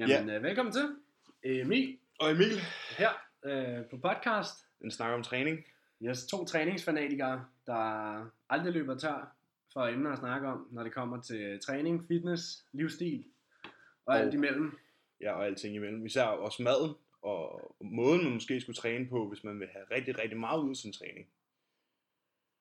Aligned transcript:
Jamen, 0.00 0.28
ja. 0.28 0.36
øh, 0.36 0.42
velkommen 0.42 0.72
til. 0.72 0.96
Emil 1.42 1.98
Og 2.20 2.30
Emil, 2.30 2.60
her 2.98 3.10
øh, 3.44 3.86
på 3.90 3.96
podcast. 3.96 4.66
en 4.84 4.90
snak 4.90 5.14
om 5.14 5.22
træning. 5.22 5.64
Yes, 6.02 6.26
to 6.26 6.44
træningsfanatikere, 6.44 7.44
der 7.66 8.30
aldrig 8.50 8.72
løber 8.72 8.98
tør 8.98 9.36
for 9.72 9.86
emner 9.86 10.12
at 10.12 10.18
snakke 10.18 10.48
om, 10.48 10.68
når 10.70 10.82
det 10.82 10.92
kommer 10.92 11.20
til 11.20 11.60
træning, 11.60 12.06
fitness, 12.08 12.64
livsstil 12.72 13.24
og, 13.64 13.72
og 14.04 14.18
alt 14.20 14.34
imellem. 14.34 14.78
Ja, 15.20 15.32
og 15.32 15.46
alting 15.46 15.74
imellem. 15.74 16.06
Især 16.06 16.24
også 16.24 16.62
maden 16.62 16.94
og 17.22 17.74
måden, 17.80 18.24
man 18.24 18.32
måske 18.32 18.60
skulle 18.60 18.76
træne 18.76 19.08
på, 19.08 19.28
hvis 19.28 19.44
man 19.44 19.60
vil 19.60 19.68
have 19.72 19.84
rigtig, 19.90 20.18
rigtig 20.18 20.38
meget 20.38 20.60
ud 20.60 20.70
af 20.70 20.76
sin 20.76 20.92
træning. 20.92 21.28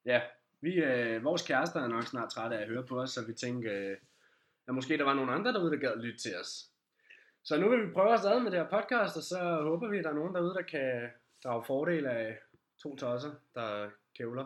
Ja, 0.05 0.21
vi, 0.61 0.73
øh, 0.73 1.23
vores 1.23 1.41
kærester 1.47 1.81
er 1.81 1.87
nok 1.87 2.03
snart 2.03 2.29
trætte 2.29 2.57
af 2.57 2.61
at 2.61 2.67
høre 2.67 2.83
på 2.83 3.01
os, 3.01 3.11
så 3.11 3.25
vi 3.25 3.33
tænker, 3.33 3.91
øh, 3.91 3.97
at 4.67 4.75
måske 4.75 4.97
der 4.97 5.03
var 5.03 5.13
nogle 5.13 5.31
andre 5.31 5.53
derude, 5.53 5.71
der 5.71 5.77
gad 5.77 6.01
lytte 6.01 6.19
til 6.19 6.35
os. 6.41 6.68
Så 7.43 7.57
nu 7.57 7.69
vil 7.69 7.87
vi 7.87 7.93
prøve 7.93 8.09
os 8.09 8.25
ad 8.25 8.39
med 8.39 8.51
det 8.51 8.59
her 8.59 8.69
podcast, 8.69 9.18
og 9.18 9.23
så 9.23 9.61
håber 9.61 9.87
vi, 9.87 9.97
at 9.97 10.04
der 10.04 10.09
er 10.09 10.14
nogen 10.14 10.36
derude, 10.36 10.54
der 10.54 10.61
kan 10.61 11.09
drage 11.43 11.64
fordel 11.64 12.05
af 12.05 12.39
to 12.81 12.95
tosser, 12.95 13.36
der 13.55 13.89
kævler 14.18 14.45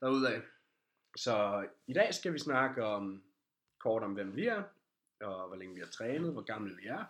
derudad. 0.00 0.42
Så 1.16 1.66
i 1.86 1.92
dag 1.92 2.14
skal 2.14 2.32
vi 2.32 2.38
snakke 2.38 2.84
om 2.84 3.24
kort 3.78 4.02
om, 4.02 4.12
hvem 4.12 4.36
vi 4.36 4.46
er, 4.46 4.62
og 5.20 5.46
hvor 5.48 5.56
længe 5.56 5.74
vi 5.74 5.80
har 5.80 5.88
trænet, 5.88 6.32
hvor 6.32 6.42
gamle 6.42 6.76
vi 6.76 6.86
er, 6.86 7.04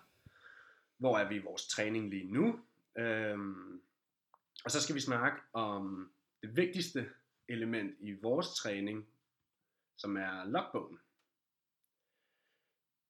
hvor 0.98 1.18
er 1.18 1.28
vi 1.28 1.36
i 1.36 1.42
vores 1.42 1.68
træning 1.68 2.10
lige 2.10 2.32
nu, 2.32 2.60
øhm, 2.98 3.82
og 4.64 4.70
så 4.70 4.82
skal 4.82 4.94
vi 4.94 5.00
snakke 5.00 5.40
om 5.52 6.12
det 6.42 6.56
vigtigste 6.56 7.10
element 7.48 7.96
i 8.00 8.12
vores 8.12 8.54
træning, 8.54 9.08
som 9.96 10.16
er 10.16 10.44
logbogen. 10.44 10.98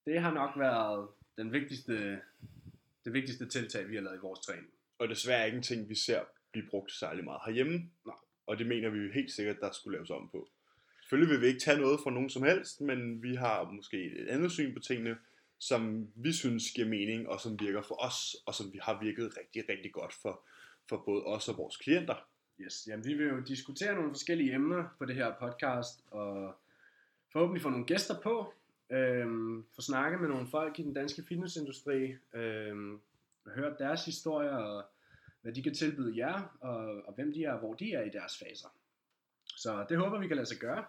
Det 0.07 0.21
har 0.21 0.31
nok 0.31 0.59
været 0.59 1.09
den 1.37 1.53
vigtigste, 1.53 2.21
det 3.05 3.13
vigtigste 3.13 3.49
tiltag, 3.49 3.89
vi 3.89 3.95
har 3.95 4.03
lavet 4.03 4.17
i 4.17 4.21
vores 4.21 4.41
træning. 4.41 4.67
Og 4.99 5.09
desværre 5.09 5.47
ikke 5.47 5.57
en 5.57 5.63
ting, 5.63 5.89
vi 5.89 5.95
ser 5.95 6.21
blive 6.53 6.67
brugt 6.71 6.93
særlig 6.93 7.25
meget 7.25 7.41
herhjemme. 7.47 7.91
Nej. 8.07 8.15
Og 8.47 8.59
det 8.59 8.67
mener 8.67 8.89
vi 8.89 8.99
jo 8.99 9.13
helt 9.13 9.33
sikkert, 9.33 9.57
der 9.61 9.73
skulle 9.73 9.97
laves 9.97 10.11
om 10.11 10.29
på. 10.29 10.49
Selvfølgelig 11.01 11.33
vil 11.33 11.41
vi 11.41 11.47
ikke 11.47 11.61
tage 11.61 11.81
noget 11.81 12.01
fra 12.03 12.11
nogen 12.11 12.31
som 12.31 12.43
helst, 12.43 12.81
men 12.81 13.23
vi 13.23 13.35
har 13.35 13.71
måske 13.71 14.05
et 14.05 14.29
andet 14.29 14.53
syn 14.53 14.75
på 14.75 14.81
tingene, 14.81 15.17
som 15.59 16.09
vi 16.15 16.33
synes 16.33 16.71
giver 16.71 16.89
mening, 16.89 17.29
og 17.29 17.41
som 17.41 17.61
virker 17.61 17.83
for 17.83 18.05
os, 18.05 18.37
og 18.47 18.55
som 18.55 18.73
vi 18.73 18.79
har 18.83 19.01
virket 19.01 19.37
rigtig, 19.39 19.69
rigtig 19.69 19.93
godt 19.93 20.13
for, 20.13 20.41
for 20.89 21.03
både 21.07 21.25
os 21.25 21.49
og 21.49 21.59
vores 21.59 21.77
klienter. 21.77 22.29
Yes, 22.61 22.87
jamen 22.89 23.05
vi 23.05 23.15
vil 23.15 23.27
jo 23.27 23.41
diskutere 23.41 23.95
nogle 23.95 24.11
forskellige 24.11 24.55
emner 24.55 24.85
på 24.99 25.05
det 25.05 25.15
her 25.15 25.35
podcast, 25.41 26.05
og 26.11 26.55
forhåbentlig 27.33 27.63
få 27.63 27.71
nogle 27.71 27.87
gæster 27.87 28.21
på, 28.21 28.55
øhm, 28.91 29.65
få 29.75 29.81
snakket 29.81 30.21
med 30.21 30.29
nogle 30.29 30.47
folk 30.47 30.79
i 30.79 30.83
den 30.83 30.95
danske 30.95 31.23
fitnessindustri, 31.29 32.15
øhm, 32.35 33.01
høre 33.47 33.77
deres 33.79 34.05
historier, 34.05 34.57
og 34.57 34.85
hvad 35.43 35.53
de 35.53 35.63
kan 35.63 35.75
tilbyde 35.75 36.19
jer, 36.19 36.57
og, 36.61 37.07
og 37.07 37.15
hvem 37.15 37.33
de 37.33 37.45
er, 37.45 37.53
og 37.53 37.59
hvor 37.59 37.75
de 37.75 37.93
er 37.93 38.03
i 38.03 38.09
deres 38.09 38.39
faser. 38.39 38.69
Så 39.57 39.87
det 39.89 39.99
håber 39.99 40.19
vi 40.19 40.27
kan 40.27 40.37
lade 40.37 40.49
sig 40.49 40.59
gøre. 40.59 40.85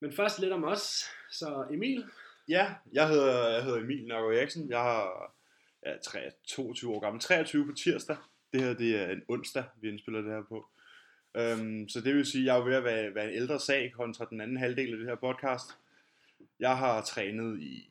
Men 0.00 0.12
først 0.12 0.38
lidt 0.38 0.52
om 0.52 0.64
os. 0.64 1.04
Så 1.30 1.66
Emil, 1.70 2.04
Ja, 2.48 2.74
jeg 2.92 3.08
hedder, 3.08 3.48
jeg 3.48 3.64
hedder 3.64 3.78
Emil 3.78 4.06
Nørgaard 4.06 4.34
Eriksen. 4.34 4.70
Jeg 4.70 4.78
har 4.78 5.34
ja, 5.86 6.30
22 6.46 6.94
år 6.94 7.00
gammel. 7.00 7.20
23 7.20 7.66
på 7.66 7.72
tirsdag. 7.72 8.16
Det 8.52 8.60
her 8.62 8.74
det 8.74 9.00
er 9.00 9.06
en 9.10 9.22
onsdag, 9.28 9.64
vi 9.80 9.88
indspiller 9.88 10.20
det 10.20 10.30
her 10.30 10.42
på. 10.42 10.68
Um, 11.38 11.88
så 11.88 12.00
det 12.00 12.14
vil 12.14 12.26
sige, 12.26 12.42
at 12.42 12.46
jeg 12.46 12.56
er 12.56 12.64
ved 12.64 12.74
at 12.74 12.84
være, 12.84 13.14
være 13.14 13.28
en 13.28 13.34
ældre 13.34 13.60
sag 13.60 13.92
kontra 13.92 14.26
den 14.30 14.40
anden 14.40 14.56
halvdel 14.56 14.92
af 14.92 14.98
det 14.98 15.06
her 15.06 15.14
podcast. 15.14 15.70
Jeg 16.62 16.78
har 16.78 17.00
trænet 17.00 17.60
i... 17.60 17.88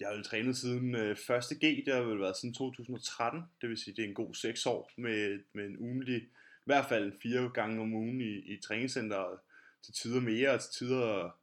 Jeg 0.00 0.08
har 0.08 0.16
jo 0.16 0.22
trænet 0.22 0.56
siden 0.56 0.94
øh, 0.94 1.10
1. 1.10 1.18
G, 1.60 1.86
det 1.86 1.94
har 1.94 2.00
vel 2.00 2.20
været 2.20 2.36
siden 2.36 2.54
2013. 2.54 3.42
Det 3.60 3.68
vil 3.68 3.78
sige, 3.78 3.94
det 3.96 4.04
er 4.04 4.08
en 4.08 4.14
god 4.14 4.34
6 4.34 4.66
år 4.66 4.90
med, 4.96 5.40
med 5.52 5.64
en 5.64 5.78
ugenlig, 5.78 6.16
i 6.22 6.64
hvert 6.64 6.86
fald 6.88 7.12
fire 7.22 7.50
gange 7.54 7.82
om 7.82 7.92
ugen 7.92 8.20
i, 8.20 8.54
i 8.54 8.60
træningscenteret. 8.66 9.38
Til 9.84 9.94
tider 9.94 10.20
mere 10.20 10.50
og 10.50 10.60
til 10.60 10.70
tider 10.70 11.38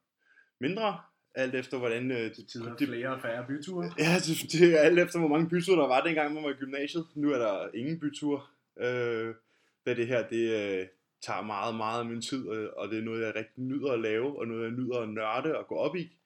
mindre. 0.60 1.00
Alt 1.36 1.56
efter 1.56 1.78
hvordan... 1.78 2.12
Øh, 2.12 2.34
til 2.34 2.46
tider 2.48 2.78
flere 2.78 3.10
og 3.10 3.22
færre 3.22 3.46
byture. 3.48 3.92
Ja, 4.06 4.16
det, 4.16 4.52
det 4.52 4.74
er 4.74 4.80
alt 4.80 5.00
efter, 5.00 5.20
hvor 5.20 5.28
mange 5.28 5.50
byture 5.50 5.82
der 5.82 5.88
var 5.88 6.04
dengang, 6.04 6.34
man 6.34 6.44
var 6.44 6.50
i 6.50 6.54
gymnasiet. 6.54 7.06
Nu 7.16 7.32
er 7.32 7.38
der 7.38 7.70
ingen 7.74 8.00
byture. 8.00 8.42
Øh, 8.80 9.36
da 9.86 9.94
det 9.94 10.08
her, 10.08 10.28
det 10.28 10.80
øh, 10.80 10.88
tager 11.22 11.42
meget, 11.42 11.76
meget 11.76 12.00
af 12.00 12.06
min 12.06 12.22
tid, 12.22 12.52
øh, 12.52 12.70
og 12.78 12.90
det 12.90 12.98
er 12.98 13.04
noget, 13.04 13.22
jeg 13.22 13.36
rigtig 13.36 13.64
nyder 13.64 13.92
at 13.92 14.00
lave, 14.00 14.40
og 14.40 14.48
noget, 14.48 14.64
jeg 14.64 14.72
nyder 14.72 15.00
at 15.00 15.10
nørde 15.10 15.58
og 15.58 15.68
gå 15.68 15.76
op 15.76 15.96
i. 15.96 16.18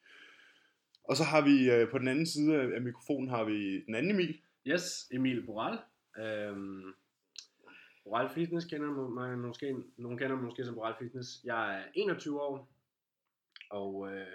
Og 1.07 1.15
så 1.15 1.23
har 1.23 1.41
vi 1.41 1.71
øh, 1.71 1.91
på 1.91 1.97
den 1.97 2.07
anden 2.07 2.25
side 2.25 2.75
af 2.75 2.81
mikrofonen, 2.81 3.29
har 3.29 3.43
vi 3.43 3.85
den 3.85 3.95
anden 3.95 4.11
Emil. 4.11 4.41
Yes, 4.67 5.07
Emil 5.11 5.45
Boral. 5.45 5.79
Øhm, 6.17 6.93
Boral 8.03 8.29
Fitness 8.29 8.67
kender 8.67 8.87
man 8.87 9.39
måske, 9.39 9.75
nogen 9.97 10.17
kender 10.17 10.35
mig 10.35 10.45
måske 10.45 10.65
som 10.65 10.75
Boral 10.75 10.95
Fitness. 10.99 11.43
Jeg 11.43 11.79
er 11.79 11.83
21 11.93 12.41
år, 12.41 12.69
og 13.69 14.11
øh, 14.11 14.27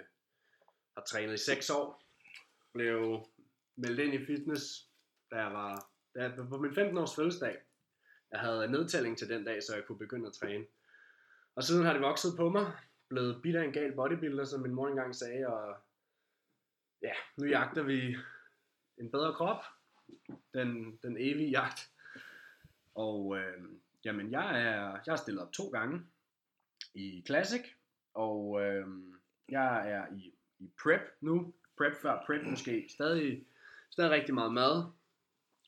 har 0.97 1.03
trænet 1.03 1.33
i 1.33 1.37
6 1.37 1.69
år. 1.69 2.03
Blev 2.73 3.25
meldt 3.75 3.99
ind 3.99 4.13
i 4.13 4.25
fitness, 4.25 4.89
da 5.31 5.35
jeg 5.35 5.53
var 5.53 5.91
da 6.15 6.21
jeg, 6.23 6.33
på 6.49 6.57
min 6.57 6.73
15 6.73 6.97
års 6.97 7.15
fødselsdag. 7.15 7.57
Jeg 8.31 8.39
havde 8.39 8.71
nedtælling 8.71 9.17
til 9.17 9.29
den 9.29 9.43
dag, 9.43 9.63
så 9.63 9.75
jeg 9.75 9.85
kunne 9.85 9.97
begynde 9.97 10.27
at 10.27 10.33
træne. 10.33 10.65
Og 11.55 11.63
siden 11.63 11.85
har 11.85 11.93
det 11.93 12.01
vokset 12.01 12.33
på 12.37 12.49
mig. 12.49 12.71
Blevet 13.09 13.41
bidt 13.41 13.55
af 13.55 13.63
en 13.63 13.73
gal 13.73 13.95
bodybuilder, 13.95 14.45
som 14.45 14.61
min 14.61 14.73
mor 14.73 14.87
engang 14.87 15.15
sagde. 15.15 15.47
Og 15.47 15.75
ja, 17.01 17.13
nu 17.37 17.47
jagter 17.47 17.83
vi 17.83 18.17
en 18.97 19.11
bedre 19.11 19.33
krop. 19.33 19.63
Den, 20.53 20.99
den 21.03 21.17
evige 21.19 21.49
jagt. 21.49 21.91
Og 22.95 23.37
øh, 23.37 23.63
jamen, 24.05 24.31
jeg 24.31 24.61
er, 24.61 24.99
jeg 25.05 25.13
er 25.13 25.15
stillet 25.15 25.43
op 25.43 25.53
to 25.53 25.69
gange 25.69 26.01
i 26.93 27.23
Classic. 27.25 27.61
Og 28.13 28.61
øh, 28.61 28.87
jeg 29.49 29.91
er 29.91 30.13
i 30.15 30.33
i 30.61 30.71
prep 30.83 31.01
nu. 31.21 31.53
Prep 31.77 31.95
før 32.01 32.23
prep 32.25 32.43
måske. 32.45 32.85
Stadig, 32.89 33.45
stadig 33.89 34.11
rigtig 34.11 34.33
meget 34.33 34.53
mad. 34.53 34.91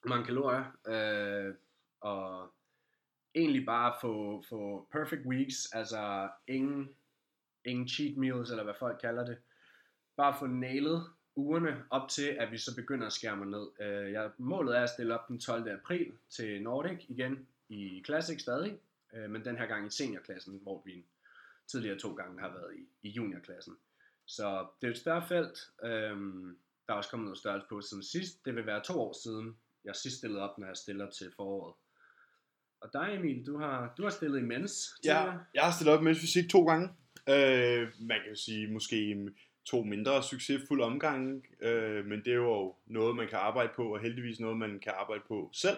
Mange 0.05 0.25
kalorier. 0.25 0.63
Øh, 0.87 1.55
og 2.01 2.53
egentlig 3.35 3.65
bare 3.65 3.93
få, 4.01 4.43
få 4.49 4.87
perfect 4.91 5.25
weeks. 5.25 5.71
Altså 5.73 6.29
ingen, 6.47 6.89
ingen 7.65 7.87
cheat 7.87 8.17
meals, 8.17 8.51
eller 8.51 8.63
hvad 8.63 8.73
folk 8.79 8.99
kalder 9.01 9.25
det. 9.25 9.37
Bare 10.17 10.35
få 10.39 10.45
nailet 10.45 11.09
ugerne 11.35 11.83
op 11.89 12.09
til, 12.09 12.27
at 12.27 12.51
vi 12.51 12.57
så 12.57 12.75
begynder 12.75 13.07
at 13.07 13.13
skære 13.13 13.37
mig 13.37 13.47
ned. 13.47 13.67
Øh, 13.79 14.11
jeg, 14.11 14.31
målet 14.37 14.77
er 14.77 14.81
at 14.83 14.89
stille 14.89 15.19
op 15.19 15.27
den 15.27 15.39
12. 15.39 15.71
april 15.71 16.11
til 16.29 16.61
Nordic 16.61 17.05
igen 17.07 17.47
i 17.69 18.03
Classic 18.05 18.41
stadig. 18.41 18.77
Øh, 19.13 19.29
men 19.29 19.45
den 19.45 19.57
her 19.57 19.65
gang 19.65 19.87
i 19.87 19.89
seniorklassen, 19.89 20.59
hvor 20.63 20.81
vi 20.85 21.05
tidligere 21.67 21.99
to 21.99 22.13
gange 22.13 22.39
har 22.39 22.49
været 22.49 22.75
i, 22.75 23.07
i 23.07 23.09
juniorklassen. 23.09 23.77
Så 24.25 24.67
det 24.81 24.87
er 24.87 24.91
et 24.91 24.97
større 24.97 25.27
felt. 25.27 25.71
Øhm, 25.83 26.57
der 26.87 26.93
er 26.93 26.97
også 26.97 27.09
kommet 27.09 27.25
noget 27.25 27.37
størrelse 27.37 27.67
på 27.69 27.81
siden 27.81 28.03
sidst. 28.03 28.45
Det 28.45 28.55
vil 28.55 28.65
være 28.65 28.83
to 28.83 29.01
år 29.01 29.13
siden, 29.23 29.57
jeg 29.85 29.95
sidst 29.95 30.17
stillede 30.17 30.41
op, 30.41 30.57
når 30.57 30.67
jeg 30.67 30.77
stiller 30.77 31.09
til 31.09 31.31
foråret. 31.35 31.73
Og 32.81 32.89
dig 32.93 33.15
Emil, 33.15 33.45
du 33.45 33.57
har, 33.57 33.93
du 33.97 34.03
har 34.03 34.09
stillet 34.09 34.39
imens. 34.39 34.95
Ja, 35.05 35.33
jeg 35.53 35.63
har 35.63 35.71
stillet 35.71 35.93
op 35.97 36.03
med 36.03 36.15
fysik 36.15 36.49
to 36.49 36.65
gange. 36.65 36.89
Øh, 37.29 37.91
man 37.99 38.19
kan 38.21 38.29
jo 38.29 38.35
sige 38.35 38.67
måske 38.67 39.29
to 39.65 39.83
mindre 39.83 40.23
succesfulde 40.23 40.83
omgange, 40.83 41.43
øh, 41.61 42.05
men 42.05 42.19
det 42.19 42.27
er 42.27 42.37
jo 42.37 42.75
noget, 42.85 43.15
man 43.15 43.27
kan 43.27 43.37
arbejde 43.37 43.69
på, 43.75 43.93
og 43.93 43.99
heldigvis 43.99 44.39
noget, 44.39 44.57
man 44.57 44.79
kan 44.79 44.93
arbejde 44.95 45.23
på 45.27 45.49
selv, 45.53 45.77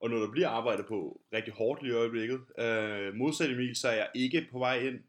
og 0.00 0.10
noget, 0.10 0.26
der 0.26 0.32
bliver 0.32 0.48
arbejdet 0.48 0.86
på 0.86 1.20
rigtig 1.32 1.54
hårdt 1.54 1.82
lige 1.82 1.92
i 1.92 1.96
øjeblikket. 1.96 2.40
Øh, 2.58 3.14
modsat 3.14 3.50
Emil, 3.50 3.76
så 3.76 3.88
er 3.88 3.94
jeg 3.94 4.10
ikke 4.14 4.48
på 4.52 4.58
vej 4.58 4.78
ind 4.78 5.00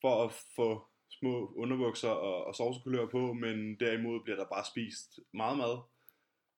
for 0.00 0.24
at 0.24 0.32
få 0.56 0.84
små 1.08 1.52
underbukser 1.56 2.08
og, 2.08 2.44
og 2.46 2.54
sovsekulør 2.54 3.06
på, 3.06 3.32
men 3.32 3.74
derimod 3.80 4.20
bliver 4.24 4.36
der 4.36 4.44
bare 4.44 4.64
spist 4.64 5.20
meget 5.32 5.58
mad. 5.58 5.78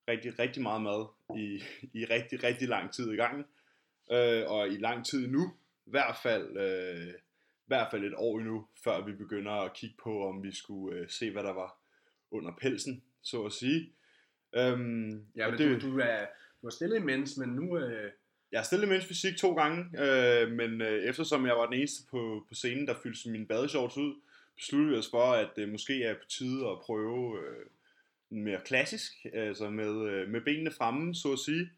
Rigtig, 0.09 0.39
rigtig 0.39 0.63
meget 0.63 0.83
mad 0.83 1.07
i, 1.37 1.63
i 1.93 2.05
rigtig, 2.05 2.45
rigtig 2.45 2.69
lang 2.69 2.93
tid 2.93 3.13
i 3.13 3.17
gang. 3.17 3.47
Øh, 4.13 4.43
og 4.47 4.69
i 4.69 4.77
lang 4.77 5.07
tid 5.07 5.29
nu, 5.29 5.53
i 5.87 5.91
hvert 5.91 6.17
fald, 6.23 6.57
øh, 6.57 7.15
hvert 7.67 7.89
fald 7.91 8.05
et 8.05 8.15
år 8.17 8.39
endnu, 8.39 8.67
før 8.85 9.05
vi 9.05 9.13
begynder 9.13 9.53
at 9.53 9.75
kigge 9.75 9.97
på, 10.03 10.29
om 10.29 10.43
vi 10.43 10.53
skulle 10.53 10.99
øh, 10.99 11.09
se, 11.09 11.31
hvad 11.31 11.43
der 11.43 11.53
var 11.53 11.79
under 12.31 12.53
pelsen, 12.61 13.03
så 13.23 13.43
at 13.43 13.53
sige. 13.53 13.93
Øhm, 14.57 15.27
ja, 15.37 15.51
men 15.51 15.59
det, 15.59 15.83
du, 15.83 15.91
du, 15.91 15.99
er, 15.99 16.27
du 16.63 16.67
har 16.67 16.71
stillet 16.71 16.97
imens, 16.97 17.37
men 17.37 17.49
nu... 17.49 17.79
Øh... 17.79 18.11
Jeg 18.53 18.61
har 18.61 18.65
stillet 18.65 18.87
imens 18.87 19.07
fysik 19.07 19.37
to 19.37 19.55
gange, 19.55 19.85
øh, 20.05 20.51
men 20.51 20.81
øh, 20.81 21.03
eftersom 21.05 21.47
jeg 21.47 21.57
var 21.57 21.67
den 21.67 21.75
eneste 21.75 22.11
på, 22.11 22.45
på 22.49 22.55
scenen, 22.55 22.87
der 22.87 22.95
fyldte 23.03 23.31
mine 23.31 23.47
badeshorts 23.47 23.97
ud, 23.97 24.15
besluttede 24.57 24.91
vi 24.91 24.99
os 24.99 25.11
for, 25.11 25.33
at 25.33 25.51
det 25.57 25.69
måske 25.69 26.03
er 26.03 26.15
på 26.15 26.29
tide 26.29 26.69
at 26.69 26.79
prøve 26.83 27.39
øh, 27.39 27.67
mere 28.31 28.61
klassisk, 28.65 29.13
altså 29.33 29.71
med, 29.71 30.11
øh, 30.11 30.29
med 30.29 30.41
benene 30.41 30.71
fremme, 30.71 31.15
så 31.15 31.33
at 31.33 31.39
sige. 31.39 31.71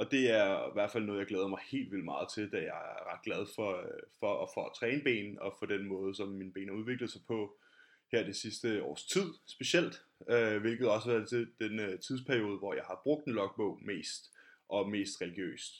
Og 0.00 0.10
det 0.10 0.30
er 0.30 0.68
i 0.68 0.72
hvert 0.72 0.90
fald 0.90 1.04
noget, 1.04 1.18
jeg 1.18 1.26
glæder 1.26 1.48
mig 1.48 1.58
helt 1.70 1.90
vildt 1.92 2.04
meget 2.04 2.28
til, 2.34 2.52
da 2.52 2.56
jeg 2.56 2.66
er 2.66 3.12
ret 3.12 3.22
glad 3.24 3.46
for, 3.54 3.70
øh, 3.78 3.84
for, 4.20 4.32
for, 4.46 4.50
for 4.54 4.64
at 4.66 4.72
træne 4.76 5.02
ben, 5.02 5.38
og 5.38 5.56
for 5.58 5.66
den 5.66 5.86
måde, 5.86 6.14
som 6.14 6.28
mine 6.28 6.52
ben 6.52 6.68
har 6.68 6.74
udviklet 6.74 7.10
sig 7.10 7.20
på 7.26 7.56
her 8.12 8.22
det 8.24 8.36
sidste 8.36 8.82
års 8.82 9.04
tid 9.04 9.26
specielt, 9.46 10.02
øh, 10.28 10.60
hvilket 10.60 10.88
også 10.88 11.08
har 11.08 11.16
været 11.16 11.28
til 11.28 11.48
den 11.58 11.80
øh, 11.80 12.00
tidsperiode, 12.00 12.58
hvor 12.58 12.74
jeg 12.74 12.84
har 12.84 13.00
brugt 13.02 13.26
en 13.26 13.32
logbog 13.32 13.78
mest, 13.82 14.30
og 14.68 14.90
mest 14.90 15.20
religiøst. 15.20 15.74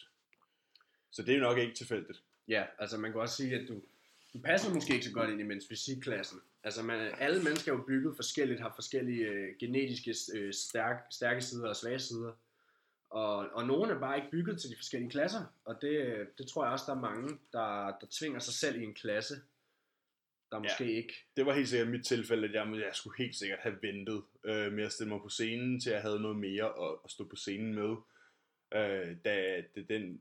Så 1.11 1.23
det 1.23 1.37
er 1.37 1.40
nok 1.40 1.58
ikke 1.58 1.75
tilfældigt. 1.75 2.23
Ja, 2.49 2.64
altså 2.78 2.99
man 2.99 3.12
kan 3.12 3.20
også 3.20 3.37
sige, 3.37 3.55
at 3.55 3.69
du, 3.69 3.82
du 4.32 4.38
passer 4.38 4.75
måske 4.75 4.94
ikke 4.94 5.06
så 5.06 5.12
godt 5.12 5.31
ind 5.31 5.40
i 5.40 5.44
mens 5.44 5.69
fysikklassen. 5.69 6.40
Altså 6.64 6.82
man, 6.82 7.14
alle 7.19 7.43
mennesker 7.43 7.73
er 7.73 7.76
jo 7.76 7.82
bygget 7.82 8.16
forskelligt, 8.16 8.61
har 8.61 8.73
forskellige 8.75 9.26
øh, 9.26 9.56
genetiske 9.61 10.14
øh, 10.34 10.52
stærk, 10.52 10.96
stærke 11.11 11.43
sider 11.43 11.69
og 11.69 11.76
svage 11.76 11.99
sider. 11.99 12.32
Og, 13.11 13.37
og 13.37 13.67
nogle 13.67 13.93
er 13.93 13.99
bare 13.99 14.17
ikke 14.17 14.31
bygget 14.31 14.61
til 14.61 14.71
de 14.71 14.77
forskellige 14.77 15.11
klasser. 15.11 15.45
Og 15.65 15.83
det, 15.83 16.27
det 16.39 16.47
tror 16.49 16.65
jeg 16.65 16.73
også, 16.73 16.85
der 16.89 16.95
er 16.97 17.01
mange, 17.01 17.39
der, 17.53 17.99
der 18.01 18.07
tvinger 18.11 18.39
sig 18.39 18.55
selv 18.55 18.81
i 18.81 18.85
en 18.85 18.95
klasse, 18.95 19.35
der 20.51 20.59
måske 20.59 20.85
ja. 20.85 20.97
ikke... 20.97 21.15
Det 21.37 21.47
var 21.47 21.55
helt 21.55 21.69
sikkert 21.69 21.89
mit 21.89 22.07
tilfælde, 22.07 22.49
at 22.49 22.55
jeg, 22.55 22.67
jeg 22.75 22.91
skulle 22.93 23.19
helt 23.19 23.37
sikkert 23.37 23.59
have 23.59 23.79
ventet 23.83 24.23
øh, 24.45 24.73
med 24.73 24.85
at 24.85 24.93
stille 24.93 25.12
mig 25.12 25.21
på 25.23 25.29
scenen, 25.29 25.81
til 25.81 25.93
jeg 25.93 26.03
havde 26.03 26.21
noget 26.21 26.37
mere 26.37 26.65
at, 26.65 26.99
at 27.05 27.11
stå 27.11 27.25
på 27.25 27.37
scenen 27.37 27.75
med. 27.75 27.97
Øh, 28.75 29.17
da 29.25 29.62
det, 29.75 29.89
den, 29.89 30.21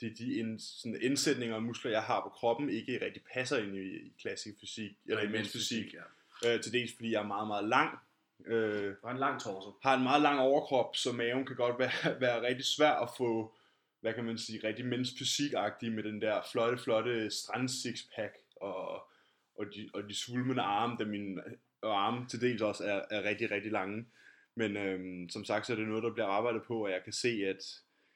de, 0.00 0.14
de 0.14 0.34
ind, 0.34 0.60
sådan 0.60 1.02
indsætninger 1.02 1.56
og 1.56 1.62
muskler, 1.62 1.90
jeg 1.90 2.02
har 2.02 2.20
på 2.22 2.28
kroppen, 2.28 2.70
ikke 2.70 3.04
rigtig 3.04 3.22
passer 3.34 3.58
ind 3.58 3.76
i, 3.76 4.06
i 4.06 4.12
klassisk 4.20 4.60
fysik, 4.60 4.92
eller 5.06 5.22
i 5.22 5.28
mens 5.28 5.52
fysik. 5.52 5.94
Ja. 5.94 6.54
Øh, 6.54 6.62
til 6.62 6.72
dels 6.72 6.94
fordi 6.94 7.10
jeg 7.12 7.22
er 7.22 7.26
meget, 7.26 7.48
meget 7.48 7.68
lang. 7.68 7.98
Øh, 8.46 8.96
har 9.04 9.10
en 9.10 9.18
lang 9.18 9.40
torso. 9.40 9.78
Har 9.82 9.96
en 9.96 10.02
meget 10.02 10.22
lang 10.22 10.40
overkrop, 10.40 10.96
så 10.96 11.12
maven 11.12 11.46
kan 11.46 11.56
godt 11.56 11.78
være, 11.78 12.20
være 12.24 12.42
rigtig 12.42 12.66
svær 12.66 12.92
at 12.92 13.08
få, 13.18 13.54
hvad 14.00 14.14
kan 14.14 14.24
man 14.24 14.38
sige, 14.38 14.68
rigtig 14.68 14.86
mens 14.86 15.10
fysikagtig 15.18 15.92
med 15.92 16.02
den 16.02 16.22
der 16.22 16.40
flotte, 16.52 16.78
flotte 16.78 17.30
strand 17.30 17.68
sixpack 17.68 18.34
og, 18.56 19.10
og, 19.58 19.66
de, 19.74 19.90
og 19.94 20.08
de 20.08 20.14
svulmende 20.14 20.62
arme, 20.62 20.96
da 20.98 21.04
mine 21.04 21.42
arme 21.82 22.26
til 22.28 22.40
dels 22.40 22.62
også 22.62 22.84
er, 22.84 23.02
er 23.10 23.22
rigtig, 23.22 23.50
rigtig 23.50 23.72
lange. 23.72 24.06
Men 24.54 24.76
øhm, 24.76 25.28
som 25.28 25.44
sagt, 25.44 25.66
så 25.66 25.72
er 25.72 25.76
det 25.76 25.88
noget, 25.88 26.02
der 26.02 26.12
bliver 26.12 26.26
arbejdet 26.26 26.62
på, 26.62 26.84
og 26.84 26.90
jeg 26.90 27.04
kan 27.04 27.12
se, 27.12 27.28
at 27.28 27.62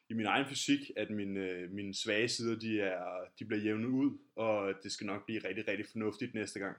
i 0.09 0.15
min 0.15 0.27
egen 0.27 0.47
fysik, 0.47 0.91
at 0.97 1.11
mine, 1.11 1.41
øh, 1.41 1.71
mine 1.71 1.95
svage 1.95 2.29
sider, 2.29 2.59
de, 2.59 2.81
er, 2.81 3.25
de 3.39 3.45
bliver 3.45 3.63
jævnet 3.63 3.89
ud, 3.89 4.19
og 4.37 4.75
det 4.83 4.93
skal 4.93 5.07
nok 5.07 5.25
blive 5.25 5.41
rigtig, 5.49 5.69
rigtig 5.69 5.87
fornuftigt 5.93 6.35
næste 6.35 6.59
gang. 6.59 6.77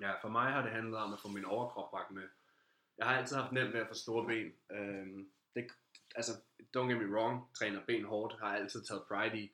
Ja, 0.00 0.12
for 0.22 0.28
mig 0.28 0.52
har 0.52 0.62
det 0.62 0.72
handlet 0.72 0.96
om 0.96 1.12
at 1.12 1.20
få 1.22 1.28
min 1.28 1.44
overkrop 1.44 1.90
bragt 1.90 2.10
med. 2.10 2.22
Jeg 3.00 3.08
har 3.08 3.18
altid 3.18 3.36
haft 3.36 3.52
nemt 3.52 3.72
med 3.72 3.80
at 3.80 3.88
få 3.88 3.94
store 3.94 4.26
ben. 4.26 4.52
Øhm, 4.78 5.28
det, 5.54 5.66
altså, 6.14 6.32
don't 6.76 6.88
get 6.90 6.98
me 6.98 7.16
wrong, 7.16 7.54
træner 7.54 7.80
ben 7.86 8.04
hårdt, 8.04 8.40
har 8.40 8.52
jeg 8.52 8.60
altid 8.60 8.84
taget 8.84 9.02
pride 9.08 9.38
i. 9.38 9.50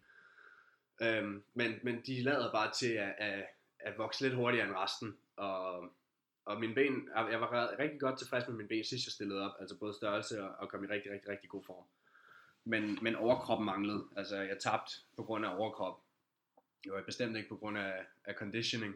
Øhm, 1.03 1.45
men, 1.55 1.75
men 1.83 2.03
de 2.07 2.23
lader 2.23 2.53
bare 2.53 2.73
til 2.73 2.93
at, 2.93 3.15
at, 3.19 3.47
at 3.81 3.99
vokse 3.99 4.23
lidt 4.23 4.35
hurtigere 4.35 4.67
end 4.67 4.77
resten. 4.77 5.17
Og, 5.37 5.93
og 6.45 6.61
mine 6.61 6.75
ben, 6.75 7.09
jeg 7.17 7.41
var 7.41 7.79
rigtig 7.79 8.01
godt 8.01 8.19
tilfreds 8.19 8.49
med 8.49 8.57
mine 8.57 8.69
ben, 8.69 8.85
sidst 8.85 9.07
jeg 9.07 9.13
stillede 9.13 9.45
op. 9.45 9.57
Altså 9.61 9.79
både 9.79 9.95
størrelse 9.95 10.43
og, 10.43 10.55
og 10.59 10.69
kom 10.69 10.85
i 10.85 10.87
rigtig, 10.87 11.13
rigtig, 11.13 11.31
rigtig 11.31 11.51
god 11.51 11.65
form 11.65 11.85
men, 12.67 12.99
men 13.03 13.17
overkroppen 13.17 13.67
manglede. 13.67 14.05
Altså, 14.17 14.37
jeg 14.37 14.59
tabte 14.59 14.93
på 15.17 15.23
grund 15.23 15.47
af 15.47 15.57
overkrop. 15.59 16.01
Det 16.85 16.93
var 16.93 17.03
bestemt 17.03 17.37
ikke 17.37 17.49
på 17.49 17.57
grund 17.57 17.79
af, 17.79 18.07
af 18.25 18.35
conditioning. 18.35 18.95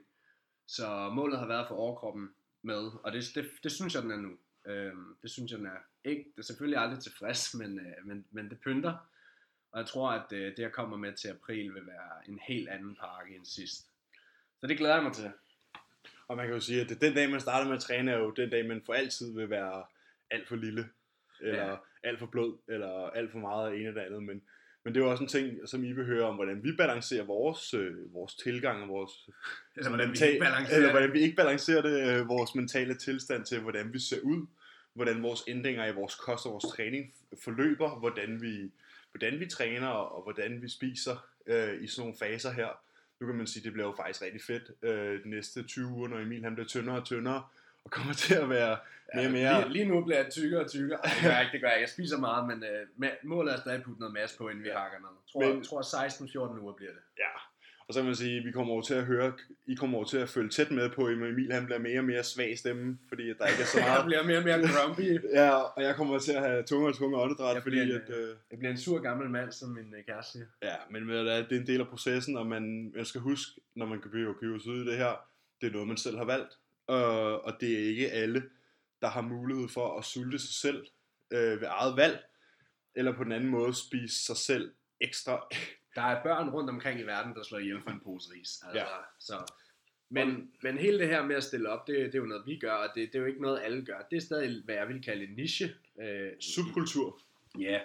Så 0.66 1.10
målet 1.12 1.38
har 1.38 1.46
været 1.46 1.68
for 1.68 1.74
overkroppen 1.74 2.34
med, 2.62 2.90
og 3.04 3.12
det, 3.12 3.24
det, 3.34 3.50
det 3.62 3.72
synes 3.72 3.94
jeg, 3.94 4.02
den 4.02 4.10
er 4.10 4.16
nu. 4.16 4.38
Øhm, 4.66 5.16
det 5.22 5.30
synes 5.30 5.50
jeg, 5.50 5.58
den 5.58 5.66
er. 5.66 5.78
Ikke, 6.04 6.24
det 6.36 6.38
er 6.38 6.46
selvfølgelig 6.46 6.78
aldrig 6.78 7.02
tilfreds, 7.02 7.54
men, 7.60 7.78
øh, 7.78 8.06
men, 8.06 8.26
men 8.30 8.50
det 8.50 8.60
pynter. 8.60 9.10
Og 9.72 9.78
jeg 9.78 9.86
tror, 9.86 10.10
at 10.10 10.32
øh, 10.32 10.46
det, 10.46 10.58
jeg 10.58 10.72
kommer 10.72 10.96
med 10.96 11.12
til 11.12 11.28
april, 11.28 11.74
vil 11.74 11.86
være 11.86 12.28
en 12.28 12.38
helt 12.48 12.68
anden 12.68 12.96
pakke 12.96 13.34
end 13.36 13.46
sidst. 13.46 13.86
Så 14.60 14.66
det 14.66 14.78
glæder 14.78 14.94
jeg 14.94 15.04
mig 15.04 15.12
til. 15.12 15.32
Og 16.28 16.36
man 16.36 16.46
kan 16.46 16.54
jo 16.54 16.60
sige, 16.60 16.80
at 16.80 16.88
det, 16.88 17.00
den 17.00 17.14
dag, 17.14 17.30
man 17.30 17.40
starter 17.40 17.66
med 17.68 17.76
at 17.76 17.82
træne, 17.82 18.12
er 18.12 18.18
jo 18.18 18.30
den 18.30 18.50
dag, 18.50 18.66
man 18.66 18.82
for 18.86 18.92
altid 18.92 19.34
vil 19.34 19.50
være 19.50 19.84
alt 20.30 20.48
for 20.48 20.56
lille 20.56 20.88
eller 21.40 21.66
ja. 21.66 21.76
alt 22.02 22.18
for 22.18 22.26
blød, 22.26 22.58
eller 22.68 23.10
alt 23.10 23.32
for 23.32 23.38
meget 23.38 23.70
af 23.70 23.74
en 23.74 23.86
eller 23.86 24.02
andet, 24.02 24.22
men, 24.22 24.42
men 24.84 24.94
det 24.94 25.00
er 25.00 25.04
jo 25.04 25.10
også 25.10 25.24
en 25.24 25.28
ting, 25.28 25.68
som 25.68 25.84
I 25.84 25.92
vil 25.92 26.04
høre 26.04 26.24
om, 26.24 26.34
hvordan 26.34 26.64
vi 26.64 26.72
balancerer 26.72 27.24
vores, 27.24 27.74
øh, 27.74 28.14
vores 28.14 28.34
tilgang 28.34 28.82
og 28.82 28.88
vores... 28.88 29.12
Eller 29.76 29.88
hvordan, 29.88 30.08
mental, 30.08 30.28
vi 30.28 30.32
ikke 30.32 30.44
balancerer 30.44 30.76
eller 30.76 30.90
hvordan 30.90 31.12
vi 31.12 31.20
ikke 31.20 31.36
balancerer 31.36 31.82
det, 31.82 32.20
øh, 32.20 32.28
vores 32.28 32.54
mentale 32.54 32.94
tilstand 32.94 33.44
til, 33.44 33.60
hvordan 33.60 33.92
vi 33.92 33.98
ser 33.98 34.20
ud, 34.22 34.46
hvordan 34.94 35.22
vores 35.22 35.44
ændringer 35.48 35.86
i 35.86 35.94
vores 35.94 36.14
kost 36.14 36.46
og 36.46 36.52
vores 36.52 36.64
træning 36.64 37.14
forløber, 37.44 37.98
hvordan 37.98 38.42
vi, 38.42 38.70
hvordan 39.12 39.40
vi 39.40 39.46
træner 39.46 39.88
og 39.88 40.22
hvordan 40.22 40.62
vi 40.62 40.68
spiser 40.68 41.26
øh, 41.46 41.82
i 41.82 41.86
sådan 41.86 42.00
nogle 42.00 42.18
faser 42.18 42.52
her. 42.52 42.68
Nu 43.20 43.26
kan 43.26 43.34
man 43.36 43.46
sige, 43.46 43.60
at 43.60 43.64
det 43.64 43.72
bliver 43.72 43.86
jo 43.86 43.94
faktisk 43.96 44.22
rigtig 44.22 44.42
fedt 44.42 44.70
øh, 44.82 45.24
de 45.24 45.30
næste 45.30 45.62
20 45.62 45.86
uger, 45.86 46.08
når 46.08 46.18
Emil 46.18 46.44
han 46.44 46.54
bliver 46.54 46.68
tyndere 46.68 46.96
og 46.96 47.04
tyndere, 47.04 47.42
og 47.84 47.90
kommer 47.90 48.12
til 48.12 48.34
at 48.34 48.48
være 48.50 48.76
mere 49.14 49.26
og 49.26 49.32
mere... 49.32 49.60
Lige, 49.60 49.72
lige 49.72 49.84
nu 49.84 50.04
bliver 50.04 50.20
jeg 50.22 50.30
tykkere 50.30 50.60
og 50.64 50.70
tykkere. 50.70 50.98
Det 51.04 51.22
gør 51.22 51.30
jeg 51.30 51.40
ikke, 51.40 51.52
det 51.52 51.60
gør 51.60 51.68
jeg. 51.68 51.80
Jeg 51.80 51.88
spiser 51.88 52.18
meget, 52.18 52.48
men 52.48 52.64
uh, 52.98 53.08
målet 53.22 53.52
er 53.54 53.60
stadig 53.60 53.78
at 53.78 53.84
putte 53.84 54.00
noget 54.00 54.14
masse 54.14 54.38
på, 54.38 54.48
inden 54.48 54.64
vi 54.64 54.70
hakker 54.74 54.98
noget. 54.98 55.16
Jeg 55.24 55.28
tror, 55.32 55.40
men, 55.40 55.58
jeg 55.58 55.66
tror 55.66 56.48
16-14 56.56 56.62
uger 56.62 56.72
bliver 56.72 56.92
det. 56.92 57.02
Ja, 57.18 57.32
og 57.90 57.94
så 57.94 58.00
vil 58.00 58.06
man 58.06 58.16
sige, 58.16 58.42
vi 58.44 58.52
kommer 58.52 58.72
over 58.72 58.82
til 58.82 58.94
at 58.94 59.04
høre, 59.04 59.32
I 59.66 59.74
kommer 59.74 59.96
over 59.96 60.06
til 60.06 60.18
at 60.18 60.28
følge 60.28 60.50
tæt 60.50 60.70
med 60.70 60.90
på, 60.90 61.04
at 61.04 61.12
Emil 61.12 61.52
han 61.52 61.64
bliver 61.64 61.78
mere 61.78 61.98
og 61.98 62.04
mere 62.04 62.24
svag 62.24 62.58
stemme, 62.58 62.98
fordi 63.08 63.26
der 63.28 63.46
ikke 63.46 63.62
er 63.62 63.66
så 63.66 63.78
meget... 63.80 63.96
jeg 63.96 64.04
bliver 64.04 64.22
mere 64.24 64.38
og 64.38 64.44
mere 64.44 64.58
grumpy. 64.58 65.18
ja, 65.40 65.50
og 65.50 65.82
jeg 65.82 65.96
kommer 65.96 66.18
til 66.18 66.32
at 66.32 66.42
have 66.42 66.62
tunge 66.62 66.88
og 66.88 66.94
tunge 66.94 67.16
åndedræt, 67.16 67.62
fordi 67.62 67.80
en, 67.80 67.90
at... 67.90 68.10
Øh, 68.10 68.28
jeg 68.50 68.58
bliver 68.58 68.72
en 68.72 68.78
sur 68.78 68.98
gammel 68.98 69.30
mand, 69.30 69.52
som 69.52 69.68
min 69.68 69.94
uh, 69.98 70.04
kæreste 70.06 70.32
siger. 70.32 70.46
Ja, 70.62 70.74
men 70.90 71.08
det 71.08 71.32
er 71.32 71.46
en 71.50 71.66
del 71.66 71.80
af 71.80 71.88
processen, 71.88 72.36
og 72.36 72.46
man, 72.46 72.92
man 72.96 73.04
skal 73.04 73.20
huske, 73.20 73.60
når 73.74 73.86
man 73.86 74.00
kan 74.00 74.10
blive 74.10 74.34
købe 74.40 74.54
ud 74.54 74.84
i 74.84 74.90
det 74.90 74.96
her, 74.96 75.12
det 75.60 75.66
er 75.66 75.72
noget, 75.72 75.88
man 75.88 75.96
selv 75.96 76.16
har 76.16 76.24
valgt 76.24 76.58
og, 76.90 77.44
og 77.44 77.60
det 77.60 77.72
er 77.72 77.88
ikke 77.88 78.10
alle, 78.10 78.42
der 79.02 79.08
har 79.08 79.20
mulighed 79.20 79.68
for 79.68 79.98
at 79.98 80.04
sulte 80.04 80.38
sig 80.38 80.54
selv 80.54 80.86
øh, 81.30 81.60
ved 81.60 81.68
eget 81.70 81.96
valg, 81.96 82.24
eller 82.94 83.16
på 83.16 83.24
den 83.24 83.32
anden 83.32 83.50
måde 83.50 83.74
spise 83.74 84.24
sig 84.24 84.36
selv 84.36 84.72
ekstra. 85.00 85.46
Der 85.94 86.02
er 86.02 86.22
børn 86.22 86.50
rundt 86.50 86.70
omkring 86.70 87.00
i 87.00 87.02
verden, 87.02 87.34
der 87.34 87.42
slår 87.42 87.58
ihjel 87.58 87.82
for 87.82 87.90
en 87.90 88.00
pose 88.00 88.32
ris. 88.32 88.62
Altså, 88.62 88.78
ja. 88.78 88.86
så. 89.18 89.52
Men, 90.08 90.50
men 90.62 90.78
hele 90.78 90.98
det 90.98 91.08
her 91.08 91.26
med 91.26 91.36
at 91.36 91.44
stille 91.44 91.68
op, 91.68 91.86
det, 91.86 91.96
det 91.96 92.14
er 92.14 92.18
jo 92.18 92.26
noget, 92.26 92.46
vi 92.46 92.58
gør, 92.58 92.72
og 92.72 92.88
det, 92.94 93.08
det 93.12 93.14
er 93.14 93.18
jo 93.18 93.26
ikke 93.26 93.42
noget, 93.42 93.60
alle 93.64 93.84
gør. 93.84 94.06
Det 94.10 94.16
er 94.16 94.20
stadig, 94.20 94.62
hvad 94.64 94.74
jeg 94.74 94.88
vil 94.88 95.02
kalde 95.02 95.24
en 95.24 95.34
niche. 95.36 95.74
Øh, 96.00 96.32
Subkultur. 96.40 97.20
Ja, 97.58 97.80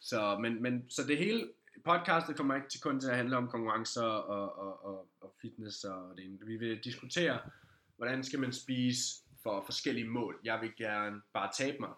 så, 0.00 0.38
men, 0.38 0.62
men, 0.62 0.90
så 0.90 1.06
det 1.06 1.18
hele, 1.18 1.48
podcastet 1.84 2.36
kommer 2.36 2.54
ikke 2.54 2.68
til 2.68 2.80
kun 2.80 3.00
til 3.00 3.08
at 3.08 3.16
handle 3.16 3.36
om 3.36 3.48
konkurrencer 3.48 4.02
og, 4.02 4.58
og, 4.58 4.84
og, 4.84 5.08
og 5.20 5.34
fitness 5.42 5.84
og 5.84 6.16
det 6.16 6.38
Vi 6.46 6.56
vil 6.56 6.84
diskutere 6.84 7.38
hvordan 7.96 8.24
skal 8.24 8.40
man 8.40 8.52
spise 8.52 9.02
for 9.42 9.64
forskellige 9.64 10.08
mål. 10.08 10.40
Jeg 10.44 10.60
vil 10.60 10.72
gerne 10.76 11.22
bare 11.32 11.50
tabe 11.58 11.78
mig. 11.80 11.90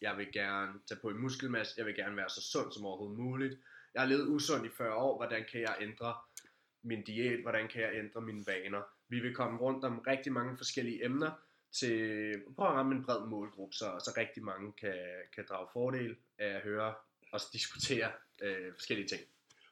Jeg 0.00 0.16
vil 0.16 0.32
gerne 0.32 0.72
tage 0.88 1.00
på 1.00 1.08
en 1.08 1.18
muskelmasse. 1.18 1.74
Jeg 1.76 1.86
vil 1.86 1.94
gerne 1.94 2.16
være 2.16 2.28
så 2.28 2.42
sund 2.42 2.72
som 2.72 2.84
overhovedet 2.84 3.18
muligt. 3.18 3.54
Jeg 3.94 4.02
har 4.02 4.08
levet 4.08 4.28
usund 4.28 4.66
i 4.66 4.68
40 4.68 4.94
år. 4.94 5.16
Hvordan 5.16 5.44
kan 5.52 5.60
jeg 5.60 5.76
ændre 5.80 6.14
min 6.82 7.04
diæt? 7.04 7.42
Hvordan 7.42 7.68
kan 7.68 7.82
jeg 7.82 7.94
ændre 7.94 8.20
mine 8.20 8.44
vaner? 8.46 8.82
Vi 9.08 9.20
vil 9.20 9.34
komme 9.34 9.58
rundt 9.58 9.84
om 9.84 9.98
rigtig 9.98 10.32
mange 10.32 10.56
forskellige 10.56 11.04
emner 11.04 11.30
til 11.72 11.96
prøve 12.56 12.68
at 12.68 12.74
ramme 12.74 12.94
en 12.94 13.04
bred 13.04 13.26
målgruppe, 13.26 13.72
så, 13.72 13.84
så 14.04 14.12
rigtig 14.16 14.44
mange 14.44 14.72
kan, 14.72 14.98
kan 15.34 15.44
drage 15.48 15.68
fordel 15.72 16.16
af 16.38 16.48
at 16.48 16.62
høre 16.62 16.94
os 17.32 17.50
diskutere 17.50 18.12
øh, 18.42 18.72
forskellige 18.72 19.08
ting. 19.08 19.22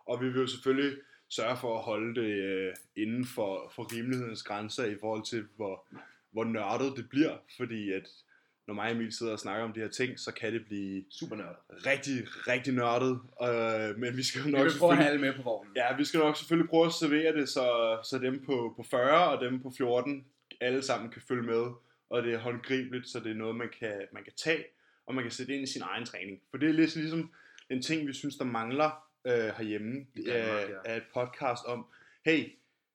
Og 0.06 0.20
vi 0.20 0.28
vil 0.28 0.40
jo 0.40 0.46
selvfølgelig 0.46 0.98
sørge 1.36 1.56
for 1.56 1.78
at 1.78 1.84
holde 1.84 2.20
det 2.20 2.30
øh, 2.30 2.74
inden 2.96 3.24
for, 3.26 3.72
for 3.74 3.92
rimelighedens 3.92 4.42
grænser 4.42 4.84
i 4.84 4.96
forhold 5.00 5.24
til, 5.24 5.44
hvor, 5.56 5.86
hvor 6.30 6.44
nørdet 6.44 6.96
det 6.96 7.08
bliver, 7.08 7.36
fordi 7.56 7.92
at 7.92 8.08
når 8.66 8.74
mig 8.74 8.84
og 8.84 8.92
Emil 8.92 9.12
sidder 9.12 9.32
og 9.32 9.38
snakker 9.38 9.64
om 9.64 9.72
de 9.72 9.80
her 9.80 9.88
ting, 9.88 10.18
så 10.18 10.32
kan 10.32 10.52
det 10.52 10.64
blive 10.66 11.04
super 11.10 11.36
nørdet. 11.36 11.56
Rigtig, 11.86 12.26
rigtig 12.26 12.74
nørdet. 12.74 13.20
Øh, 13.42 13.98
men 13.98 14.16
vi 14.16 14.22
skal 14.22 14.42
jo 14.42 14.50
nok 14.50 14.66
vi 14.66 14.78
prøve 14.78 14.92
at 14.92 14.98
have 14.98 15.18
med 15.18 15.34
på 15.34 15.42
vognen. 15.42 15.72
Ja, 15.76 15.96
vi 15.96 16.04
skal 16.04 16.20
nok 16.20 16.36
selvfølgelig 16.36 16.70
prøve 16.70 16.86
at 16.86 16.92
servere 16.92 17.32
det, 17.32 17.48
så, 17.48 17.98
så 18.04 18.18
dem 18.18 18.44
på, 18.46 18.74
på 18.76 18.82
40 18.90 19.28
og 19.28 19.40
dem 19.40 19.62
på 19.62 19.72
14 19.76 20.24
alle 20.60 20.82
sammen 20.82 21.10
kan 21.10 21.22
følge 21.28 21.42
med. 21.42 21.64
Og 22.10 22.22
det 22.22 22.34
er 22.34 22.38
håndgribeligt, 22.38 23.08
så 23.08 23.20
det 23.20 23.30
er 23.30 23.34
noget, 23.34 23.56
man 23.56 23.68
kan, 23.78 24.00
man 24.12 24.24
kan 24.24 24.32
tage, 24.36 24.64
og 25.06 25.14
man 25.14 25.24
kan 25.24 25.30
sætte 25.30 25.54
ind 25.54 25.62
i 25.62 25.72
sin 25.72 25.82
egen 25.82 26.04
træning. 26.04 26.40
For 26.50 26.58
det 26.58 26.68
er 26.68 26.72
lidt 26.72 26.96
ligesom 26.96 27.30
en 27.70 27.82
ting, 27.82 28.08
vi 28.08 28.12
synes, 28.12 28.36
der 28.36 28.44
mangler 28.44 29.03
øh, 29.26 29.54
herhjemme 29.56 30.06
Danmark, 30.26 30.68
ja. 30.70 30.78
af 30.84 30.96
et 30.96 31.04
podcast 31.14 31.64
om, 31.64 31.86
hey, 32.24 32.52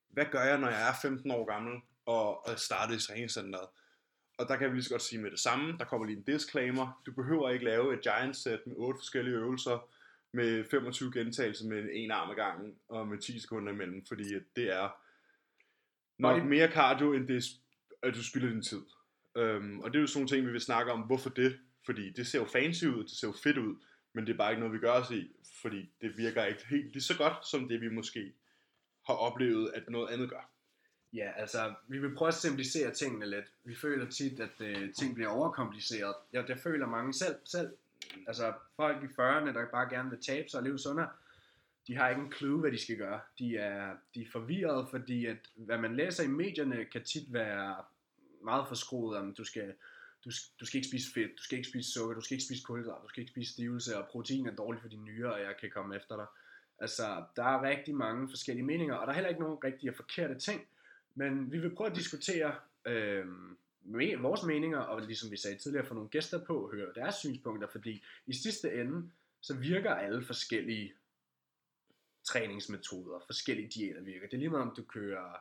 hvad 0.10 0.26
gør 0.32 0.44
jeg, 0.44 0.58
når 0.58 0.70
jeg 0.70 0.90
er 0.90 0.94
15 1.02 1.32
år 1.32 1.46
gammel 1.46 1.82
og, 2.06 2.48
og 2.48 2.60
starter 2.60 2.96
i 2.96 3.00
træningscenteret? 3.00 3.68
Og 4.38 4.48
der 4.48 4.56
kan 4.56 4.70
vi 4.70 4.76
lige 4.76 4.84
så 4.84 4.90
godt 4.90 5.02
sige 5.02 5.22
med 5.22 5.32
det 5.32 5.40
samme, 5.40 5.78
der 5.78 5.86
kommer 5.86 6.08
lige 6.08 6.18
en 6.18 6.24
disclaimer, 6.24 7.02
du 7.06 7.12
behøver 7.12 7.50
ikke 7.50 7.66
lave 7.66 7.94
et 7.94 8.02
giant 8.02 8.38
set 8.38 8.62
med 8.66 8.76
otte 8.78 8.98
forskellige 8.98 9.36
øvelser, 9.36 9.90
med 10.32 10.64
25 10.72 11.12
gentagelser 11.14 11.66
med 11.68 11.90
en 11.94 12.12
arm 12.12 12.30
ad 12.30 12.36
gangen, 12.36 12.76
og 12.88 13.08
med 13.08 13.18
10 13.18 13.40
sekunder 13.40 13.74
imellem, 13.74 14.06
fordi 14.06 14.24
det 14.56 14.74
er 14.76 14.90
nok 16.18 16.44
mere 16.44 16.72
cardio, 16.72 17.14
end 17.14 17.28
det, 17.28 17.44
at 18.04 18.14
du 18.14 18.24
spilder 18.24 18.50
din 18.50 18.62
tid. 18.62 18.82
Um, 19.36 19.80
og 19.80 19.94
det 19.94 19.98
er 19.98 20.02
jo 20.02 20.08
sådan 20.08 20.20
nogle 20.20 20.30
ting, 20.30 20.48
vi 20.48 20.52
vil 20.52 20.62
snakke 20.62 20.92
om, 20.92 21.02
hvorfor 21.02 21.30
det? 21.30 21.60
Fordi 21.86 22.10
det 22.10 22.28
ser 22.28 22.40
jo 22.40 22.46
fancy 22.46 22.86
ud, 22.86 23.04
det 23.04 23.12
ser 23.12 23.28
jo 23.28 23.34
fedt 23.44 23.58
ud, 23.58 23.76
men 24.14 24.28
det 24.28 24.34
er 24.34 24.38
bare 24.38 24.52
ikke 24.52 24.60
noget, 24.60 24.74
vi 24.74 24.80
gør 24.80 24.92
os 24.92 25.12
i, 25.12 25.32
fordi 25.62 25.90
det 26.02 26.18
virker 26.18 26.46
ikke 26.46 26.68
helt 26.68 26.92
lige 26.94 27.04
så 27.04 27.18
godt, 27.18 27.48
som 27.48 27.68
det 27.68 27.82
vi 27.82 27.90
måske 27.90 28.34
har 29.06 29.14
oplevet, 29.14 29.72
at 29.76 29.90
noget 29.90 30.10
andet 30.10 30.30
gør. 30.30 30.50
Ja, 31.14 31.32
altså, 31.36 31.74
vi 31.88 32.00
vil 32.00 32.16
prøve 32.16 32.28
at 32.28 32.34
simplicere 32.34 32.92
tingene 32.92 33.30
lidt. 33.30 33.46
Vi 33.64 33.76
føler 33.76 34.10
tit, 34.10 34.40
at 34.40 34.62
øh, 34.62 34.94
ting 34.94 35.16
bliver 35.16 35.30
overkompliceret. 35.30 36.16
Jeg, 36.34 36.48
det 36.48 36.60
føler 36.60 36.88
mange 36.88 37.14
selv. 37.14 37.36
selv. 37.46 37.70
Altså, 38.28 38.54
folk 38.76 39.04
i 39.04 39.06
40'erne, 39.06 39.54
der 39.54 39.72
bare 39.72 39.90
gerne 39.90 40.10
vil 40.10 40.22
tabe 40.22 40.50
sig 40.50 40.58
og 40.58 40.64
leve 40.64 40.80
sundere, 40.80 41.10
de 41.88 41.96
har 41.96 42.10
ikke 42.10 42.22
en 42.22 42.32
clue, 42.32 42.60
hvad 42.60 42.72
de 42.72 42.82
skal 42.82 42.98
gøre. 42.98 43.20
De 43.40 43.58
er, 43.58 43.94
de 44.16 44.22
er 44.22 44.32
forvirrede, 44.32 44.88
fordi 44.90 45.26
at, 45.26 45.38
hvad 45.56 45.78
man 45.78 45.96
læser 45.96 46.24
i 46.24 46.28
medierne, 46.28 46.86
kan 46.86 47.04
tit 47.04 47.34
være 47.34 47.76
meget 48.44 48.68
forskruet 48.68 49.18
om, 49.18 49.34
du 49.34 49.44
skal, 49.44 49.74
du, 50.26 50.32
du 50.60 50.66
skal 50.66 50.78
ikke 50.78 50.88
spise 50.88 51.14
fedt, 51.14 51.32
du 51.38 51.44
skal 51.44 51.58
ikke 51.58 51.70
spise 51.70 51.92
sukker, 51.92 52.16
du 52.16 52.22
skal 52.22 52.36
ikke 52.36 52.46
spise 52.46 52.64
kulhydrater, 52.64 53.02
du 53.02 53.10
skal 53.10 53.22
ikke 53.22 53.32
spise 53.32 53.54
stivelse, 53.54 53.98
og 53.98 54.08
protein 54.08 54.48
er 54.48 54.56
dårligt 54.56 54.82
for 54.82 54.90
dine 54.90 55.04
nyrer, 55.04 55.32
og 55.32 55.40
jeg 55.40 55.56
kan 55.60 55.70
komme 55.72 55.96
efter 55.96 56.16
dig. 56.16 56.26
Altså, 56.80 57.24
der 57.36 57.44
er 57.44 57.62
rigtig 57.62 57.96
mange 57.96 58.30
forskellige 58.30 58.66
meninger, 58.66 58.96
og 58.96 59.08
der 59.08 59.12
er 59.12 59.16
heller 59.16 59.30
ikke 59.30 59.42
nogen 59.42 59.64
rigtige 59.64 59.92
og 59.92 59.96
forkerte 59.96 60.40
ting, 60.40 60.68
men 61.16 61.52
vi 61.52 61.60
vil 61.60 61.76
prøve 61.76 61.90
at 61.90 61.96
diskutere 61.96 62.56
øh, 62.86 63.26
med 63.82 64.18
vores 64.18 64.44
meninger, 64.44 64.80
og 64.80 65.02
ligesom 65.02 65.32
vi 65.32 65.38
sagde 65.38 65.58
tidligere, 65.58 65.86
få 65.86 65.94
nogle 65.94 66.10
gæster 66.10 66.46
på 66.46 66.64
og 66.64 66.72
høre 66.72 66.94
deres 66.96 67.16
synspunkter, 67.16 67.68
fordi 67.68 68.04
i 68.28 68.34
sidste 68.34 68.74
ende, 68.74 69.12
så 69.42 69.56
virker 69.56 69.92
alle 69.92 70.26
forskellige 70.26 70.94
træningsmetoder, 72.24 73.20
forskellige 73.26 73.70
diæter 73.70 74.02
virker. 74.02 74.28
Det 74.28 74.34
er 74.34 74.38
lige 74.38 74.50
meget 74.50 74.70
om 74.70 74.76
du 74.76 74.84
kører, 74.84 75.38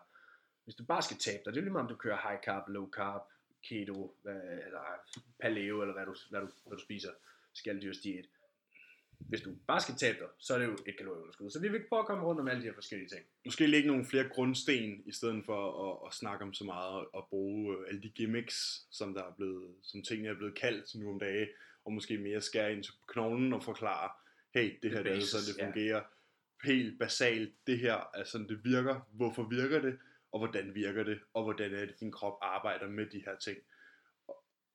hvis 0.65 0.75
du 0.75 0.85
bare 0.85 1.03
skal 1.03 1.17
tabe 1.17 1.43
dig, 1.45 1.53
det 1.53 1.59
er 1.59 1.63
lige 1.63 1.73
meget 1.73 1.85
om 1.85 1.89
du 1.89 1.97
kører 1.97 2.29
high 2.29 2.41
carb, 2.45 2.69
low 2.69 2.91
carb, 2.91 3.23
keto, 3.63 4.17
eller 4.67 4.81
paleo, 5.41 5.81
eller 5.83 5.95
hvad 5.95 6.07
du, 6.07 6.15
hvad 6.31 6.41
du, 6.41 6.49
hvad 6.67 6.77
du 6.77 6.83
spiser, 6.83 7.11
skalddyrs 7.55 7.99
diæt. 7.99 8.25
Hvis 9.19 9.41
du 9.41 9.57
bare 9.67 9.81
skal 9.81 9.95
tabe 9.95 10.19
dig, 10.19 10.29
så 10.39 10.55
er 10.55 10.59
det 10.59 10.67
jo 10.67 10.77
et 10.87 10.97
kalorieunderskud. 10.97 11.51
Så 11.51 11.61
vi 11.61 11.69
vil 11.69 11.85
prøve 11.89 12.01
at 12.01 12.07
komme 12.07 12.25
rundt 12.25 12.41
om 12.41 12.49
alle 12.49 12.63
de 12.63 12.67
her 12.67 12.75
forskellige 12.75 13.09
ting. 13.09 13.27
Måske 13.45 13.67
lægge 13.67 13.89
nogle 13.89 14.05
flere 14.05 14.29
grundsten, 14.29 15.03
i 15.07 15.13
stedet 15.13 15.45
for 15.45 15.61
at, 15.89 16.09
at 16.09 16.15
snakke 16.15 16.45
om 16.45 16.55
så 16.55 16.65
meget, 16.65 17.07
og 17.13 17.27
bruge 17.31 17.77
øh, 17.77 17.89
alle 17.89 18.03
de 18.03 18.09
gimmicks, 18.09 18.87
som 18.91 19.15
der 19.15 19.25
er 19.25 19.35
blevet, 19.37 19.75
som 19.83 20.03
tingene 20.03 20.29
er 20.29 20.35
blevet 20.35 20.55
kaldt 20.55 20.95
nu 20.95 21.11
om 21.11 21.19
dage, 21.19 21.49
og 21.85 21.93
måske 21.93 22.19
mere 22.19 22.41
skære 22.41 22.73
ind 22.73 22.83
til 22.85 22.95
knoglen 23.07 23.53
og 23.53 23.65
forklare, 23.65 24.11
hey, 24.55 24.79
det 24.83 24.91
her 24.91 25.03
det 25.03 25.13
er 25.13 25.21
sådan, 25.21 25.47
det 25.47 25.65
fungerer. 25.65 25.97
Ja 25.97 26.03
helt 26.65 26.99
basalt, 26.99 27.53
det 27.67 27.79
her 27.79 28.11
er 28.15 28.25
sådan, 28.25 28.49
det 28.49 28.65
virker, 28.65 29.09
hvorfor 29.13 29.43
virker 29.43 29.81
det, 29.81 29.99
og 30.33 30.39
hvordan 30.39 30.75
virker 30.75 31.03
det, 31.03 31.19
og 31.35 31.43
hvordan 31.43 31.75
er 31.75 31.87
det, 31.87 32.01
din 32.01 32.13
krop 32.13 32.39
arbejder 32.43 32.89
med 32.89 33.07
de 33.07 33.23
her 33.27 33.37
ting. 33.37 33.59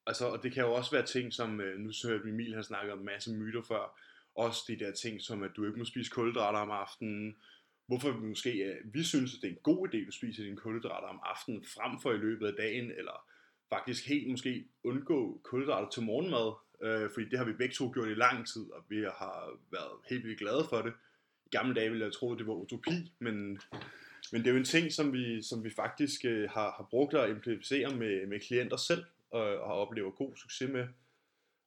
Altså, 0.07 0.25
og 0.25 0.43
det 0.43 0.53
kan 0.53 0.63
jo 0.63 0.73
også 0.73 0.91
være 0.91 1.05
ting, 1.05 1.33
som, 1.33 1.61
øh, 1.61 1.79
nu 1.79 1.91
så 1.91 2.07
hørte 2.07 2.29
Emil 2.29 2.55
har 2.55 2.61
snakket 2.61 2.93
om 2.93 2.99
en 2.99 3.05
masse 3.05 3.33
myter 3.33 3.61
før, 3.61 3.99
også 4.35 4.63
de 4.67 4.79
der 4.79 4.91
ting, 4.91 5.21
som 5.21 5.43
at 5.43 5.51
du 5.55 5.65
ikke 5.65 5.79
må 5.79 5.85
spise 5.85 6.11
kulhydrater 6.11 6.59
om 6.59 6.71
aftenen, 6.71 7.37
hvorfor 7.87 8.11
vi 8.11 8.25
måske, 8.25 8.51
øh, 8.51 8.93
vi 8.93 9.03
synes, 9.03 9.35
at 9.35 9.41
det 9.41 9.47
er 9.47 9.51
en 9.51 9.63
god 9.63 9.87
idé, 9.87 9.97
at 9.97 10.07
du 10.07 10.11
spiser 10.11 10.43
dine 10.43 10.57
kulhydrater 10.57 11.07
om 11.07 11.19
aftenen, 11.23 11.63
frem 11.63 11.99
for 12.01 12.11
i 12.11 12.17
løbet 12.17 12.47
af 12.47 12.53
dagen, 12.53 12.91
eller 12.91 13.27
faktisk 13.69 14.07
helt 14.07 14.31
måske 14.31 14.65
undgå 14.83 15.41
kulhydrater 15.43 15.89
til 15.89 16.03
morgenmad, 16.03 16.53
øh, 16.83 17.09
fordi 17.13 17.29
det 17.29 17.39
har 17.39 17.45
vi 17.45 17.53
begge 17.53 17.73
to 17.73 17.91
gjort 17.93 18.09
i 18.09 18.13
lang 18.13 18.47
tid, 18.47 18.71
og 18.71 18.83
vi 18.89 18.97
har 18.97 19.59
været 19.71 19.91
helt 20.09 20.23
vildt 20.23 20.39
glade 20.39 20.65
for 20.69 20.81
det. 20.81 20.93
I 21.45 21.49
gamle 21.51 21.75
dage 21.75 21.89
ville 21.89 22.05
jeg 22.05 22.13
tro, 22.13 22.33
at 22.33 22.39
det 22.39 22.47
var 22.47 22.53
utopi, 22.53 23.11
men, 23.19 23.59
men 24.31 24.41
det 24.41 24.47
er 24.47 24.51
jo 24.51 24.57
en 24.57 24.65
ting, 24.65 24.91
som 24.91 25.13
vi, 25.13 25.41
som 25.41 25.63
vi 25.63 25.69
faktisk 25.69 26.25
øh, 26.25 26.49
har, 26.49 26.71
har 26.71 26.87
brugt 26.89 27.13
at 27.13 27.29
implementere 27.29 27.95
med, 27.95 28.27
med 28.27 28.39
klienter 28.39 28.77
selv, 28.77 29.05
og, 29.29 29.41
og 29.41 29.67
har 29.67 29.75
oplevet 29.75 30.15
god 30.15 30.35
succes 30.35 30.69
med. 30.69 30.87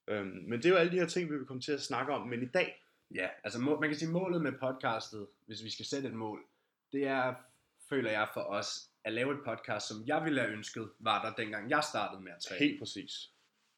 Øhm, 0.08 0.44
men 0.48 0.52
det 0.52 0.66
er 0.66 0.70
jo 0.70 0.76
alle 0.76 0.92
de 0.92 0.98
her 0.98 1.06
ting, 1.06 1.30
vi 1.30 1.36
vil 1.36 1.46
komme 1.46 1.62
til 1.62 1.72
at 1.72 1.82
snakke 1.82 2.12
om, 2.12 2.28
men 2.28 2.42
i 2.42 2.46
dag... 2.46 2.82
Ja, 3.14 3.28
altså 3.44 3.60
må, 3.60 3.80
man 3.80 3.90
kan 3.90 3.98
sige, 3.98 4.10
målet 4.10 4.42
med 4.42 4.52
podcastet, 4.52 5.26
hvis 5.46 5.64
vi 5.64 5.70
skal 5.70 5.86
sætte 5.86 6.08
et 6.08 6.14
mål, 6.14 6.44
det 6.92 7.04
er, 7.06 7.34
føler 7.88 8.10
jeg 8.10 8.28
for 8.34 8.40
os, 8.40 8.90
at 9.04 9.12
lave 9.12 9.32
et 9.32 9.40
podcast, 9.44 9.88
som 9.88 9.96
jeg 10.06 10.24
ville 10.24 10.40
have 10.40 10.52
ønsket, 10.52 10.88
var 10.98 11.24
der 11.24 11.42
dengang 11.42 11.70
jeg 11.70 11.84
startede 11.90 12.22
med 12.22 12.32
at 12.32 12.42
træne. 12.42 12.58
Helt 12.58 12.78
præcis. 12.78 13.30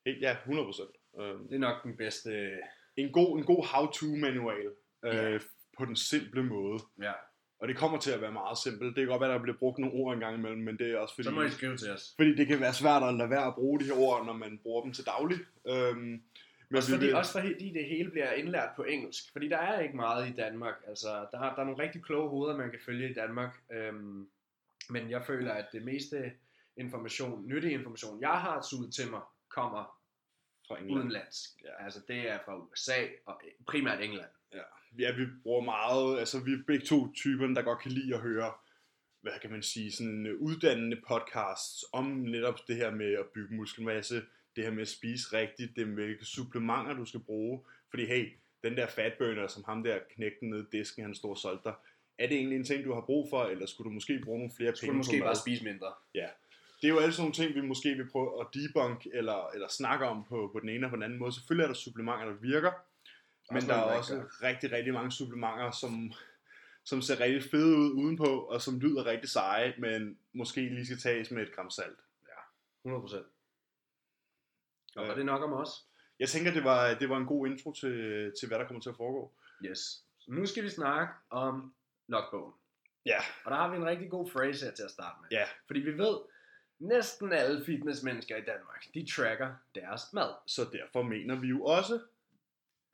Helt, 0.06 0.22
ja, 0.22 0.36
100%. 0.46 1.20
Øhm, 1.20 1.48
det 1.48 1.54
er 1.54 1.58
nok 1.58 1.82
den 1.82 1.96
bedste... 1.96 2.58
En 2.96 3.12
god, 3.12 3.38
en 3.38 3.44
god 3.44 3.66
how-to 3.66 4.06
manual. 4.06 4.70
Ja. 5.04 5.28
Øh, 5.28 5.40
på 5.78 5.84
den 5.84 5.96
simple 5.96 6.42
måde. 6.42 6.78
Ja. 7.02 7.12
Og 7.58 7.68
det 7.68 7.76
kommer 7.76 7.98
til 7.98 8.10
at 8.10 8.20
være 8.20 8.32
meget 8.32 8.58
simpelt. 8.58 8.96
Det 8.96 9.02
kan 9.02 9.08
godt 9.08 9.20
være, 9.20 9.30
at 9.30 9.34
der 9.34 9.42
bliver 9.42 9.58
brugt 9.58 9.78
nogle 9.78 9.94
ord 9.94 10.14
engang 10.14 10.36
imellem, 10.38 10.62
men 10.62 10.78
det 10.78 10.90
er 10.92 10.98
også 10.98 11.14
fordi... 11.14 11.24
Så 11.24 11.30
må 11.30 11.42
I 11.42 11.50
skrive 11.50 11.76
til 11.76 11.90
os. 11.90 12.14
Fordi 12.16 12.34
det 12.34 12.46
kan 12.46 12.60
være 12.60 12.74
svært 12.74 13.02
at 13.02 13.14
lade 13.14 13.30
være 13.30 13.46
at 13.46 13.54
bruge 13.54 13.80
de 13.80 13.84
her 13.84 13.96
ord, 13.96 14.26
når 14.26 14.32
man 14.32 14.58
bruger 14.62 14.82
dem 14.82 14.92
til 14.92 15.06
daglig. 15.06 15.38
Øhm, 15.66 16.22
men 16.68 16.76
også, 16.76 16.90
fordi, 16.90 17.06
vil... 17.06 17.14
også 17.14 17.32
fordi 17.32 17.72
det 17.72 17.84
hele 17.84 18.10
bliver 18.10 18.32
indlært 18.32 18.70
på 18.76 18.82
engelsk. 18.82 19.32
Fordi 19.32 19.48
der 19.48 19.56
er 19.56 19.80
ikke 19.80 19.96
meget 19.96 20.28
i 20.28 20.32
Danmark. 20.32 20.74
Altså, 20.88 21.08
der, 21.08 21.38
er, 21.40 21.54
der 21.54 21.60
er 21.60 21.64
nogle 21.64 21.82
rigtig 21.82 22.02
kloge 22.02 22.28
hoveder, 22.28 22.56
man 22.56 22.70
kan 22.70 22.80
følge 22.86 23.10
i 23.10 23.14
Danmark. 23.14 23.50
Øhm, 23.72 24.28
men 24.90 25.10
jeg 25.10 25.24
føler, 25.24 25.52
at 25.52 25.66
det 25.72 25.82
meste 25.82 26.32
information, 26.76 27.48
nyttig 27.48 27.72
information, 27.72 28.20
jeg 28.20 28.40
har 28.40 28.66
suget 28.70 28.94
til 28.94 29.10
mig, 29.10 29.20
kommer 29.48 29.98
fra 30.68 30.78
England. 30.78 30.98
udenlandsk. 30.98 31.50
Ja. 31.64 31.84
Altså 31.84 32.00
det 32.08 32.30
er 32.30 32.38
fra 32.44 32.56
USA 32.56 33.06
og 33.26 33.40
primært 33.66 34.00
England. 34.00 34.30
Ja 34.98 35.12
vi 35.12 35.26
bruger 35.42 35.64
meget, 35.64 36.18
altså 36.18 36.40
vi 36.44 36.52
er 36.52 36.62
begge 36.66 36.86
to 36.86 37.12
typerne, 37.12 37.54
der 37.54 37.62
godt 37.62 37.80
kan 37.80 37.92
lide 37.92 38.14
at 38.14 38.20
høre, 38.20 38.52
hvad 39.22 39.32
kan 39.42 39.50
man 39.50 39.62
sige, 39.62 39.92
sådan 39.92 40.26
øh, 40.26 40.40
uddannende 40.40 41.00
podcasts 41.08 41.84
om 41.92 42.04
netop 42.04 42.68
det 42.68 42.76
her 42.76 42.90
med 42.90 43.12
at 43.12 43.26
bygge 43.34 43.54
muskelmasse, 43.54 44.22
det 44.56 44.64
her 44.64 44.70
med 44.70 44.82
at 44.82 44.88
spise 44.88 45.32
rigtigt, 45.32 45.76
det 45.76 45.88
med 45.88 46.24
supplementer 46.24 46.94
du 46.94 47.04
skal 47.04 47.20
bruge, 47.20 47.60
fordi 47.90 48.06
hey, 48.06 48.32
den 48.64 48.76
der 48.76 48.86
fatburner, 48.86 49.46
som 49.46 49.64
ham 49.66 49.82
der 49.82 49.98
knægten 50.14 50.50
ned 50.50 50.60
i 50.60 50.76
disken, 50.76 51.04
han 51.04 51.14
står 51.14 51.30
og 51.30 51.38
solgte 51.38 51.64
dig, 51.64 51.74
er 52.18 52.26
det 52.26 52.36
egentlig 52.36 52.56
en 52.56 52.64
ting, 52.64 52.84
du 52.84 52.94
har 52.94 53.00
brug 53.00 53.30
for, 53.30 53.44
eller 53.44 53.66
skulle 53.66 53.88
du 53.90 53.94
måske 53.94 54.20
bruge 54.24 54.38
nogle 54.38 54.52
flere 54.56 54.76
skulle 54.76 54.92
penge 54.92 55.04
Skulle 55.04 55.20
du 55.20 55.24
måske 55.24 55.28
bare 55.28 55.44
spise 55.44 55.64
mindre? 55.64 55.92
Ja. 56.14 56.28
Det 56.80 56.88
er 56.88 56.92
jo 56.94 56.98
alle 56.98 57.12
sådan 57.12 57.22
nogle 57.22 57.34
ting, 57.34 57.54
vi 57.54 57.60
måske 57.60 57.94
vil 57.94 58.10
prøve 58.12 58.40
at 58.40 58.46
debunk, 58.54 59.06
eller, 59.12 59.50
eller 59.54 59.68
snakke 59.68 60.06
om 60.06 60.24
på, 60.28 60.50
på 60.52 60.60
den 60.60 60.68
ene 60.68 60.86
og 60.86 60.90
på 60.90 60.96
den 60.96 61.02
anden 61.02 61.18
måde. 61.18 61.32
Selvfølgelig 61.32 61.64
er 61.64 61.68
der 61.68 61.74
supplementer, 61.74 62.26
der 62.26 62.36
virker, 62.40 62.72
men 63.50 63.62
der 63.62 63.74
er 63.74 63.82
også 63.82 64.14
rigtig, 64.14 64.42
rigtig, 64.42 64.72
rigtig 64.72 64.92
mange 64.92 65.12
supplementer, 65.12 65.70
som, 65.70 66.12
som 66.84 67.02
ser 67.02 67.20
rigtig 67.20 67.50
fede 67.50 67.76
ud 67.76 67.90
udenpå, 67.92 68.24
og 68.24 68.62
som 68.62 68.80
lyder 68.80 69.06
rigtig 69.06 69.30
seje, 69.30 69.74
men 69.78 70.18
måske 70.32 70.60
lige 70.60 70.86
skal 70.86 70.98
tages 70.98 71.30
med 71.30 71.42
et 71.42 71.54
gram 71.54 71.70
salt. 71.70 71.98
Ja, 72.28 72.90
100%. 72.90 73.16
Og 74.96 75.08
var 75.08 75.14
det 75.14 75.26
nok 75.26 75.42
om 75.42 75.52
os? 75.52 75.70
Jeg 76.18 76.28
tænker, 76.28 76.52
det 76.52 76.64
var, 76.64 76.94
det 76.94 77.08
var 77.08 77.16
en 77.16 77.26
god 77.26 77.46
intro 77.46 77.72
til, 77.72 78.32
til, 78.40 78.48
hvad 78.48 78.58
der 78.58 78.66
kommer 78.66 78.80
til 78.80 78.90
at 78.90 78.96
foregå. 78.96 79.32
Yes. 79.64 80.04
Nu 80.28 80.46
skal 80.46 80.64
vi 80.64 80.68
snakke 80.68 81.12
om 81.30 81.74
logbogen. 82.08 82.52
Ja. 83.06 83.18
Og 83.44 83.50
der 83.50 83.56
har 83.56 83.70
vi 83.70 83.76
en 83.76 83.86
rigtig 83.86 84.10
god 84.10 84.30
phrase 84.30 84.64
her 84.64 84.72
til 84.72 84.82
at 84.82 84.90
starte 84.90 85.16
med. 85.20 85.28
Ja. 85.30 85.44
Fordi 85.66 85.80
vi 85.80 85.98
ved, 85.98 86.16
næsten 86.78 87.32
alle 87.32 87.64
fitnessmennesker 87.64 88.36
i 88.36 88.44
Danmark, 88.44 88.84
de 88.94 89.06
tracker 89.16 89.54
deres 89.74 90.02
mad. 90.12 90.34
Så 90.46 90.64
derfor 90.72 91.02
mener 91.02 91.40
vi 91.40 91.46
jo 91.46 91.64
også, 91.64 92.00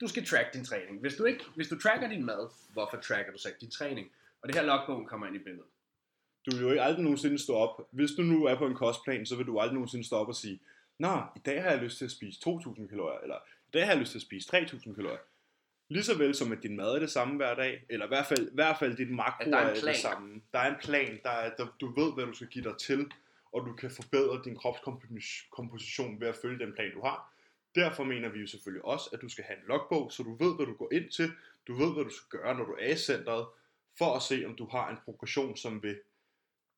du 0.00 0.06
skal 0.06 0.26
track 0.26 0.54
din 0.54 0.64
træning. 0.64 1.00
Hvis 1.00 1.14
du, 1.14 1.24
ikke, 1.24 1.44
hvis 1.54 1.68
du 1.68 1.78
tracker 1.78 2.08
din 2.08 2.24
mad, 2.24 2.48
hvorfor 2.72 2.96
tracker 2.96 3.32
du 3.32 3.38
så 3.38 3.48
ikke 3.48 3.60
din 3.60 3.70
træning? 3.70 4.12
Og 4.42 4.48
det 4.48 4.56
her 4.56 4.62
logbogen 4.62 5.06
kommer 5.06 5.26
ind 5.26 5.36
i 5.36 5.38
billedet. 5.38 5.66
Du 6.46 6.56
vil 6.56 6.62
jo 6.62 6.70
ikke 6.70 6.82
aldrig 6.82 7.02
nogensinde 7.02 7.38
stå 7.38 7.54
op. 7.54 7.88
Hvis 7.90 8.10
du 8.10 8.22
nu 8.22 8.44
er 8.44 8.58
på 8.58 8.66
en 8.66 8.74
kostplan, 8.74 9.26
så 9.26 9.36
vil 9.36 9.46
du 9.46 9.58
aldrig 9.58 9.74
nogensinde 9.74 10.06
stå 10.06 10.16
op 10.16 10.28
og 10.28 10.34
sige, 10.34 10.60
Nå, 10.98 11.22
i 11.36 11.38
dag 11.38 11.62
har 11.62 11.70
jeg 11.70 11.78
lyst 11.78 11.98
til 11.98 12.04
at 12.04 12.10
spise 12.10 12.40
2.000 12.48 12.86
kalorier, 12.88 13.20
eller 13.20 13.36
i 13.68 13.70
dag 13.72 13.84
har 13.84 13.92
jeg 13.92 14.00
lyst 14.00 14.10
til 14.10 14.18
at 14.18 14.22
spise 14.22 14.56
3.000 14.56 14.94
kalorier. 14.94 15.18
Ligeså 15.88 16.18
vel 16.18 16.34
som 16.34 16.52
at 16.52 16.62
din 16.62 16.76
mad 16.76 16.94
er 16.94 16.98
det 16.98 17.10
samme 17.10 17.36
hver 17.36 17.54
dag, 17.54 17.84
eller 17.88 18.06
i 18.06 18.08
hvert 18.08 18.26
fald, 18.26 18.48
i 18.48 18.54
hvert 18.54 18.78
fald 18.78 18.96
dit 18.96 19.10
makro 19.10 19.50
er, 19.50 19.56
er 19.56 19.74
det 19.74 19.96
samme. 19.96 20.42
Der 20.52 20.58
er 20.58 20.74
en 20.74 20.80
plan, 20.80 21.20
der 21.22 21.30
er, 21.30 21.54
der, 21.56 21.66
du 21.80 22.00
ved, 22.00 22.14
hvad 22.14 22.26
du 22.26 22.32
skal 22.32 22.46
give 22.46 22.64
dig 22.64 22.78
til, 22.78 23.10
og 23.52 23.66
du 23.66 23.72
kan 23.72 23.90
forbedre 23.90 24.40
din 24.44 24.56
kropskomposition 24.56 26.20
ved 26.20 26.28
at 26.28 26.36
følge 26.42 26.64
den 26.64 26.72
plan, 26.74 26.94
du 26.94 27.00
har. 27.00 27.33
Derfor 27.74 28.04
mener 28.04 28.28
vi 28.28 28.40
jo 28.40 28.46
selvfølgelig 28.46 28.84
også, 28.84 29.10
at 29.12 29.20
du 29.22 29.28
skal 29.28 29.44
have 29.44 29.58
en 29.58 29.64
logbog, 29.68 30.12
så 30.12 30.22
du 30.22 30.34
ved, 30.34 30.56
hvad 30.56 30.66
du 30.66 30.74
går 30.74 30.92
ind 30.92 31.10
til, 31.10 31.32
du 31.66 31.74
ved, 31.74 31.94
hvad 31.94 32.04
du 32.04 32.10
skal 32.10 32.38
gøre, 32.38 32.54
når 32.58 32.64
du 32.64 32.76
er 32.80 32.92
i 32.92 32.96
centret, 32.96 33.46
for 33.98 34.16
at 34.16 34.22
se, 34.22 34.44
om 34.46 34.54
du 34.56 34.66
har 34.66 34.90
en 34.90 34.96
progression, 35.04 35.56
som 35.56 35.82
vil 35.82 36.00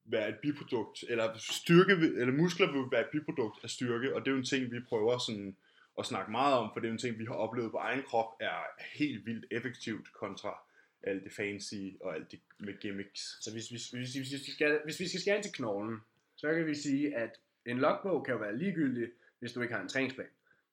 være 0.05 0.29
et 0.29 0.39
biprodukt, 0.43 1.05
eller 1.09 1.39
styrke, 1.39 1.93
eller 1.93 2.33
muskler 2.33 2.73
vil 2.73 2.91
være 2.91 3.01
et 3.01 3.11
biprodukt 3.13 3.65
af 3.65 3.71
styrke, 3.71 4.15
og 4.15 4.21
det 4.21 4.29
er 4.29 4.33
jo 4.33 4.39
en 4.39 4.45
ting, 4.45 4.73
vi 4.73 4.81
prøver 4.81 5.19
sådan 5.19 5.57
at 5.99 6.07
snakke 6.07 6.31
meget 6.31 6.55
om, 6.55 6.71
for 6.73 6.81
det 6.81 6.89
er 6.89 6.93
en 6.93 6.99
ting, 6.99 7.19
vi 7.19 7.25
har 7.25 7.35
oplevet 7.35 7.71
på 7.71 7.77
egen 7.77 8.03
krop, 8.03 8.31
er 8.41 8.59
helt 8.95 9.27
vildt 9.27 9.47
effektivt 9.51 10.13
kontra 10.13 10.59
alt 11.03 11.25
det 11.25 11.33
fancy 11.33 11.75
og 12.01 12.15
alt 12.15 12.31
det 12.31 12.41
med 12.59 12.81
gimmicks. 12.81 13.45
Så 13.45 13.53
hvis, 13.53 13.69
hvis, 13.69 13.91
hvis, 13.91 14.15
hvis, 14.15 14.33
vi 14.33 14.53
skal, 14.53 14.81
hvis 14.85 15.01
vi 15.01 15.09
skal 15.09 15.21
skære 15.21 15.37
ind 15.37 15.45
til 15.45 15.53
knoglen, 15.53 15.99
så 16.37 16.55
kan 16.55 16.67
vi 16.67 16.75
sige, 16.75 17.17
at 17.17 17.31
en 17.67 17.79
logbog 17.79 18.25
kan 18.25 18.35
jo 18.35 18.41
være 18.41 18.59
ligegyldig, 18.59 19.09
hvis 19.39 19.53
du 19.53 19.63
ikke 19.63 19.75
har 19.75 19.83
en 19.83 19.89
træningsplan 19.89 20.27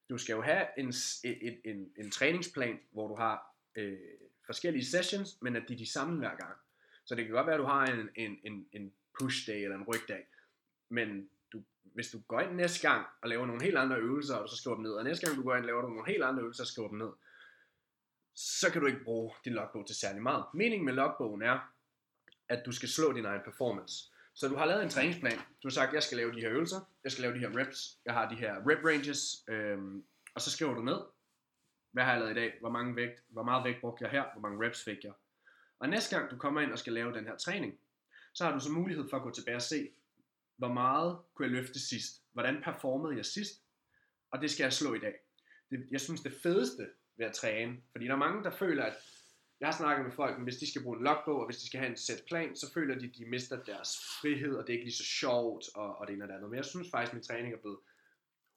du 0.09 0.17
skal 0.17 0.33
jo 0.33 0.41
have 0.41 0.67
en, 0.77 0.93
en, 1.23 1.35
e, 1.41 1.69
en, 1.69 1.91
en 1.97 2.11
træningsplan, 2.11 2.79
hvor 2.91 3.07
du 3.07 3.15
har 3.15 3.55
øh, 3.75 3.97
forskellige 4.45 4.85
sessions, 4.85 5.41
men 5.41 5.55
at 5.55 5.63
de 5.67 5.73
er 5.73 5.77
de 5.77 5.91
samme 5.91 6.17
hver 6.17 6.35
gang. 6.35 6.57
Så 7.05 7.15
det 7.15 7.25
kan 7.25 7.33
godt 7.33 7.47
være, 7.47 7.55
at 7.55 7.59
du 7.59 7.65
har 7.65 7.85
en, 7.85 8.09
en, 8.15 8.39
en, 8.43 8.67
en 8.71 8.93
push 9.19 9.47
day 9.47 9.63
eller 9.63 9.75
en 9.75 9.83
rygdag, 9.83 10.27
men 10.89 11.29
du, 11.53 11.63
hvis 11.83 12.09
du 12.09 12.19
går 12.27 12.39
ind 12.39 12.51
næste 12.51 12.87
gang 12.89 13.07
og 13.21 13.29
laver 13.29 13.45
nogle 13.45 13.63
helt 13.63 13.77
andre 13.77 13.97
øvelser, 13.97 14.35
og 14.35 14.43
du 14.43 14.47
så 14.47 14.57
skriver 14.57 14.75
dem 14.75 14.83
ned, 14.83 14.91
og 14.91 15.03
næste 15.03 15.25
gang 15.25 15.37
du 15.37 15.43
går 15.43 15.55
ind 15.55 15.63
og 15.63 15.67
laver 15.67 15.81
nogle 15.81 16.05
helt 16.07 16.23
andre 16.23 16.41
øvelser 16.41 16.63
og 16.63 16.67
skriver 16.67 16.89
dem 16.89 16.97
ned, 16.97 17.11
så 18.35 18.71
kan 18.71 18.81
du 18.81 18.87
ikke 18.87 19.03
bruge 19.03 19.33
din 19.45 19.53
logbog 19.53 19.87
til 19.87 19.95
særlig 19.95 20.21
meget. 20.21 20.45
Meningen 20.53 20.85
med 20.85 20.93
logbogen 20.93 21.41
er, 21.41 21.73
at 22.49 22.65
du 22.65 22.71
skal 22.71 22.89
slå 22.89 23.13
din 23.13 23.25
egen 23.25 23.41
performance. 23.45 24.12
Så 24.33 24.47
du 24.47 24.55
har 24.55 24.65
lavet 24.65 24.83
en 24.83 24.89
træningsplan. 24.89 25.37
Du 25.37 25.67
har 25.67 25.69
sagt, 25.69 25.93
jeg 25.93 26.03
skal 26.03 26.17
lave 26.17 26.33
de 26.33 26.41
her 26.41 26.49
øvelser, 26.51 26.79
jeg 27.03 27.11
skal 27.11 27.21
lave 27.21 27.33
de 27.33 27.39
her 27.39 27.57
reps, 27.57 27.97
jeg 28.05 28.13
har 28.13 28.29
de 28.29 28.35
her 28.35 28.55
rep 28.69 28.85
ranges, 28.85 29.43
øhm, 29.47 30.03
og 30.35 30.41
så 30.41 30.51
skriver 30.51 30.73
du 30.73 30.81
ned, 30.81 30.99
hvad 31.91 32.03
har 32.03 32.11
jeg 32.11 32.21
lavet 32.21 32.31
i 32.31 32.39
dag, 32.39 32.53
hvor, 32.59 32.69
mange 32.69 32.95
vægt, 32.95 33.23
hvor 33.29 33.43
meget 33.43 33.63
vægt 33.63 33.81
brugte 33.81 34.03
jeg 34.03 34.11
her, 34.11 34.23
hvor 34.33 34.41
mange 34.41 34.67
reps 34.67 34.83
fik 34.83 35.03
jeg. 35.03 35.13
Og 35.79 35.89
næste 35.89 36.15
gang 36.15 36.31
du 36.31 36.37
kommer 36.37 36.61
ind 36.61 36.71
og 36.71 36.79
skal 36.79 36.93
lave 36.93 37.13
den 37.13 37.25
her 37.25 37.37
træning, 37.37 37.79
så 38.33 38.43
har 38.43 38.51
du 38.51 38.59
så 38.59 38.71
mulighed 38.71 39.09
for 39.09 39.17
at 39.17 39.23
gå 39.23 39.31
tilbage 39.31 39.55
og 39.55 39.61
se, 39.61 39.89
hvor 40.57 40.73
meget 40.73 41.19
kunne 41.33 41.47
jeg 41.47 41.51
løfte 41.51 41.79
sidst, 41.79 42.21
hvordan 42.31 42.61
performede 42.63 43.17
jeg 43.17 43.25
sidst, 43.25 43.61
og 44.31 44.41
det 44.41 44.51
skal 44.51 44.63
jeg 44.63 44.73
slå 44.73 44.93
i 44.93 44.99
dag. 44.99 45.15
Det, 45.69 45.87
jeg 45.91 46.01
synes 46.01 46.21
det 46.21 46.33
fedeste 46.43 46.89
ved 47.17 47.25
at 47.25 47.33
træne, 47.33 47.77
fordi 47.91 48.05
der 48.05 48.11
er 48.11 48.17
mange, 48.17 48.43
der 48.43 48.51
føler, 48.51 48.83
at 48.83 48.93
jeg 49.63 49.71
har 49.71 49.77
snakket 49.77 50.05
med 50.05 50.11
folk, 50.11 50.35
at 50.35 50.43
hvis 50.43 50.57
de 50.57 50.69
skal 50.71 50.83
bruge 50.83 50.97
en 50.97 51.03
logbog, 51.03 51.39
og 51.39 51.45
hvis 51.45 51.57
de 51.57 51.67
skal 51.67 51.79
have 51.79 51.89
en 51.89 51.97
sæt 51.97 52.23
plan, 52.27 52.55
så 52.55 52.73
føler 52.73 52.99
de, 52.99 53.05
at 53.05 53.15
de 53.17 53.25
mister 53.25 53.57
deres 53.63 53.89
frihed, 54.21 54.55
og 54.55 54.67
det 54.67 54.73
er 54.73 54.77
ikke 54.77 54.85
lige 54.85 54.95
så 54.95 55.03
sjovt, 55.03 55.65
og, 55.75 55.97
og 55.97 56.07
det 56.07 56.13
ene 56.13 56.23
og 56.23 56.27
det 56.27 56.35
andet. 56.35 56.49
Men 56.49 56.57
jeg 56.57 56.65
synes 56.65 56.91
faktisk, 56.91 57.11
at 57.11 57.13
min 57.13 57.23
træning 57.23 57.53
er 57.53 57.57
blevet 57.57 57.77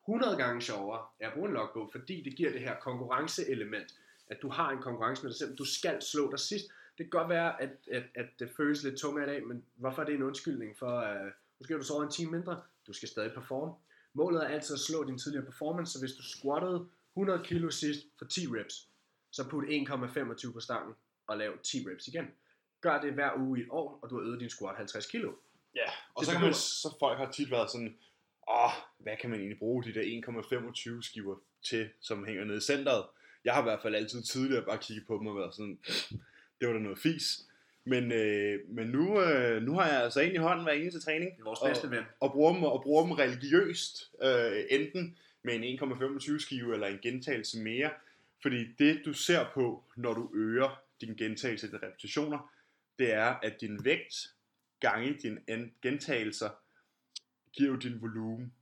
100 0.08 0.36
gange 0.36 0.62
sjovere 0.62 1.06
af 1.20 1.26
at 1.26 1.32
bruge 1.34 1.48
en 1.48 1.54
logbog, 1.54 1.88
fordi 1.92 2.22
det 2.22 2.36
giver 2.36 2.52
det 2.52 2.60
her 2.60 2.74
konkurrenceelement, 2.80 3.94
at 4.26 4.38
du 4.42 4.48
har 4.48 4.70
en 4.70 4.82
konkurrence 4.82 5.22
med 5.22 5.30
dig 5.30 5.38
selv, 5.38 5.56
du 5.56 5.64
skal 5.64 6.02
slå 6.02 6.30
dig 6.30 6.38
sidst. 6.38 6.66
Det 6.98 7.04
kan 7.06 7.10
godt 7.10 7.28
være, 7.28 7.62
at, 7.62 7.70
at, 7.90 8.04
at 8.14 8.26
det 8.38 8.50
føles 8.56 8.82
lidt 8.82 8.98
tungt 8.98 9.22
i 9.22 9.26
dag, 9.26 9.46
men 9.46 9.64
hvorfor 9.76 10.02
er 10.02 10.06
det 10.06 10.14
en 10.14 10.22
undskyldning 10.22 10.76
for, 10.78 11.00
uh, 11.00 11.30
måske 11.58 11.74
har 11.74 11.78
du 11.78 11.84
sovet 11.84 12.04
en 12.04 12.12
time 12.12 12.30
mindre, 12.30 12.62
du 12.86 12.92
skal 12.92 13.08
stadig 13.08 13.32
performe. 13.32 13.72
Målet 14.12 14.42
er 14.42 14.48
altid 14.48 14.74
at 14.74 14.80
slå 14.80 15.04
din 15.04 15.18
tidligere 15.18 15.44
performance, 15.44 15.92
så 15.92 15.98
hvis 15.98 16.12
du 16.12 16.22
squattede 16.22 16.88
100 17.16 17.44
kilo 17.44 17.70
sidst 17.70 18.00
for 18.18 18.24
10 18.24 18.46
reps, 18.46 18.88
så 19.36 19.48
put 19.50 19.64
1,25 19.64 20.52
på 20.52 20.60
stangen 20.60 20.94
og 21.26 21.38
lav 21.38 21.52
10 21.62 21.86
reps 21.90 22.08
igen. 22.08 22.26
Gør 22.80 23.00
det 23.00 23.12
hver 23.12 23.30
uge 23.38 23.58
i 23.58 23.62
et 23.62 23.68
år, 23.70 23.98
og 24.02 24.10
du 24.10 24.14
har 24.18 24.22
øget 24.26 24.40
din 24.40 24.50
squat 24.50 24.76
50 24.76 25.06
kilo. 25.06 25.32
Ja, 25.74 25.90
og 26.14 26.20
Det 26.20 26.26
så, 26.26 26.32
kan 26.32 26.40
man, 26.42 26.54
så 26.54 26.96
folk 27.00 27.18
har 27.18 27.30
tit 27.30 27.50
været 27.50 27.70
sådan, 27.70 27.96
åh, 28.50 28.70
hvad 28.98 29.16
kan 29.20 29.30
man 29.30 29.38
egentlig 29.38 29.58
bruge 29.58 29.84
de 29.84 29.94
der 29.94 30.02
1,25 30.96 31.02
skiver 31.02 31.36
til, 31.68 31.88
som 32.00 32.26
hænger 32.26 32.44
nede 32.44 32.58
i 32.58 32.60
centret? 32.60 33.04
Jeg 33.44 33.54
har 33.54 33.60
i 33.60 33.64
hvert 33.64 33.82
fald 33.82 33.94
altid 33.94 34.22
tidligere 34.22 34.64
bare 34.64 34.78
kigget 34.78 35.06
på 35.06 35.14
dem 35.18 35.26
og 35.26 35.36
været 35.36 35.54
sådan, 35.54 35.78
det 36.60 36.68
var 36.68 36.72
da 36.74 36.78
noget 36.80 36.98
fis. 36.98 37.38
Men, 37.84 38.12
øh, 38.12 38.60
men 38.68 38.86
nu, 38.86 39.20
øh, 39.20 39.62
nu 39.62 39.72
har 39.74 39.86
jeg 39.88 40.02
altså 40.02 40.20
en 40.20 40.32
i 40.34 40.36
hånden 40.36 40.64
hver 40.64 40.72
eneste 40.72 41.00
træning, 41.00 41.30
Det 41.32 41.40
er 41.40 41.44
vores 41.44 41.60
Og- 41.60 41.68
bedste 41.68 41.90
ven. 41.90 42.04
og 42.20 42.32
bruger 42.32 42.52
dem, 42.54 42.62
og 42.64 42.82
bruger 42.82 43.02
dem 43.02 43.12
religiøst, 43.12 44.10
øh, 44.22 44.62
enten 44.70 45.16
med 45.42 45.54
en 45.54 45.64
1,25 45.64 46.38
skive 46.38 46.74
eller 46.74 46.86
en 46.86 46.98
gentagelse 47.02 47.58
mere. 47.60 47.90
Fordi 48.42 48.72
det 48.72 49.02
du 49.04 49.12
ser 49.12 49.50
på, 49.54 49.84
når 49.96 50.14
du 50.14 50.30
øger 50.34 50.82
din 51.00 51.14
gentagelse 51.14 51.70
til 51.70 51.78
repetitioner, 51.78 52.52
det 52.98 53.12
er, 53.12 53.24
at 53.24 53.60
din 53.60 53.84
vægt 53.84 54.34
gange 54.80 55.14
dine 55.14 55.70
gentagelser 55.82 56.50
giver 57.52 57.70
jo 57.70 57.76
din 57.76 58.00
volumen. 58.00 58.52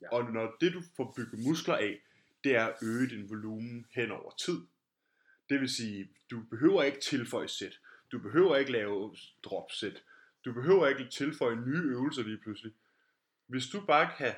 Ja. 0.00 0.06
Ja. 0.12 0.16
Og 0.16 0.32
når 0.32 0.56
det 0.60 0.72
du 0.72 0.82
får 0.96 1.12
bygget 1.16 1.44
muskler 1.44 1.76
af, 1.76 2.00
det 2.44 2.56
er 2.56 2.66
at 2.66 2.76
øge 2.82 3.08
din 3.08 3.30
volumen 3.30 3.86
hen 3.90 4.10
over 4.10 4.30
tid. 4.30 4.60
Det 5.48 5.60
vil 5.60 5.68
sige, 5.68 6.08
du 6.30 6.42
behøver 6.50 6.82
ikke 6.82 7.00
tilføje 7.00 7.48
sæt. 7.48 7.80
Du 8.12 8.18
behøver 8.18 8.56
ikke 8.56 8.72
lave 8.72 9.16
dropsæt. 9.42 10.04
Du 10.44 10.52
behøver 10.52 10.88
ikke 10.88 11.10
tilføje 11.10 11.56
nye 11.56 11.82
øvelser 11.82 12.22
lige 12.22 12.38
pludselig. 12.38 12.72
Hvis 13.46 13.66
du 13.66 13.86
bare 13.86 14.10
kan 14.18 14.34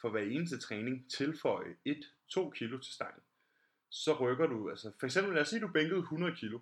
for 0.00 0.10
hver 0.10 0.20
eneste 0.20 0.58
træning 0.58 1.10
tilføje 1.10 1.76
1-2 1.88 2.50
kilo 2.50 2.78
til 2.78 2.92
stangen, 2.92 3.22
så 3.90 4.12
rykker 4.20 4.46
du, 4.46 4.70
altså 4.70 4.92
for 5.00 5.06
eksempel 5.06 5.34
lad 5.34 5.42
os 5.42 5.48
sige, 5.48 5.60
du 5.60 5.68
bænkede 5.68 5.98
100 6.00 6.36
kilo, 6.36 6.58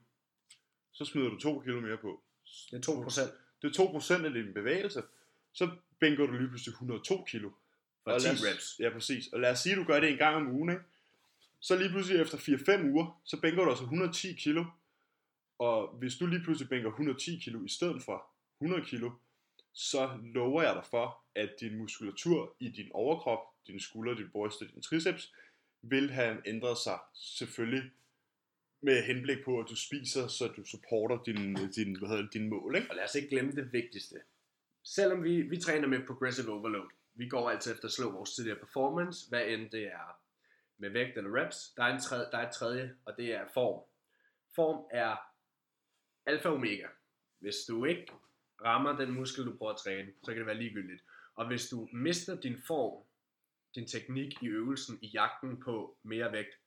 så 0.92 1.04
smider 1.04 1.28
du 1.28 1.38
2 1.38 1.60
kilo 1.60 1.80
mere 1.80 1.96
på. 1.96 2.22
Det 2.70 2.76
er 2.76 2.80
2 2.80 3.00
procent 3.02 3.30
Det 3.62 3.78
er 3.78 4.20
2% 4.20 4.24
af 4.24 4.32
din 4.32 4.54
bevægelse, 4.54 5.02
så 5.52 5.70
bænker 6.00 6.26
du 6.26 6.32
lige 6.32 6.48
pludselig 6.48 6.72
102 6.72 7.24
kilo. 7.28 7.50
for 8.04 8.10
Og 8.10 8.20
10 8.20 8.26
lad 8.26 8.34
os- 8.34 8.44
reps. 8.46 8.76
Ja, 8.80 8.90
præcis. 8.90 9.26
Og 9.32 9.40
lad 9.40 9.50
os 9.50 9.58
sige, 9.58 9.72
at 9.72 9.78
du 9.78 9.84
gør 9.84 10.00
det 10.00 10.10
en 10.10 10.18
gang 10.18 10.36
om 10.36 10.48
ugen, 10.48 10.70
ikke? 10.70 10.82
Så 11.60 11.76
lige 11.76 11.88
pludselig 11.90 12.20
efter 12.20 12.38
4-5 12.38 12.90
uger, 12.92 13.20
så 13.24 13.40
bænker 13.40 13.64
du 13.64 13.70
altså 13.70 13.84
110 13.84 14.32
kilo. 14.32 14.64
Og 15.58 15.88
hvis 15.98 16.14
du 16.16 16.26
lige 16.26 16.42
pludselig 16.42 16.68
bænker 16.68 16.88
110 16.88 17.38
kilo 17.38 17.64
i 17.64 17.68
stedet 17.68 18.02
for 18.02 18.26
100 18.60 18.84
kilo, 18.84 19.10
så 19.72 20.18
lover 20.34 20.62
jeg 20.62 20.74
dig 20.74 20.84
for, 20.90 21.22
at 21.34 21.50
din 21.60 21.76
muskulatur 21.78 22.56
i 22.60 22.68
din 22.68 22.88
overkrop, 22.94 23.40
dine 23.66 23.80
skuldre, 23.80 24.14
din 24.14 24.30
bryst 24.30 24.62
og 24.62 24.68
din 24.68 24.82
triceps, 24.82 25.32
vil 25.90 26.10
have 26.10 26.42
ændret 26.46 26.78
sig 26.78 26.98
selvfølgelig 27.14 27.90
med 28.80 29.02
henblik 29.02 29.44
på, 29.44 29.60
at 29.60 29.66
du 29.68 29.76
spiser, 29.76 30.26
så 30.28 30.46
du 30.46 30.64
supporter 30.64 31.22
din, 31.22 31.54
din, 31.54 31.98
hvad 31.98 32.08
hedder 32.08 32.22
det, 32.22 32.32
din 32.32 32.48
mål, 32.48 32.76
ikke? 32.76 32.90
Og 32.90 32.96
lad 32.96 33.04
os 33.04 33.14
ikke 33.14 33.28
glemme 33.28 33.52
det 33.52 33.72
vigtigste. 33.72 34.16
Selvom 34.84 35.24
vi, 35.24 35.42
vi 35.42 35.56
træner 35.56 35.88
med 35.88 36.06
progressive 36.06 36.52
overload, 36.52 36.88
vi 37.14 37.28
går 37.28 37.50
altid 37.50 37.72
efter 37.72 37.84
at 37.84 37.92
slå 37.92 38.10
vores 38.10 38.34
tidligere 38.34 38.58
performance, 38.58 39.28
hvad 39.28 39.46
end 39.46 39.70
det 39.70 39.86
er 39.86 40.20
med 40.78 40.90
vægt 40.90 41.18
eller 41.18 41.44
reps. 41.44 41.72
Der 41.76 41.82
er, 41.82 41.94
en 41.94 42.00
tredje, 42.00 42.26
der 42.32 42.38
er 42.38 42.48
et 42.48 42.54
tredje, 42.54 42.96
og 43.04 43.16
det 43.16 43.34
er 43.34 43.44
form. 43.54 43.82
Form 44.54 44.84
er 44.90 45.16
alfa 46.26 46.48
og 46.48 46.54
omega. 46.54 46.86
Hvis 47.38 47.56
du 47.68 47.84
ikke 47.84 48.12
rammer 48.64 48.96
den 48.96 49.10
muskel, 49.10 49.44
du 49.44 49.56
prøver 49.56 49.72
at 49.72 49.78
træne, 49.78 50.12
så 50.22 50.30
kan 50.30 50.38
det 50.38 50.46
være 50.46 50.58
ligegyldigt. 50.58 51.02
Og 51.34 51.46
hvis 51.46 51.68
du 51.68 51.88
mister 51.92 52.40
din 52.40 52.58
form, 52.66 53.04
din 53.76 53.86
teknik 53.86 54.42
i 54.42 54.46
øvelsen, 54.46 54.98
i 55.02 55.06
jagten 55.06 55.60
på 55.60 55.96
mere 56.02 56.32
vægt, 56.32 56.58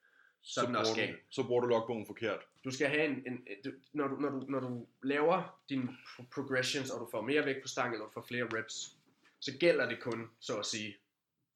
så 0.42 0.62
er 0.62 0.66
den 0.66 0.76
også 0.76 0.96
gal. 0.96 1.14
du, 1.14 1.18
så 1.30 1.44
bruger 1.44 1.62
du 1.62 1.68
logbogen 1.68 2.06
forkert. 2.06 2.40
Du 2.64 2.72
skal 2.72 2.88
have 2.90 3.06
en, 3.06 3.24
en 3.28 3.46
du, 3.66 3.72
når, 3.94 4.08
du, 4.08 4.16
når, 4.16 4.30
du, 4.30 4.46
når 4.50 4.60
du 4.60 4.88
laver 5.04 5.60
dine 5.70 5.84
pro- 5.88 6.24
progressions, 6.34 6.90
og 6.90 7.00
du 7.00 7.08
får 7.12 7.22
mere 7.22 7.46
vægt 7.46 7.62
på 7.62 7.68
stangen, 7.68 7.94
eller 7.94 8.06
du 8.06 8.12
får 8.12 8.26
flere 8.28 8.48
reps, 8.54 8.96
så 9.40 9.52
gælder 9.60 9.90
det 9.90 10.00
kun, 10.02 10.30
så 10.40 10.58
at 10.60 10.66
sige, 10.66 10.98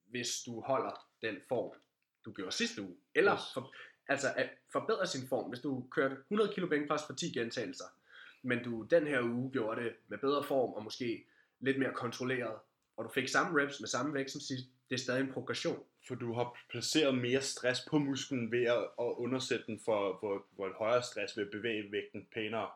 hvis 0.06 0.44
du 0.46 0.62
holder 0.62 1.08
den 1.22 1.36
form, 1.50 1.78
du 2.26 2.32
gjorde 2.32 2.52
sidste 2.52 2.82
uge. 2.82 2.96
Eller 3.16 3.34
Yes. 3.34 3.54
for, 3.54 3.74
altså 4.08 4.34
at 4.36 4.50
forbedre 4.72 5.08
sin 5.08 5.28
form. 5.28 5.50
Hvis 5.50 5.60
du 5.60 5.88
kørte 5.92 6.16
100 6.32 6.54
kg 6.54 6.70
bænkpres 6.70 7.02
for 7.08 7.14
10 7.14 7.32
gentagelser, 7.32 7.86
men 8.42 8.64
du 8.64 8.82
den 8.84 9.08
her 9.08 9.22
uge 9.22 9.52
gjorde 9.52 9.84
det 9.84 9.94
med 10.08 10.18
bedre 10.18 10.44
form, 10.44 10.74
og 10.74 10.84
måske 10.84 11.26
lidt 11.60 11.80
mere 11.80 11.94
kontrolleret, 11.94 12.60
og 12.98 13.06
du 13.06 13.10
fik 13.10 13.28
samme 13.28 13.62
reps 13.62 13.80
med 13.80 13.88
samme 13.88 14.14
vægt 14.14 14.32
som 14.32 14.42
sidst, 14.42 14.66
det 14.90 14.96
er 14.96 15.00
stadig 15.00 15.22
en 15.22 15.34
progression. 15.34 15.84
For 16.08 16.16
du 16.16 16.34
har 16.34 16.58
placeret 16.70 17.18
mere 17.18 17.42
stress 17.42 17.82
på 17.90 17.98
musklen 17.98 18.52
ved 18.52 18.64
at, 18.64 18.84
at 19.00 19.14
undersætte 19.18 19.66
den 19.68 19.80
for, 19.86 20.18
for, 20.20 20.46
for 20.56 20.68
et 20.68 20.74
højere 20.74 21.04
stress 21.04 21.38
ved 21.38 21.46
at 21.46 21.52
bevæge 21.52 21.92
vægten 21.92 22.28
pænere. 22.34 22.70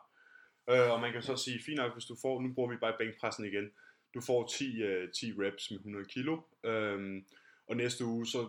Øh, 0.70 0.90
og 0.92 1.00
man 1.00 1.12
kan 1.12 1.22
så 1.22 1.36
sige, 1.36 1.62
fint 1.66 1.76
nok, 1.76 1.92
hvis 1.92 2.04
du 2.04 2.16
får, 2.22 2.40
nu 2.40 2.52
bruger 2.54 2.70
vi 2.70 2.76
bare 2.76 2.94
bænkpressen 2.98 3.44
igen, 3.44 3.70
du 4.14 4.20
får 4.20 4.46
10, 4.46 4.82
øh, 4.82 5.12
10 5.12 5.32
reps 5.32 5.70
med 5.70 5.78
100 5.78 6.04
kilo, 6.04 6.40
øh, 6.64 7.22
og 7.66 7.76
næste 7.76 8.04
uge 8.04 8.26
så 8.26 8.48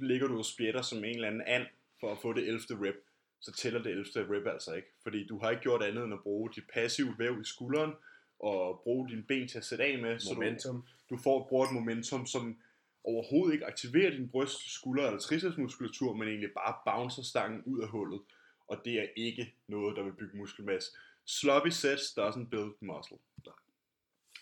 ligger 0.00 0.28
du 0.28 0.38
og 0.38 0.44
spjætter 0.44 0.82
som 0.82 0.98
en 0.98 1.04
eller 1.04 1.28
anden 1.28 1.42
and 1.46 1.66
for 2.00 2.12
at 2.12 2.18
få 2.22 2.32
det 2.32 2.48
11. 2.48 2.88
rep, 2.88 2.96
så 3.40 3.52
tæller 3.52 3.82
det 3.82 3.90
11. 3.90 4.36
rep 4.36 4.46
altså 4.46 4.74
ikke. 4.74 4.88
Fordi 5.02 5.26
du 5.26 5.38
har 5.38 5.50
ikke 5.50 5.62
gjort 5.62 5.82
andet 5.82 6.04
end 6.04 6.14
at 6.14 6.22
bruge 6.22 6.50
dit 6.52 6.64
passive 6.72 7.14
væv 7.18 7.40
i 7.40 7.44
skulderen, 7.44 7.92
og 8.38 8.80
bruge 8.84 9.08
dine 9.08 9.22
ben 9.22 9.48
til 9.48 9.58
at 9.58 9.64
sætte 9.64 9.84
af 9.84 9.98
med, 9.98 10.18
så 10.18 10.28
du, 10.28 10.34
Momentum. 10.34 10.84
du 11.10 11.16
får 11.16 11.46
bruger 11.48 11.66
et 11.66 11.74
momentum, 11.74 12.26
som 12.26 12.58
overhovedet 13.04 13.52
ikke 13.54 13.66
aktiverer 13.66 14.10
din 14.10 14.28
bryst, 14.28 14.70
skulder 14.70 15.06
eller 15.06 15.20
tricepsmuskulatur, 15.20 16.14
men 16.14 16.28
egentlig 16.28 16.50
bare 16.52 16.74
bouncer 16.84 17.22
stangen 17.22 17.62
ud 17.64 17.82
af 17.82 17.88
hullet. 17.88 18.20
Og 18.68 18.80
det 18.84 19.00
er 19.00 19.06
ikke 19.16 19.54
noget, 19.66 19.96
der 19.96 20.02
vil 20.02 20.12
bygge 20.12 20.36
muskelmasse. 20.36 20.92
Sloppy 21.24 21.68
sets 21.68 22.18
doesn't 22.18 22.48
build 22.48 22.74
muscle. 22.80 23.18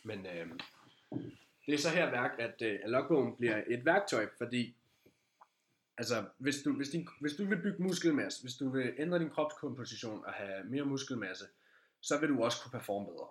Men 0.04 0.26
øh, 0.26 0.46
det 1.66 1.74
er 1.74 1.78
så 1.78 1.90
her 1.90 2.11
værk, 2.11 2.30
at, 2.38 2.62
øh, 2.62 2.78
logbogen 2.87 3.37
bliver 3.37 3.62
et 3.66 3.85
værktøj, 3.85 4.28
fordi 4.38 4.74
altså, 5.98 6.24
hvis, 6.38 6.62
du, 6.62 6.72
hvis, 6.72 6.88
din, 6.88 7.09
hvis 7.20 7.33
du 7.33 7.44
vil 7.44 7.62
bygge 7.62 7.83
muskelmasse, 7.83 8.42
hvis 8.42 8.54
du 8.54 8.70
vil 8.70 8.94
ændre 8.98 9.18
din 9.18 9.30
kropskomposition 9.30 10.24
og 10.24 10.33
have 10.33 10.64
mere 10.64 10.85
muskelmasse, 10.85 11.44
så 12.00 12.18
vil 12.18 12.28
du 12.28 12.42
også 12.42 12.62
kunne 12.62 12.72
performe 12.78 13.07
bedre. 13.07 13.28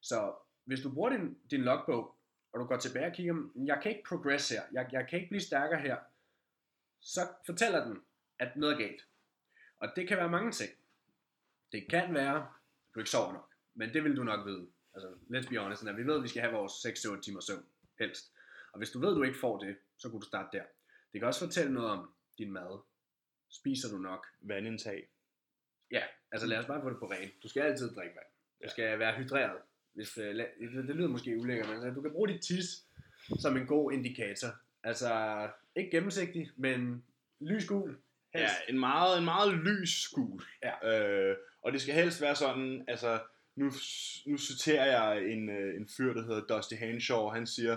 Så 0.00 0.34
hvis 0.64 0.80
du 0.80 0.94
bruger 0.94 1.10
din, 1.10 1.38
din 1.50 1.62
logbog, 1.62 2.14
og 2.52 2.60
du 2.60 2.64
går 2.64 2.76
tilbage 2.76 3.06
og 3.06 3.12
kigger, 3.12 3.32
"Mm, 3.32 3.66
jeg 3.66 3.80
kan 3.82 3.90
ikke 3.90 4.08
progress 4.08 4.48
her, 4.48 4.62
jeg, 4.72 4.88
jeg 4.92 5.06
kan 5.08 5.18
ikke 5.18 5.28
blive 5.28 5.40
stærkere 5.40 5.80
her, 5.80 5.96
så 7.00 7.20
fortæller 7.46 7.84
den, 7.84 8.02
at 8.38 8.56
noget 8.56 8.74
er 8.74 8.78
galt. 8.78 9.06
Og 9.78 9.88
det 9.96 10.08
kan 10.08 10.16
være 10.16 10.28
mange 10.30 10.52
ting. 10.52 10.70
Det 11.72 11.86
kan 11.90 12.14
være, 12.14 12.36
at 12.36 12.94
du 12.94 13.00
ikke 13.00 13.10
sover 13.10 13.32
nok, 13.32 13.54
men 13.74 13.94
det 13.94 14.04
vil 14.04 14.16
du 14.16 14.24
nok 14.24 14.46
vide. 14.46 14.68
Altså, 14.94 15.08
let's 15.08 15.48
be 15.48 15.58
honest, 15.58 15.86
vi 15.96 16.06
ved, 16.06 16.16
at 16.16 16.22
vi 16.22 16.28
skal 16.28 16.42
have 16.42 16.54
vores 16.54 16.72
6-8 16.72 17.20
timer 17.20 17.40
søvn, 17.40 17.66
helst. 17.98 18.32
Og 18.72 18.78
hvis 18.78 18.90
du 18.90 18.98
ved, 19.00 19.08
at 19.08 19.16
du 19.16 19.22
ikke 19.22 19.38
får 19.38 19.58
det, 19.58 19.76
så 19.96 20.08
kunne 20.10 20.20
du 20.20 20.26
starte 20.26 20.58
der. 20.58 20.64
Det 21.12 21.20
kan 21.20 21.28
også 21.28 21.44
fortælle 21.46 21.72
noget 21.74 21.90
om 21.90 22.14
din 22.38 22.52
mad. 22.52 22.80
Spiser 23.50 23.88
du 23.90 23.98
nok? 23.98 24.26
Vandindtag. 24.40 25.08
Ja, 25.90 26.02
altså 26.32 26.46
lad 26.46 26.58
os 26.58 26.66
bare 26.66 26.82
få 26.82 26.90
det 26.90 26.98
på 26.98 27.10
ren. 27.10 27.30
Du 27.42 27.48
skal 27.48 27.62
altid 27.62 27.94
drikke 27.94 28.16
vand. 28.16 28.26
Du 28.64 28.70
skal 28.70 28.98
være 28.98 29.16
hydreret. 29.16 29.62
Hvis, 29.94 30.18
øh, 30.18 30.34
det, 30.34 30.46
det 30.88 30.96
lyder 30.96 31.08
måske 31.08 31.36
ulækkert, 31.38 31.66
men 31.68 31.76
altså, 31.76 31.90
du 31.90 32.02
kan 32.02 32.10
bruge 32.12 32.28
dit 32.28 32.40
tis 32.42 32.84
som 33.40 33.56
en 33.56 33.66
god 33.66 33.92
indikator. 33.92 34.48
Altså, 34.84 35.10
ikke 35.76 35.90
gennemsigtig, 35.90 36.50
men 36.56 37.04
lys 37.40 37.66
gul. 37.66 37.96
Ja, 38.34 38.48
en 38.68 38.78
meget, 38.78 39.18
en 39.18 39.24
meget 39.24 39.54
lys. 39.54 40.14
Ja. 40.62 41.00
Øh, 41.30 41.36
og 41.62 41.72
det 41.72 41.80
skal 41.82 41.94
helst 41.94 42.20
være 42.20 42.34
sådan, 42.36 42.84
altså, 42.88 43.20
nu, 43.56 43.72
nu 44.26 44.38
citerer 44.38 44.86
jeg 44.86 45.24
en, 45.32 45.48
øh, 45.50 45.76
en 45.80 45.88
fyr, 45.96 46.12
der 46.14 46.22
hedder 46.22 46.46
Dusty 46.56 46.74
Hanshaw, 46.74 47.28
han 47.28 47.46
siger, 47.46 47.76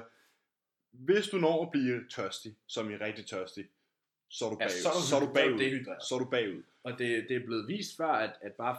hvis 0.91 1.27
du 1.27 1.37
når 1.37 1.65
at 1.65 1.71
blive 1.71 2.07
tørstig, 2.09 2.55
som 2.67 2.91
i 2.91 2.95
rigtig 2.95 3.25
tørstig, 3.25 3.65
så 4.29 4.45
er 4.45 4.49
du 4.49 4.57
Ja, 4.59 4.65
bagud. 4.67 4.75
du- 4.77 4.81
så 4.81 4.89
er 4.89 4.93
du 4.93 5.01
så 5.07 5.15
er 5.15 5.19
du 5.19 5.33
bagud. 5.33 5.59
dehydreret. 5.59 6.03
Så 6.03 6.15
er 6.15 6.19
du 6.19 6.29
bagud. 6.29 6.63
Og 6.83 6.91
det, 6.99 7.25
det 7.29 7.35
er 7.35 7.45
blevet 7.45 7.67
vist 7.67 7.97
før, 7.97 8.07
at, 8.11 8.33
at 8.41 8.53
bare 8.53 8.75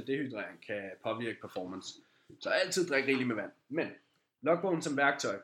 5% 0.00 0.04
dehydrering 0.06 0.62
kan 0.66 0.90
påvirke 1.02 1.40
performance. 1.40 1.94
Så 2.40 2.50
altid 2.50 2.86
drik 2.88 3.06
rigeligt 3.06 3.28
med 3.28 3.36
vand. 3.36 3.50
Men 3.68 3.88
logbogen 4.42 4.82
som 4.82 4.96
værktøj. 4.96 5.40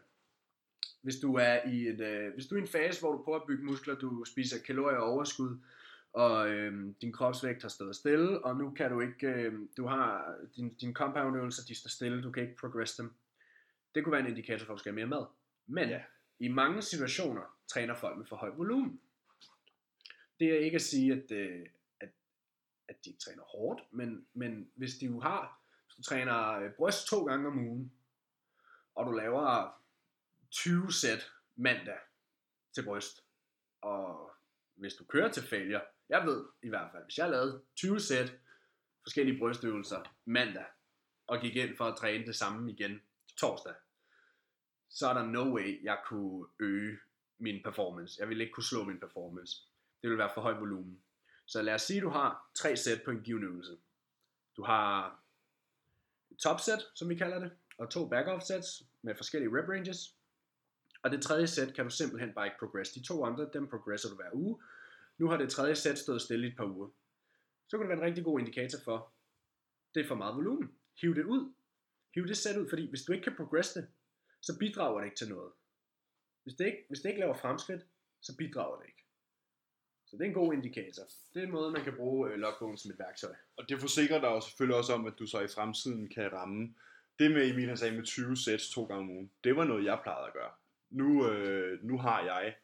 Hvis 1.03 1.17
du 1.17 1.35
er 1.35 1.69
i 1.69 1.89
et, 1.89 2.01
øh, 2.01 2.35
hvis 2.35 2.47
du 2.47 2.55
er 2.55 2.59
i 2.59 2.63
en 2.63 2.69
fase, 2.69 3.01
hvor 3.01 3.13
du 3.13 3.23
prøver 3.23 3.39
at 3.41 3.47
bygge 3.47 3.65
muskler, 3.65 3.95
du 3.95 4.25
spiser 4.25 4.63
kalorier 4.67 4.99
overskud, 4.99 5.59
og 6.13 6.49
øh, 6.51 6.95
din 7.01 7.13
kropsvægt 7.13 7.63
har 7.63 7.69
stået 7.69 7.97
stille, 7.97 8.45
og 8.45 8.57
nu 8.57 8.71
kan 8.71 8.91
du 8.91 9.01
ikke, 9.01 9.27
øh, 9.27 9.55
du 9.77 9.87
har 9.87 10.35
din, 10.57 10.75
din 10.75 10.95
compound 10.95 11.37
øvelser, 11.37 11.63
de 11.69 11.75
står 11.75 11.89
stille, 11.89 12.23
du 12.23 12.31
kan 12.31 12.43
ikke 12.43 12.57
progress 12.57 12.97
dem. 12.97 13.13
Det 13.95 14.05
kunne 14.05 14.13
være 14.13 14.21
en 14.21 14.27
indikator 14.27 14.67
for, 14.67 14.73
at 14.73 14.77
du 14.77 14.79
skal 14.79 14.93
have 14.93 15.07
mere 15.09 15.19
mad. 15.21 15.27
Men 15.67 15.89
Ja. 15.89 16.03
i 16.39 16.49
mange 16.49 16.83
situationer 16.83 17.57
træner 17.69 17.95
folk 17.95 18.19
med 18.19 18.27
for 18.27 18.37
høj 18.37 18.51
volumen. 18.51 19.01
Det 20.41 20.49
er 20.55 20.59
ikke 20.59 20.75
at 20.75 20.83
sige, 20.83 21.13
at, 21.13 21.31
øh, 21.31 21.67
at, 22.01 22.09
at 22.89 23.05
de 23.05 23.11
ikke 23.11 23.21
træner 23.21 23.43
hårdt, 23.43 23.83
men, 23.91 24.27
men 24.35 24.69
hvis 24.75 24.99
du 24.99 25.21
har, 25.21 25.62
hvis 25.95 26.07
du 26.07 26.11
træner 26.11 26.59
øh, 26.59 26.71
bryst 26.73 27.07
to 27.07 27.25
gange 27.25 27.47
om 27.47 27.59
ugen, 27.59 27.93
og 28.95 29.07
du 29.07 29.13
laver 29.13 29.79
20 30.51 30.93
sæt 30.93 31.33
mandag 31.57 31.99
til 32.75 32.85
bryst, 32.85 33.25
og 33.81 34.31
hvis 34.75 34.95
du 34.95 35.05
kører 35.05 35.33
til 35.33 35.43
failure, 35.43 35.83
jeg 36.09 36.27
ved 36.27 36.45
i 36.63 36.69
hvert 36.69 36.91
fald, 36.93 37.05
hvis 37.05 37.19
jeg 37.19 37.31
lavede 37.31 37.63
20 37.77 38.01
sæt 38.01 38.33
forskellige 39.03 39.39
brystøvelser 39.39 40.03
mandag, 40.25 40.65
og 41.27 41.41
gik 41.41 41.57
ind 41.57 41.77
for 41.77 41.85
at 41.85 41.97
træne 41.97 42.27
det 42.27 42.37
samme 42.37 42.73
igen 42.73 43.03
torsdag, 43.37 43.75
så 44.89 45.09
er 45.09 45.15
der 45.15 45.27
no 45.27 45.55
way, 45.55 45.85
jeg 45.85 45.99
kunne 46.07 46.47
øge 46.59 46.99
min 47.39 47.63
performance. 47.63 48.21
Jeg 48.21 48.29
ville 48.29 48.45
ikke 48.45 48.55
kunne 48.55 48.65
slå 48.65 48.85
min 48.85 49.01
performance. 49.01 49.57
Det 50.03 50.11
ville 50.11 50.19
være 50.19 50.31
for 50.35 50.41
høj 50.41 50.53
volumen. 50.53 51.03
Så 51.47 51.63
lad 51.63 51.75
os 51.75 51.83
sige, 51.83 51.97
at 51.97 52.03
du 52.03 52.09
har 52.09 52.51
tre 52.55 52.77
sæt 52.77 53.03
på 53.05 53.11
en 53.11 53.23
given 53.23 53.45
øvelse. 53.45 53.79
Du 54.57 54.63
har 54.63 55.19
top 56.39 56.61
set, 56.61 56.81
som 56.95 57.09
vi 57.09 57.15
kalder 57.15 57.39
det, 57.39 57.51
og 57.79 57.91
to 57.91 58.09
back-off 58.09 58.41
sets 58.47 58.83
med 59.03 59.15
forskellige 59.15 59.59
rep 59.59 59.69
ranges. 59.69 60.17
Og 61.03 61.11
det 61.11 61.23
tredje 61.23 61.47
sæt 61.47 61.75
kan 61.75 61.85
du 61.85 61.91
simpelthen 61.91 62.35
bare 62.35 62.47
ikke 62.47 62.59
progress. 62.59 62.91
De 62.91 63.03
to 63.03 63.25
andre, 63.25 63.51
dem 63.53 63.69
progresser 63.69 64.09
du 64.09 64.15
hver 64.17 64.31
uge. 64.33 64.63
Nu 65.19 65.29
har 65.29 65.37
det 65.37 65.51
tredje 65.51 65.75
sæt 65.75 65.99
stået 65.99 66.23
stille 66.23 66.47
i 66.47 66.51
et 66.51 66.57
par 66.57 66.65
uger. 66.65 66.89
Så 67.69 67.79
kan 67.79 67.81
det 67.81 67.89
være 67.89 67.99
en 67.99 68.05
rigtig 68.05 68.25
god 68.25 68.41
indikator 68.41 68.79
for, 68.85 69.13
det 69.95 70.05
er 70.05 70.09
for 70.09 70.15
meget 70.15 70.37
volumen. 70.37 70.79
Hiv 71.01 71.15
det 71.15 71.25
ud. 71.25 71.53
Hiv 72.15 72.27
det 72.27 72.37
sæt 72.37 72.57
ud, 72.57 72.69
fordi 72.69 72.89
hvis 72.89 73.03
du 73.03 73.13
ikke 73.13 73.25
kan 73.25 73.37
progress 73.37 73.73
det, 73.73 73.89
så 74.41 74.59
bidrager 74.59 74.99
det 74.99 75.07
ikke 75.07 75.17
til 75.17 75.29
noget. 75.29 75.53
Hvis 76.43 76.55
det 76.55 76.67
ikke, 76.67 76.85
hvis 76.89 77.01
det 77.01 77.09
ikke 77.09 77.21
laver 77.21 77.35
fremskridt, 77.35 77.87
så 78.21 78.37
bidrager 78.37 78.77
det 78.81 78.87
ikke. 78.87 79.02
Så 80.13 80.19
det 80.19 80.25
er 80.25 80.29
en 80.29 80.35
god 80.35 80.53
indikator. 80.55 81.03
Det 81.35 81.43
er 81.43 81.47
en 81.47 81.53
måde, 81.53 81.71
man 81.71 81.85
kan 81.85 81.97
bruge 81.97 82.31
øh, 82.31 82.39
logbogen 82.39 82.79
som 82.79 82.91
et 82.91 82.99
værktøj. 82.99 83.35
Og 83.57 83.69
det 83.69 83.81
forsikrer 83.81 84.21
dig 84.21 84.29
jo 84.29 84.41
selvfølgelig 84.41 84.77
også 84.77 84.93
om, 84.93 85.07
at 85.07 85.13
du 85.19 85.27
så 85.27 85.41
i 85.41 85.49
fremtiden 85.49 86.09
kan 86.09 86.33
ramme. 86.33 86.75
Det 87.19 87.31
med 87.31 87.51
Emil 87.51 87.69
han 87.69 87.77
sagde 87.77 87.97
med 87.97 88.05
20 88.05 88.37
sets 88.37 88.71
to 88.71 88.85
gange 88.85 89.03
om 89.03 89.11
ugen, 89.11 89.31
det 89.45 89.57
var 89.57 89.65
noget, 89.65 89.85
jeg 89.85 90.01
plejede 90.03 90.27
at 90.27 90.33
gøre. 90.33 90.51
Nu, 90.91 91.29
øh, 91.29 91.85
nu 91.85 91.99
har 91.99 92.25
jeg 92.25 92.55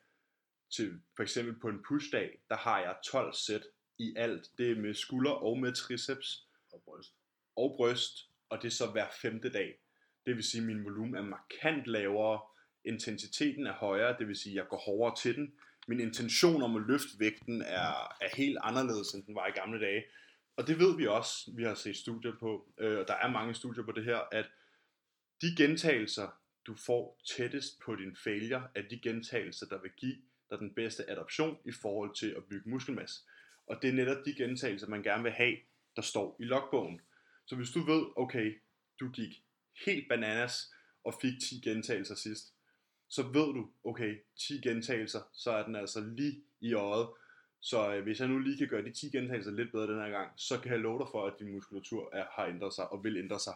til 0.70 1.00
for 1.16 1.22
eksempel 1.22 1.58
på 1.60 1.68
en 1.68 1.82
pushdag, 1.88 2.40
der 2.48 2.56
har 2.56 2.78
jeg 2.80 2.96
12 3.04 3.34
sæt 3.34 3.62
i 3.98 4.14
alt. 4.16 4.50
Det 4.58 4.70
er 4.70 4.76
med 4.76 4.94
skulder 4.94 5.30
og 5.30 5.58
med 5.58 5.72
triceps 5.72 6.48
Og 6.72 6.82
bryst. 6.84 7.14
og 7.56 7.74
bryst, 7.76 8.30
og 8.48 8.62
det 8.62 8.66
er 8.66 8.72
så 8.72 8.86
hver 8.86 9.06
femte 9.22 9.48
dag. 9.52 9.78
Det 10.26 10.36
vil 10.36 10.44
sige, 10.44 10.60
at 10.60 10.66
min 10.66 10.84
volumen 10.84 11.14
er 11.14 11.22
markant 11.22 11.86
lavere, 11.86 12.40
intensiteten 12.84 13.66
er 13.66 13.72
højere, 13.72 14.18
det 14.18 14.28
vil 14.28 14.36
sige, 14.36 14.52
at 14.52 14.56
jeg 14.56 14.68
går 14.68 14.76
hårdere 14.86 15.16
til 15.16 15.36
den. 15.36 15.52
Min 15.88 16.00
intention 16.00 16.62
om 16.62 16.76
at 16.76 16.82
løfte 16.82 17.18
vægten 17.18 17.62
er, 17.62 18.16
er 18.20 18.36
helt 18.36 18.58
anderledes, 18.62 19.14
end 19.14 19.26
den 19.26 19.34
var 19.34 19.46
i 19.46 19.50
gamle 19.50 19.80
dage. 19.80 20.04
Og 20.56 20.66
det 20.66 20.78
ved 20.78 20.96
vi 20.96 21.06
også, 21.06 21.50
vi 21.56 21.64
har 21.64 21.74
set 21.74 21.96
studier 21.96 22.32
på, 22.40 22.72
øh, 22.78 22.98
og 22.98 23.08
der 23.08 23.14
er 23.14 23.30
mange 23.30 23.54
studier 23.54 23.84
på 23.84 23.92
det 23.92 24.04
her, 24.04 24.18
at 24.32 24.46
de 25.42 25.54
gentagelser, 25.56 26.28
du 26.66 26.74
får 26.74 27.20
tættest 27.36 27.80
på 27.80 27.96
din 27.96 28.16
failure, 28.24 28.68
er 28.74 28.82
de 28.82 28.98
gentagelser, 28.98 29.66
der 29.66 29.80
vil 29.82 29.90
give 29.96 30.16
dig 30.50 30.58
den 30.58 30.74
bedste 30.74 31.10
adoption 31.10 31.58
i 31.64 31.72
forhold 31.72 32.14
til 32.14 32.30
at 32.36 32.44
bygge 32.44 32.70
muskelmasse. 32.70 33.20
Og 33.66 33.78
det 33.82 33.90
er 33.90 33.94
netop 33.94 34.24
de 34.24 34.34
gentagelser, 34.34 34.88
man 34.88 35.02
gerne 35.02 35.22
vil 35.22 35.32
have, 35.32 35.56
der 35.96 36.02
står 36.02 36.36
i 36.40 36.44
logbogen. 36.44 37.00
Så 37.46 37.56
hvis 37.56 37.70
du 37.70 37.80
ved, 37.80 38.06
okay, 38.16 38.60
du 39.00 39.10
gik 39.10 39.42
helt 39.86 40.08
bananas 40.08 40.74
og 41.04 41.14
fik 41.22 41.32
10 41.40 41.60
gentagelser 41.60 42.14
sidst, 42.14 42.54
så 43.08 43.22
ved 43.22 43.54
du, 43.54 43.68
okay, 43.84 44.18
10 44.36 44.60
gentagelser, 44.60 45.20
så 45.32 45.50
er 45.50 45.64
den 45.64 45.76
altså 45.76 46.00
lige 46.00 46.40
i 46.60 46.74
øjet. 46.74 47.08
Så 47.60 47.94
øh, 47.94 48.02
hvis 48.02 48.20
jeg 48.20 48.28
nu 48.28 48.38
lige 48.38 48.58
kan 48.58 48.68
gøre 48.68 48.82
de 48.84 48.90
10 48.92 49.10
gentagelser 49.10 49.50
lidt 49.50 49.72
bedre 49.72 49.86
den 49.86 50.00
her 50.02 50.10
gang, 50.10 50.30
så 50.36 50.60
kan 50.60 50.70
jeg 50.72 50.80
love 50.80 50.98
dig 50.98 51.06
for, 51.10 51.26
at 51.26 51.34
din 51.38 51.52
muskulatur 51.52 52.08
er, 52.12 52.24
har 52.32 52.46
ændret 52.46 52.74
sig 52.74 52.92
og 52.92 53.04
vil 53.04 53.16
ændre 53.16 53.40
sig. 53.40 53.54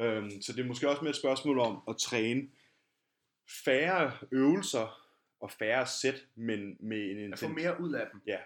Øhm, 0.00 0.42
så 0.42 0.52
det 0.52 0.60
er 0.60 0.64
måske 0.66 0.88
også 0.88 1.02
mere 1.02 1.10
et 1.10 1.16
spørgsmål 1.16 1.58
om 1.58 1.82
at 1.88 1.96
træne 1.96 2.48
færre 3.64 4.12
øvelser 4.32 5.08
og 5.40 5.50
færre 5.50 5.86
sæt, 5.86 6.26
men 6.34 6.76
med 6.80 6.98
en 7.10 7.30
Jeg 7.30 7.38
får 7.38 7.46
intent. 7.46 7.54
mere 7.64 7.80
ud 7.80 7.92
af 7.94 8.06
dem. 8.12 8.20
Ja. 8.26 8.38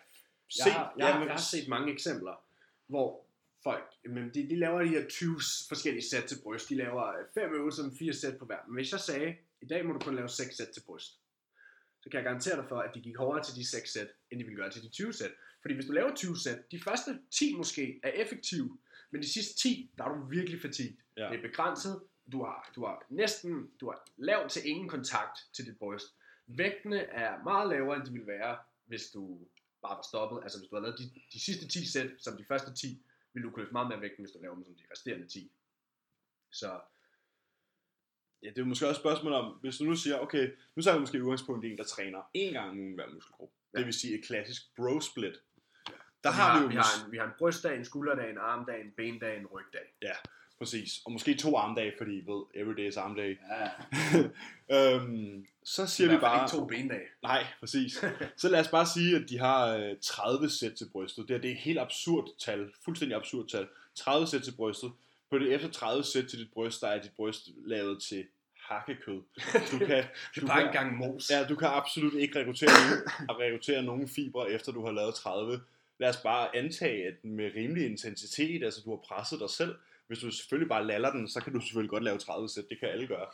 Jeg, 0.66 0.72
har, 0.74 0.94
jeg, 0.98 1.06
har, 1.06 1.18
men- 1.18 1.28
jeg 1.28 1.34
har 1.34 1.40
set 1.42 1.68
mange 1.68 1.92
eksempler, 1.92 2.44
hvor 2.86 3.26
folk, 3.62 3.84
men 4.04 4.24
de, 4.34 4.48
de 4.50 4.56
laver 4.56 4.82
de 4.82 4.88
her 4.88 5.08
20 5.08 5.34
forskellige 5.68 6.04
sæt 6.10 6.24
til 6.24 6.38
bryst. 6.42 6.68
De 6.68 6.74
laver 6.74 7.06
øh, 7.08 7.24
fem 7.34 7.54
øvelser 7.54 7.82
med 7.82 7.96
fire 7.98 8.12
sæt 8.12 8.38
på 8.38 8.44
hver. 8.44 8.58
Men 8.66 8.74
hvis 8.74 8.92
jeg 8.92 9.00
sagde, 9.00 9.36
i 9.66 9.68
dag 9.68 9.86
må 9.86 9.92
du 9.92 9.98
kun 9.98 10.14
lave 10.14 10.28
6 10.28 10.56
sæt 10.56 10.68
til 10.68 10.82
bryst, 10.86 11.12
så 12.02 12.10
kan 12.10 12.18
jeg 12.18 12.24
garantere 12.24 12.56
dig 12.56 12.68
for, 12.68 12.78
at 12.78 12.94
de 12.94 13.00
gik 13.00 13.16
hårdere 13.16 13.44
til 13.44 13.54
de 13.56 13.70
6 13.70 13.92
sæt, 13.92 14.08
end 14.30 14.40
de 14.40 14.44
ville 14.44 14.62
gøre 14.62 14.70
til 14.70 14.82
de 14.82 14.88
20 14.88 15.12
sæt. 15.12 15.32
Fordi 15.62 15.74
hvis 15.74 15.86
du 15.86 15.92
laver 15.92 16.14
20 16.14 16.36
sæt, 16.38 16.70
de 16.70 16.80
første 16.80 17.18
10 17.30 17.56
måske 17.56 18.00
er 18.02 18.08
effektive, 18.08 18.78
men 19.10 19.22
de 19.22 19.32
sidste 19.32 19.58
10, 19.68 19.90
der 19.98 20.04
er 20.04 20.08
du 20.08 20.26
virkelig 20.28 20.60
fatigued. 20.60 20.96
Ja. 21.16 21.28
Det 21.30 21.38
er 21.38 21.42
begrænset. 21.42 22.02
Du 22.32 22.44
har, 22.44 22.72
du 22.76 22.86
har 22.86 23.06
næsten, 23.10 23.70
du 23.80 23.90
har 23.90 24.08
lav 24.16 24.48
til 24.48 24.62
ingen 24.68 24.88
kontakt 24.88 25.38
til 25.52 25.66
dit 25.66 25.78
bryst. 25.78 26.06
Vægtene 26.46 27.00
er 27.00 27.42
meget 27.44 27.68
lavere, 27.68 27.96
end 27.96 28.06
de 28.06 28.12
ville 28.12 28.26
være, 28.26 28.58
hvis 28.84 29.10
du 29.10 29.40
bare 29.82 29.96
var 29.96 30.06
stoppet. 30.10 30.42
Altså 30.42 30.58
hvis 30.58 30.68
du 30.68 30.76
havde 30.76 30.86
lavet 30.86 30.98
de, 30.98 31.20
de 31.32 31.40
sidste 31.40 31.68
10 31.68 31.86
sæt, 31.86 32.10
som 32.18 32.36
de 32.36 32.44
første 32.44 32.74
10, 32.74 33.02
ville 33.32 33.46
du 33.46 33.50
kunne 33.50 33.62
løfte 33.62 33.72
meget 33.72 33.88
mere 33.88 34.00
vægten, 34.00 34.24
hvis 34.24 34.32
du 34.32 34.38
laver 34.42 34.54
dem 34.54 34.64
som 34.64 34.74
de 34.74 34.84
resterende 34.90 35.26
10. 35.26 35.52
Så 36.50 36.80
Ja, 38.46 38.50
det 38.50 38.58
er 38.58 38.62
jo 38.62 38.68
måske 38.68 38.88
også 38.88 38.98
et 38.98 39.02
spørgsmål 39.02 39.32
om, 39.32 39.52
hvis 39.60 39.76
du 39.78 39.84
nu 39.84 39.96
siger, 39.96 40.18
okay, 40.18 40.50
nu 40.76 40.82
tager 40.82 40.94
vi 40.96 41.00
måske 41.00 41.22
udgangspunkt 41.22 41.64
i 41.64 41.70
en, 41.70 41.78
der 41.78 41.84
træner 41.84 42.18
én 42.38 42.52
gang 42.52 42.70
om 42.70 42.78
ugen 42.78 42.94
hver 42.94 43.06
muskelgruppe. 43.14 43.54
Ja. 43.56 43.78
Ja. 43.78 43.78
Det 43.78 43.86
vil 43.86 43.94
sige 43.94 44.18
et 44.18 44.24
klassisk 44.24 44.62
bro 44.76 45.00
split. 45.00 45.34
Der 46.24 46.30
vi 46.30 46.36
har, 46.36 46.50
har, 46.50 46.58
vi 46.58 46.62
jo 46.62 46.68
vi, 46.68 46.74
har 46.74 47.04
en, 47.04 47.12
vi 47.12 47.16
har 47.16 47.24
en 47.24 47.32
brystdag, 47.38 47.76
en 47.76 47.84
skulderdag, 47.84 48.30
en 48.30 48.38
armdag, 48.38 48.80
en 48.80 48.92
bendag, 48.96 49.36
en 49.36 49.46
rygdag. 49.46 49.86
præcis, 50.58 50.90
og 51.04 51.12
måske 51.12 51.34
to 51.34 51.56
armdage, 51.56 51.92
fordi 51.98 52.12
ved, 52.12 52.42
everyday 52.54 52.88
is 52.88 52.96
armdag. 52.96 53.38
Ja, 53.50 53.68
øhm, 54.94 55.46
så 55.64 55.86
siger 55.86 56.10
vi 56.10 56.16
bare, 56.16 56.44
ikke 56.44 56.56
to 56.56 56.66
bendage. 56.66 57.08
nej, 57.22 57.46
præcis. 57.60 58.04
Så 58.40 58.48
lad 58.48 58.60
os 58.60 58.68
bare 58.68 58.86
sige, 58.86 59.16
at 59.16 59.28
de 59.28 59.38
har 59.38 59.76
øh, 59.76 59.96
30 60.02 60.50
sæt 60.50 60.72
til 60.72 60.88
brystet. 60.92 61.28
Det, 61.28 61.36
er, 61.36 61.40
det 61.40 61.50
er 61.50 61.54
et 61.54 61.60
helt 61.60 61.78
absurd 61.78 62.28
tal, 62.38 62.72
fuldstændig 62.84 63.16
absurd 63.16 63.48
tal. 63.48 63.68
30 63.94 64.26
sæt 64.26 64.42
til 64.42 64.56
brystet. 64.56 64.92
På 65.30 65.38
det 65.38 65.54
efter 65.54 65.70
30 65.70 66.04
sæt 66.04 66.26
til 66.28 66.38
dit 66.38 66.52
bryst, 66.52 66.80
der 66.80 66.88
er 66.88 67.02
dit 67.02 67.12
bryst 67.16 67.48
lavet 67.56 68.02
til 68.02 68.26
hakkekød. 68.68 69.20
Du 69.72 69.78
kan, 69.78 70.04
Det 70.34 70.42
er 70.42 70.46
bare 70.46 70.58
kan- 70.58 70.66
en 70.66 70.72
gang 70.72 70.96
mos. 70.96 71.30
Ja, 71.30 71.44
du 71.48 71.56
kan 71.56 71.68
absolut 71.68 72.14
ikke 72.14 72.38
rekruttere 72.40 72.70
nogen, 72.70 73.02
at 73.30 73.38
rekruttere 73.38 73.82
nogen 73.82 74.08
fibre, 74.08 74.50
efter 74.50 74.72
du 74.72 74.84
har 74.84 74.92
lavet 74.92 75.14
30. 75.14 75.60
Lad 75.98 76.08
os 76.08 76.16
bare 76.16 76.56
antage, 76.56 77.06
at 77.06 77.24
med 77.24 77.50
rimelig 77.56 77.86
intensitet, 77.86 78.64
altså 78.64 78.80
du 78.84 78.90
har 78.90 78.96
presset 78.96 79.40
dig 79.40 79.50
selv. 79.50 79.74
Hvis 80.06 80.18
du 80.18 80.30
selvfølgelig 80.30 80.68
bare 80.68 80.86
laller 80.86 81.10
den, 81.12 81.28
så 81.28 81.40
kan 81.40 81.52
du 81.52 81.60
selvfølgelig 81.60 81.90
godt 81.90 82.02
lave 82.04 82.18
30 82.18 82.48
sæt. 82.48 82.64
Det 82.70 82.80
kan 82.80 82.88
alle 82.88 83.06
gøre. 83.06 83.26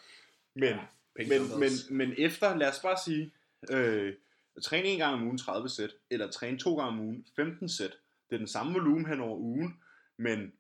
Men, 0.55 0.63
Ja, 0.65 0.79
men, 1.17 1.29
dumbbells. 1.51 1.91
men, 1.91 1.99
men 2.09 2.15
efter, 2.19 2.57
lad 2.57 2.69
os 2.69 2.79
bare 2.81 2.97
sige, 3.05 3.33
øh, 3.71 4.15
træne 4.63 4.89
en 4.89 4.99
gang 4.99 5.15
om 5.15 5.23
ugen 5.23 5.39
30 5.39 5.69
sæt, 5.69 5.91
eller 6.11 6.31
træne 6.31 6.59
to 6.59 6.77
gange 6.77 6.89
om 6.93 7.01
ugen 7.01 7.27
15 7.37 7.69
sæt. 7.69 7.91
Det 8.31 8.37
er 8.37 8.39
den 8.39 8.49
samme 8.49 8.73
volumen 8.73 9.07
hen 9.07 9.21
over 9.21 9.37
ugen, 9.39 9.77
men 10.17 10.53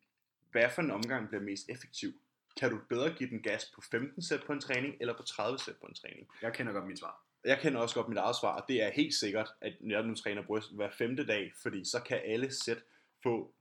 hvad 0.52 0.70
for 0.74 0.82
en 0.82 0.90
omgang 0.90 1.28
bliver 1.28 1.42
mest 1.42 1.68
effektiv? 1.68 2.12
Kan 2.60 2.70
du 2.70 2.78
bedre 2.88 3.14
give 3.14 3.30
den 3.30 3.42
gas 3.42 3.72
på 3.74 3.80
15 3.90 4.22
sæt 4.22 4.42
på 4.46 4.52
en 4.52 4.60
træning, 4.60 4.94
eller 5.00 5.16
på 5.16 5.22
30 5.22 5.58
sæt 5.58 5.76
på 5.76 5.86
en 5.86 5.94
træning? 5.94 6.28
Jeg 6.42 6.52
kender 6.52 6.72
godt 6.72 6.86
mit 6.86 6.98
svar. 6.98 7.24
jeg 7.44 7.58
kender 7.60 7.80
også 7.80 7.94
godt 7.94 8.08
mit 8.08 8.18
eget 8.18 8.36
svar, 8.36 8.60
og 8.60 8.64
det 8.68 8.82
er 8.82 8.90
helt 8.90 9.14
sikkert, 9.14 9.48
at 9.60 9.72
jeg 9.80 10.02
nu 10.02 10.14
træner 10.14 10.42
bryst 10.42 10.74
hver 10.74 10.90
femte 10.90 11.26
dag, 11.26 11.52
fordi 11.62 11.84
så 11.84 12.00
kan 12.00 12.20
alle 12.24 12.54
sæt 12.54 12.78
få 13.22 13.54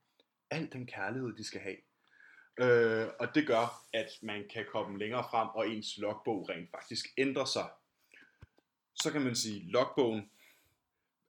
al 0.51 0.69
den 0.73 0.87
kærlighed, 0.87 1.33
de 1.37 1.43
skal 1.43 1.61
have. 1.61 1.77
Øh, 2.57 3.07
og 3.19 3.35
det 3.35 3.47
gør, 3.47 3.85
at 3.93 4.09
man 4.21 4.47
kan 4.53 4.65
komme 4.71 4.99
længere 4.99 5.23
frem, 5.31 5.47
og 5.47 5.69
ens 5.69 5.97
logbog 5.97 6.49
rent 6.49 6.71
faktisk 6.71 7.05
ændrer 7.17 7.45
sig. 7.45 7.69
Så 8.93 9.11
kan 9.11 9.21
man 9.21 9.35
sige, 9.35 9.71
logbogen, 9.71 10.31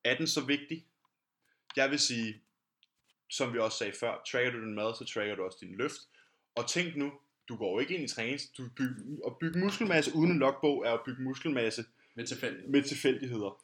er 0.04 0.16
den 0.16 0.26
så 0.26 0.44
vigtig? 0.44 0.86
Jeg 1.76 1.90
vil 1.90 1.98
sige, 1.98 2.42
som 3.30 3.52
vi 3.52 3.58
også 3.58 3.78
sagde 3.78 3.92
før, 4.00 4.22
tracker 4.26 4.50
du 4.50 4.60
din 4.60 4.74
mad, 4.74 4.94
så 4.94 5.04
tracker 5.04 5.34
du 5.34 5.44
også 5.44 5.58
din 5.60 5.74
løft. 5.74 6.00
Og 6.54 6.68
tænk 6.68 6.96
nu, 6.96 7.12
du 7.52 7.56
går 7.56 7.72
jo 7.72 7.78
ikke 7.78 7.94
ind 7.94 8.04
i 8.04 8.14
træning, 8.14 8.40
du 8.56 8.62
bygge, 8.76 8.94
at 9.26 9.32
bygge 9.40 9.58
muskelmasse 9.60 10.10
uden 10.14 10.30
en 10.30 10.38
logbog 10.38 10.86
er 10.86 10.92
at 10.92 11.00
bygge 11.06 11.22
muskelmasse 11.22 11.84
Med 12.14 12.26
tilfældighed. 12.26 12.68
med 12.68 12.82
tilfældigheder. 12.82 13.62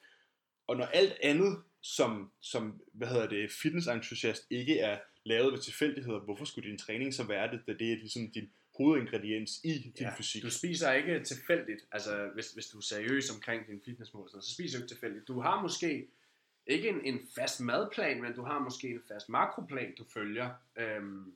Og 0.66 0.76
når 0.76 0.84
alt 0.84 1.16
andet, 1.22 1.62
som, 1.80 2.30
som 2.40 2.80
hvad 2.92 3.08
hedder 3.08 3.28
det, 3.28 3.50
fitnessentusiast 3.62 4.46
ikke 4.50 4.78
er 4.78 4.98
lavet 5.24 5.52
ved 5.52 5.60
tilfældigheder, 5.60 6.18
hvorfor 6.20 6.44
skulle 6.44 6.70
din 6.70 6.78
træning 6.78 7.14
så 7.14 7.24
være 7.24 7.50
det, 7.50 7.60
da 7.66 7.72
det 7.72 7.92
er 7.92 7.96
ligesom 7.96 8.30
din 8.30 8.50
hovedingrediens 8.78 9.60
i 9.64 9.72
din 9.78 9.92
Ja, 10.00 10.14
fysik? 10.18 10.42
Du 10.42 10.50
spiser 10.50 10.92
ikke 10.92 11.24
tilfældigt, 11.24 11.80
altså 11.92 12.30
hvis, 12.34 12.52
hvis 12.52 12.66
du 12.66 12.78
er 12.78 12.82
seriøs 12.82 13.30
omkring 13.30 13.66
din 13.66 13.80
fitnessmål, 13.84 14.28
så 14.30 14.54
spiser 14.54 14.78
du 14.78 14.84
ikke 14.84 14.94
tilfældigt. 14.94 15.28
Du 15.28 15.40
har 15.40 15.62
måske 15.62 16.06
ikke 16.66 16.88
en, 16.88 17.00
en 17.04 17.20
fast 17.34 17.60
madplan, 17.60 18.22
men 18.22 18.32
du 18.34 18.42
har 18.42 18.58
måske 18.58 18.88
en 18.88 19.00
fast 19.08 19.28
makroplan, 19.28 19.94
du 19.98 20.04
følger. 20.14 20.50
Øhm, 20.78 21.32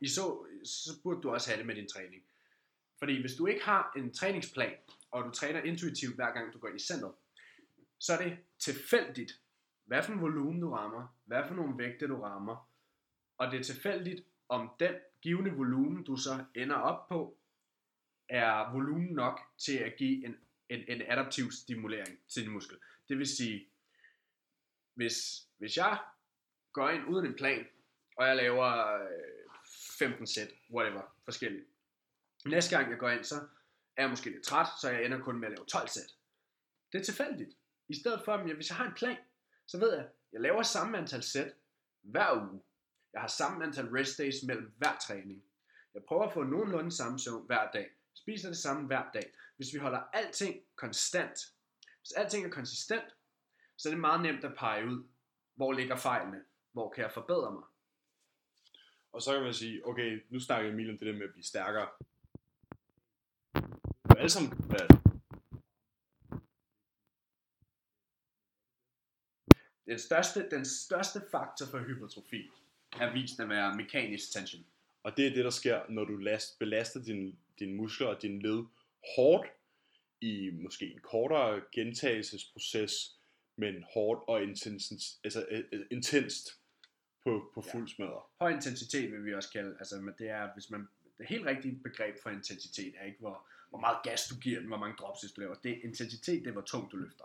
i 0.00 0.08
så, 0.08 0.46
så 0.64 0.90
burde 1.02 1.22
du 1.22 1.30
også 1.30 1.50
have 1.50 1.58
det 1.58 1.66
med 1.66 1.74
din 1.74 1.88
træning. 1.88 2.22
Fordi 2.98 3.20
hvis 3.20 3.34
du 3.34 3.46
ikke 3.46 3.64
har 3.64 3.92
en 3.96 4.14
træningsplan, 4.14 4.74
og 5.10 5.24
du 5.24 5.30
træner 5.30 5.62
intuitivt 5.62 6.14
hver 6.14 6.32
gang 6.32 6.52
du 6.52 6.58
går 6.58 6.68
ind 6.68 6.80
i 6.80 6.84
centret, 6.84 7.14
så 7.98 8.12
er 8.12 8.28
det 8.28 8.38
tilfældigt, 8.58 9.32
hvad 9.84 10.02
for 10.02 10.12
en 10.12 10.20
volumen 10.20 10.60
du 10.60 10.70
rammer, 10.70 11.16
hvad 11.24 11.42
for 11.48 11.54
nogle 11.54 11.78
vægte 11.78 12.08
du 12.08 12.20
rammer, 12.20 12.70
og 13.38 13.52
det 13.52 13.60
er 13.60 13.64
tilfældigt, 13.64 14.24
om 14.48 14.70
den 14.80 14.94
givende 15.22 15.50
volumen, 15.50 16.04
du 16.04 16.16
så 16.16 16.44
ender 16.54 16.76
op 16.76 17.08
på, 17.08 17.38
er 18.28 18.72
volumen 18.72 19.14
nok 19.14 19.40
til 19.58 19.78
at 19.78 19.96
give 19.96 20.26
en, 20.26 20.36
en, 20.68 20.84
en 20.88 21.02
adaptiv 21.06 21.50
stimulering 21.50 22.18
til 22.28 22.42
din 22.42 22.52
muskel. 22.52 22.78
Det 23.08 23.18
vil 23.18 23.26
sige, 23.26 23.68
hvis, 24.94 25.46
hvis 25.58 25.76
jeg 25.76 25.98
går 26.72 26.88
ind 26.88 27.08
uden 27.08 27.26
en 27.26 27.34
plan, 27.34 27.66
og 28.16 28.26
jeg 28.26 28.36
laver 28.36 28.94
øh, 28.94 29.35
15 29.98 30.26
sæt, 30.26 30.48
whatever, 30.70 31.02
forskelligt. 31.24 31.66
Næste 32.46 32.76
gang 32.76 32.90
jeg 32.90 32.98
går 32.98 33.10
ind, 33.10 33.24
så 33.24 33.34
er 33.96 34.02
jeg 34.02 34.10
måske 34.10 34.30
lidt 34.30 34.44
træt, 34.44 34.68
så 34.80 34.90
jeg 34.90 35.04
ender 35.04 35.18
kun 35.18 35.40
med 35.40 35.48
at 35.48 35.54
lave 35.58 35.66
12 35.66 35.88
sæt. 35.88 36.14
Det 36.92 37.00
er 37.00 37.04
tilfældigt. 37.04 37.50
I 37.88 37.94
stedet 37.94 38.22
for, 38.24 38.34
at 38.34 38.48
jeg, 38.48 38.54
hvis 38.54 38.68
jeg 38.68 38.76
har 38.76 38.86
en 38.86 38.94
plan, 38.94 39.16
så 39.66 39.78
ved 39.78 39.92
jeg, 39.92 40.04
at 40.04 40.10
jeg 40.32 40.40
laver 40.40 40.62
samme 40.62 40.98
antal 40.98 41.22
sæt 41.22 41.54
hver 42.02 42.50
uge. 42.50 42.62
Jeg 43.12 43.20
har 43.20 43.28
samme 43.28 43.64
antal 43.64 43.88
rest 43.88 44.18
days 44.18 44.34
mellem 44.46 44.74
hver 44.76 44.96
træning. 45.06 45.44
Jeg 45.94 46.02
prøver 46.08 46.26
at 46.26 46.32
få 46.32 46.42
nogenlunde 46.42 46.92
samme 46.92 47.18
søvn 47.18 47.46
hver 47.46 47.70
dag. 47.70 47.90
Spiser 48.14 48.48
det 48.48 48.58
samme 48.58 48.86
hver 48.86 49.10
dag. 49.14 49.32
Hvis 49.56 49.74
vi 49.74 49.78
holder 49.78 50.00
alting 50.12 50.62
konstant, 50.76 51.38
hvis 52.00 52.12
alting 52.12 52.46
er 52.46 52.50
konsistent, 52.50 53.04
så 53.76 53.88
er 53.88 53.90
det 53.90 54.00
meget 54.00 54.20
nemt 54.20 54.44
at 54.44 54.56
pege 54.56 54.86
ud, 54.86 55.04
hvor 55.54 55.72
ligger 55.72 55.96
fejlene, 55.96 56.44
hvor 56.72 56.90
kan 56.90 57.02
jeg 57.02 57.12
forbedre 57.12 57.52
mig. 57.52 57.62
Og 59.16 59.22
så 59.22 59.32
kan 59.32 59.42
man 59.42 59.54
sige, 59.54 59.86
okay, 59.86 60.22
nu 60.30 60.40
snakker 60.40 60.70
Emil 60.70 60.90
om 60.90 60.98
det 60.98 61.06
der 61.06 61.12
med 61.12 61.22
at 61.22 61.32
blive 61.32 61.44
stærkere. 61.44 61.88
Det 63.54 64.10
er 64.10 64.14
alle 64.16 64.30
sammen 64.30 64.52
hvad? 64.52 64.88
Den 69.86 69.98
største, 69.98 70.50
den 70.50 70.64
største 70.64 71.20
faktor 71.30 71.66
for 71.66 71.78
hypertrofi 71.78 72.50
er 72.92 73.12
vist 73.12 73.40
at 73.40 73.48
være 73.48 73.76
mekanisk 73.76 74.32
tension. 74.32 74.66
Og 75.02 75.16
det 75.16 75.26
er 75.26 75.30
det, 75.30 75.44
der 75.44 75.50
sker, 75.50 75.80
når 75.88 76.04
du 76.04 76.16
last, 76.16 76.58
belaster 76.58 77.02
dine 77.02 77.32
din 77.58 77.76
muskler 77.76 78.06
og 78.06 78.22
din 78.22 78.42
led 78.42 78.64
hårdt 79.16 79.48
i 80.20 80.50
måske 80.50 80.92
en 80.92 81.00
kortere 81.00 81.62
gentagelsesproces, 81.72 83.18
men 83.56 83.84
hårdt 83.94 84.28
og 84.28 84.42
intens, 84.42 85.20
altså, 85.24 85.46
øh, 85.50 85.64
øh 85.72 85.86
intenst 85.90 86.60
på, 87.26 87.50
på 87.54 87.60
fuld 87.72 87.88
smadre. 87.88 88.20
Høj 88.40 88.50
intensitet 88.50 89.12
vil 89.12 89.24
vi 89.24 89.34
også 89.34 89.52
kalde, 89.52 89.76
altså 89.78 90.00
men 90.00 90.14
det 90.18 90.28
er, 90.30 90.48
hvis 90.54 90.70
man, 90.70 90.88
det 91.18 91.26
helt 91.28 91.46
rigtige 91.46 91.80
begreb 91.82 92.16
for 92.22 92.30
intensitet 92.30 92.94
er 92.98 93.04
ikke, 93.04 93.20
hvor, 93.20 93.46
hvor 93.70 93.80
meget 93.80 93.98
gas 94.04 94.28
du 94.30 94.34
giver 94.40 94.58
den, 94.58 94.68
hvor 94.68 94.76
mange 94.76 94.96
drops 94.96 95.20
du 95.20 95.40
laver. 95.40 95.54
Det 95.54 95.80
intensitet, 95.84 96.40
det 96.40 96.48
er, 96.48 96.52
hvor 96.52 96.60
tungt 96.60 96.92
du 96.92 96.96
løfter. 96.96 97.24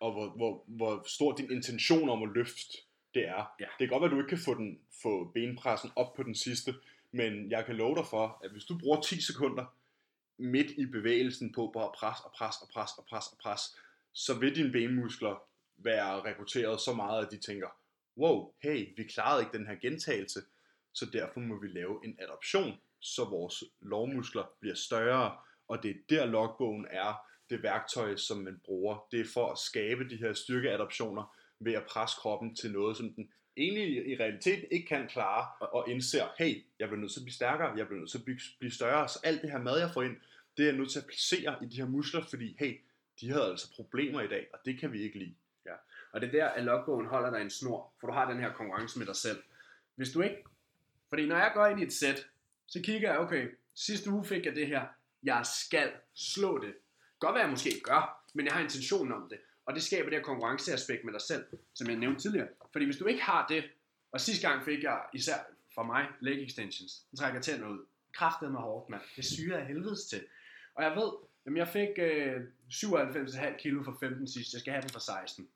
Og 0.00 0.12
hvor, 0.12 0.28
hvor, 0.28 0.64
hvor 0.66 1.02
stor 1.06 1.36
din 1.36 1.52
intention 1.52 2.08
om 2.08 2.22
at 2.22 2.28
løfte 2.34 2.78
det 3.14 3.28
er. 3.28 3.54
Ja. 3.60 3.66
Det 3.78 3.88
kan 3.88 3.88
godt 3.88 4.00
være, 4.00 4.10
at 4.10 4.14
du 4.14 4.18
ikke 4.18 4.28
kan 4.28 4.44
få, 4.44 4.54
den, 4.54 4.78
få 5.02 5.24
benpressen 5.24 5.90
op 5.96 6.14
på 6.14 6.22
den 6.22 6.34
sidste, 6.34 6.74
men 7.12 7.50
jeg 7.50 7.66
kan 7.66 7.76
love 7.76 7.96
dig 7.96 8.06
for, 8.06 8.40
at 8.44 8.50
hvis 8.50 8.64
du 8.64 8.78
bruger 8.78 9.00
10 9.00 9.20
sekunder 9.20 9.64
midt 10.38 10.70
i 10.70 10.86
bevægelsen 10.86 11.52
på 11.52 11.70
bare 11.74 11.84
at 11.84 11.92
pres 11.94 12.20
og 12.24 12.32
pres 12.32 12.56
og 12.62 12.68
pres 12.68 12.90
og 12.98 13.04
pres 13.04 13.26
og 13.32 13.38
pres, 13.38 13.60
så 14.12 14.38
vil 14.38 14.54
dine 14.56 14.72
benmuskler 14.72 15.42
være 15.76 16.20
rekrutteret 16.20 16.80
så 16.80 16.94
meget, 16.94 17.26
at 17.26 17.32
de 17.32 17.36
tænker, 17.36 17.68
wow, 18.16 18.52
hey, 18.62 18.88
vi 18.96 19.04
klarede 19.04 19.42
ikke 19.42 19.58
den 19.58 19.66
her 19.66 19.74
gentagelse, 19.74 20.40
så 20.92 21.06
derfor 21.12 21.40
må 21.40 21.60
vi 21.60 21.68
lave 21.68 22.00
en 22.04 22.16
adaption, 22.18 22.72
så 23.00 23.24
vores 23.24 23.64
lovmuskler 23.80 24.44
bliver 24.60 24.74
større, 24.74 25.36
og 25.68 25.82
det 25.82 25.90
er 25.90 25.94
der 26.08 26.24
logbogen 26.26 26.86
er 26.90 27.14
det 27.50 27.62
værktøj, 27.62 28.16
som 28.16 28.38
man 28.38 28.60
bruger. 28.64 29.06
Det 29.10 29.20
er 29.20 29.24
for 29.34 29.52
at 29.52 29.58
skabe 29.58 30.08
de 30.08 30.16
her 30.16 30.32
styrkeadoptioner 30.32 31.36
ved 31.60 31.72
at 31.72 31.86
presse 31.88 32.16
kroppen 32.20 32.56
til 32.56 32.72
noget, 32.72 32.96
som 32.96 33.12
den 33.14 33.32
egentlig 33.56 34.06
i 34.06 34.16
realiteten 34.16 34.64
ikke 34.70 34.86
kan 34.86 35.08
klare, 35.08 35.66
og 35.72 35.90
indser, 35.90 36.28
hey, 36.38 36.64
jeg 36.78 36.88
bliver 36.88 37.00
nødt 37.00 37.12
til 37.12 37.20
at 37.20 37.24
blive 37.24 37.34
stærkere, 37.34 37.76
jeg 37.76 37.86
bliver 37.86 38.00
nødt 38.00 38.10
til 38.10 38.18
at 38.18 38.24
blive, 38.24 38.40
blive 38.58 38.72
større, 38.72 39.08
så 39.08 39.18
alt 39.24 39.42
det 39.42 39.50
her 39.50 39.58
mad, 39.58 39.78
jeg 39.78 39.90
får 39.94 40.02
ind, 40.02 40.16
det 40.56 40.62
er 40.62 40.68
jeg 40.68 40.78
nødt 40.78 40.90
til 40.90 40.98
at 40.98 41.06
placere 41.06 41.56
i 41.62 41.66
de 41.66 41.76
her 41.76 41.86
muskler, 41.86 42.24
fordi 42.30 42.56
hey, 42.58 42.80
de 43.20 43.30
havde 43.30 43.50
altså 43.50 43.74
problemer 43.74 44.20
i 44.20 44.28
dag, 44.28 44.46
og 44.52 44.58
det 44.64 44.80
kan 44.80 44.92
vi 44.92 45.02
ikke 45.02 45.18
lide. 45.18 45.34
Og 46.12 46.20
det 46.20 46.26
er 46.26 46.32
der, 46.32 46.48
at 46.48 46.64
logbogen 46.64 47.06
holder 47.06 47.30
dig 47.30 47.40
en 47.40 47.50
snor, 47.50 47.92
for 48.00 48.06
du 48.06 48.12
har 48.12 48.30
den 48.30 48.40
her 48.40 48.52
konkurrence 48.52 48.98
med 48.98 49.06
dig 49.06 49.16
selv. 49.16 49.42
Hvis 49.94 50.10
du 50.10 50.20
ikke... 50.20 50.44
Fordi 51.08 51.26
når 51.26 51.36
jeg 51.36 51.50
går 51.54 51.66
ind 51.66 51.80
i 51.80 51.82
et 51.82 51.92
sæt, 51.92 52.26
så 52.66 52.80
kigger 52.84 53.10
jeg, 53.10 53.18
okay, 53.18 53.48
sidste 53.74 54.10
uge 54.10 54.24
fik 54.24 54.46
jeg 54.46 54.54
det 54.54 54.66
her, 54.66 54.86
jeg 55.22 55.46
skal 55.46 55.92
slå 56.14 56.58
det. 56.58 56.74
Godt 57.18 57.32
hvad 57.34 57.42
jeg 57.42 57.50
måske 57.50 57.70
ikke 57.70 57.82
gør, 57.82 58.24
men 58.34 58.46
jeg 58.46 58.54
har 58.54 58.60
intentionen 58.60 59.12
om 59.12 59.28
det. 59.30 59.38
Og 59.66 59.74
det 59.74 59.82
skaber 59.82 60.10
det 60.10 60.18
her 60.18 60.24
konkurrenceaspekt 60.24 61.04
med 61.04 61.12
dig 61.12 61.20
selv, 61.20 61.44
som 61.74 61.88
jeg 61.88 61.96
nævnte 61.96 62.20
tidligere. 62.20 62.48
Fordi 62.72 62.84
hvis 62.84 62.96
du 62.96 63.06
ikke 63.06 63.22
har 63.22 63.46
det, 63.46 63.64
og 64.12 64.20
sidste 64.20 64.48
gang 64.48 64.64
fik 64.64 64.82
jeg, 64.82 65.00
især 65.14 65.34
for 65.74 65.82
mig, 65.82 66.06
leg 66.20 66.44
extensions, 66.44 66.92
så 66.92 67.16
trækker 67.18 67.40
tænder 67.40 67.68
ud. 67.68 67.86
Kræftet 68.12 68.52
med 68.52 68.60
hårdt, 68.60 68.88
mand. 68.88 69.02
Det 69.16 69.24
syger 69.24 69.58
af 69.58 69.66
helvedes 69.66 70.04
til. 70.04 70.24
Og 70.74 70.84
jeg 70.84 70.96
ved, 70.96 71.12
jamen 71.46 71.56
jeg 71.56 71.68
fik 71.68 71.88
øh, 71.98 72.42
97,5 72.70 73.56
kilo 73.62 73.82
for 73.82 73.96
15 74.00 74.28
sidst, 74.28 74.52
jeg 74.52 74.60
skal 74.60 74.72
have 74.72 74.82
den 74.82 74.90
for 74.90 75.00
16 75.00 75.48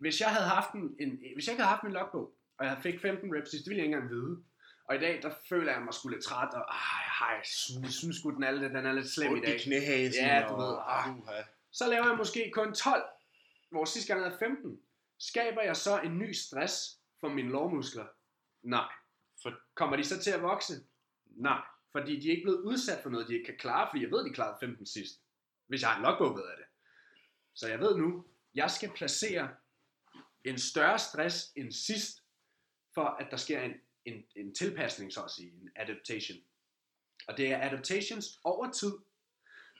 hvis 0.00 0.20
jeg 0.20 0.28
havde 0.28 0.48
haft 0.48 0.72
en, 0.72 0.96
en 1.00 1.10
hvis 1.34 1.46
jeg 1.46 1.52
ikke 1.52 1.62
havde 1.62 1.74
haft 1.74 1.82
min 1.82 1.92
logbog, 1.92 2.34
og 2.58 2.66
jeg 2.66 2.78
fik 2.82 3.00
15 3.00 3.36
reps, 3.36 3.50
det 3.50 3.66
ville 3.66 3.76
jeg 3.78 3.84
ikke 3.86 3.96
engang 3.96 4.10
vide. 4.10 4.42
Og 4.84 4.96
i 4.96 4.98
dag, 4.98 5.22
der 5.22 5.30
føler 5.48 5.72
jeg 5.72 5.82
mig 5.82 5.94
sgu 5.94 6.08
lidt 6.08 6.24
træt, 6.24 6.54
og 6.54 6.74
ah, 6.74 7.36
jeg, 7.36 7.46
synes, 7.92 8.16
sgu, 8.16 8.30
den 8.30 8.42
er, 8.42 8.50
lidt, 8.50 8.72
den 8.72 8.86
er 8.86 8.92
lidt 8.92 9.10
slem 9.10 9.36
i 9.36 9.40
dag. 9.40 9.54
i 9.54 9.58
knæhasen, 9.58 10.24
Ja, 10.24 10.46
du 10.48 10.56
ved, 10.56 10.76
ah. 10.86 11.18
uha. 11.18 11.42
Så 11.72 11.88
laver 11.88 12.06
jeg 12.06 12.16
måske 12.16 12.50
kun 12.54 12.74
12, 12.74 13.02
hvor 13.70 13.84
sidste 13.84 14.12
gang 14.12 14.22
jeg 14.22 14.30
havde 14.30 14.38
15. 14.38 14.80
Skaber 15.18 15.62
jeg 15.62 15.76
så 15.76 16.00
en 16.00 16.18
ny 16.18 16.32
stress 16.32 16.98
for 17.20 17.28
mine 17.28 17.50
lårmuskler? 17.50 18.06
Nej. 18.62 18.88
For, 19.42 19.52
Kommer 19.74 19.96
de 19.96 20.04
så 20.04 20.22
til 20.22 20.30
at 20.30 20.42
vokse? 20.42 20.72
Nej. 21.26 21.60
Fordi 21.92 22.20
de 22.20 22.26
er 22.28 22.30
ikke 22.30 22.42
blevet 22.42 22.60
udsat 22.60 23.02
for 23.02 23.10
noget, 23.10 23.28
de 23.28 23.34
ikke 23.34 23.46
kan 23.46 23.58
klare, 23.58 23.88
fordi 23.90 24.02
jeg 24.02 24.10
ved, 24.10 24.24
de 24.24 24.34
klarede 24.34 24.56
15 24.60 24.86
sidst. 24.86 25.14
Hvis 25.66 25.82
jeg 25.82 25.90
har 25.90 25.96
en 25.96 26.02
logbog, 26.02 26.36
ved 26.36 26.44
jeg 26.48 26.56
det. 26.58 26.66
Så 27.54 27.68
jeg 27.68 27.80
ved 27.80 27.96
nu, 27.96 28.24
jeg 28.54 28.70
skal 28.70 28.90
placere 28.90 29.48
en 30.44 30.58
større 30.58 30.98
stress 30.98 31.52
end 31.56 31.72
sidst, 31.72 32.22
for 32.94 33.04
at 33.04 33.26
der 33.30 33.36
sker 33.36 33.60
en, 33.60 33.72
en, 34.04 34.24
en 34.36 34.54
tilpasning, 34.54 35.12
så 35.12 35.22
at 35.22 35.30
sige, 35.30 35.52
en 35.52 35.70
adaptation. 35.76 36.38
Og 37.28 37.36
det 37.36 37.52
er 37.52 37.66
adaptations 37.68 38.26
over 38.44 38.72
tid, 38.72 38.92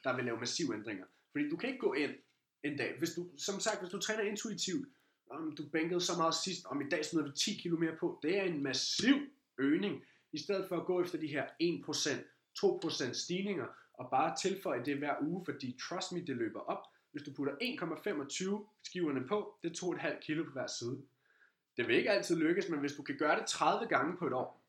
der 0.04 0.16
vil 0.16 0.24
lave 0.24 0.40
massive 0.40 0.74
ændringer. 0.74 1.06
Fordi 1.32 1.48
du 1.48 1.56
kan 1.56 1.68
ikke 1.68 1.80
gå 1.80 1.92
ind 1.92 2.14
en 2.62 2.76
dag, 2.76 2.98
hvis 2.98 3.10
du, 3.10 3.30
som 3.38 3.60
sagt, 3.60 3.80
hvis 3.80 3.90
du 3.90 3.98
træner 3.98 4.22
intuitivt, 4.22 4.88
om 5.30 5.56
du 5.56 5.68
bænkede 5.68 6.00
så 6.00 6.16
meget 6.16 6.34
sidst, 6.34 6.66
om 6.66 6.80
i 6.80 6.88
dag 6.88 7.04
smider 7.04 7.26
vi 7.26 7.32
10 7.36 7.54
kilo 7.54 7.76
mere 7.76 7.96
på, 8.00 8.20
det 8.22 8.38
er 8.38 8.42
en 8.42 8.62
massiv 8.62 9.16
øgning, 9.58 10.04
i 10.32 10.38
stedet 10.38 10.68
for 10.68 10.76
at 10.76 10.86
gå 10.86 11.02
efter 11.02 11.18
de 11.18 11.26
her 11.26 11.46
1%, 11.62 13.08
2% 13.08 13.12
stigninger, 13.12 13.66
og 13.94 14.10
bare 14.10 14.36
tilføje 14.36 14.84
det 14.84 14.98
hver 14.98 15.14
uge, 15.22 15.44
fordi 15.44 15.78
trust 15.88 16.12
me, 16.12 16.26
det 16.26 16.36
løber 16.36 16.60
op. 16.60 16.82
Hvis 17.12 17.22
du 17.22 17.32
putter 17.32 17.54
1,25 18.62 18.66
skiverne 18.82 19.26
på, 19.26 19.58
det 19.62 19.70
er 19.70 19.86
2,5 19.86 20.20
kilo 20.20 20.44
på 20.44 20.50
hver 20.50 20.66
side. 20.66 21.02
Det 21.76 21.88
vil 21.88 21.96
ikke 21.96 22.10
altid 22.10 22.36
lykkes, 22.36 22.68
men 22.68 22.80
hvis 22.80 22.92
du 22.92 23.02
kan 23.02 23.16
gøre 23.16 23.38
det 23.38 23.46
30 23.46 23.86
gange 23.88 24.16
på 24.16 24.26
et 24.26 24.32
år, 24.32 24.62